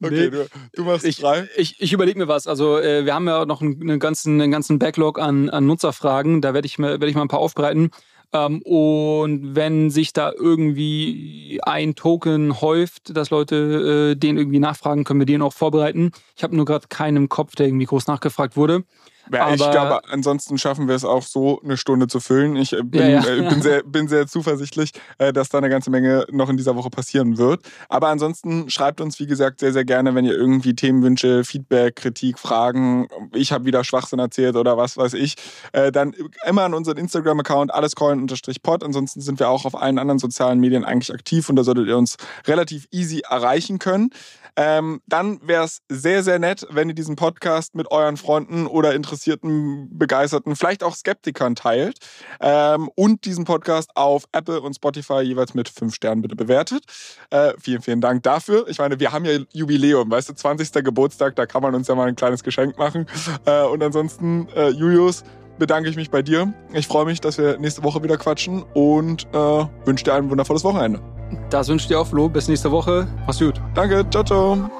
[0.00, 0.30] nee.
[0.30, 1.48] du, du, machst ich, frei.
[1.56, 2.46] Ich, ich überlege mir was.
[2.46, 6.42] Also äh, wir haben ja noch einen ganzen, einen ganzen Backlog an, an Nutzerfragen.
[6.42, 7.90] Da werde ich, werd ich mal ein paar aufbereiten.
[8.32, 15.04] Ähm, und wenn sich da irgendwie ein Token häuft, dass Leute äh, den irgendwie nachfragen,
[15.04, 16.10] können wir den auch vorbereiten.
[16.36, 18.84] Ich habe nur gerade keinen im Kopf, der irgendwie groß nachgefragt wurde.
[19.32, 22.56] Ja, ich glaube, ansonsten schaffen wir es auch so, eine Stunde zu füllen.
[22.56, 23.26] Ich äh, bin, ja, ja.
[23.26, 26.76] Äh, bin, sehr, bin sehr zuversichtlich, äh, dass da eine ganze Menge noch in dieser
[26.76, 27.60] Woche passieren wird.
[27.88, 32.38] Aber ansonsten schreibt uns, wie gesagt, sehr, sehr gerne, wenn ihr irgendwie Themenwünsche, Feedback, Kritik,
[32.38, 35.36] Fragen, ich habe wieder Schwachsinn erzählt oder was weiß ich,
[35.72, 36.14] äh, dann
[36.46, 38.84] immer an unseren Instagram-Account allescallen-pod.
[38.84, 41.98] Ansonsten sind wir auch auf allen anderen sozialen Medien eigentlich aktiv und da solltet ihr
[41.98, 42.16] uns
[42.46, 44.10] relativ easy erreichen können.
[44.56, 48.94] Ähm, dann wäre es sehr, sehr nett, wenn ihr diesen Podcast mit euren Freunden oder
[48.94, 51.98] Interessierten, Begeisterten, vielleicht auch Skeptikern teilt
[52.40, 56.84] ähm, und diesen Podcast auf Apple und Spotify jeweils mit fünf Sternen bitte bewertet.
[57.30, 58.66] Äh, vielen, vielen Dank dafür.
[58.68, 60.84] Ich meine, wir haben ja Jubiläum, weißt du, 20.
[60.84, 63.06] Geburtstag, da kann man uns ja mal ein kleines Geschenk machen.
[63.44, 65.22] Äh, und ansonsten, äh, Julius,
[65.58, 66.52] bedanke ich mich bei dir.
[66.72, 70.64] Ich freue mich, dass wir nächste Woche wieder quatschen und äh, wünsche dir ein wundervolles
[70.64, 71.15] Wochenende.
[71.50, 72.28] Das wünsche ich dir auch, Flo.
[72.28, 73.06] Bis nächste Woche.
[73.26, 73.60] Mach's gut.
[73.74, 74.08] Danke.
[74.10, 74.70] Ciao, ciao.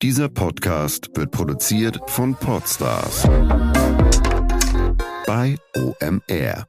[0.00, 3.28] Dieser Podcast wird produziert von Podstars
[5.26, 6.67] bei OMR.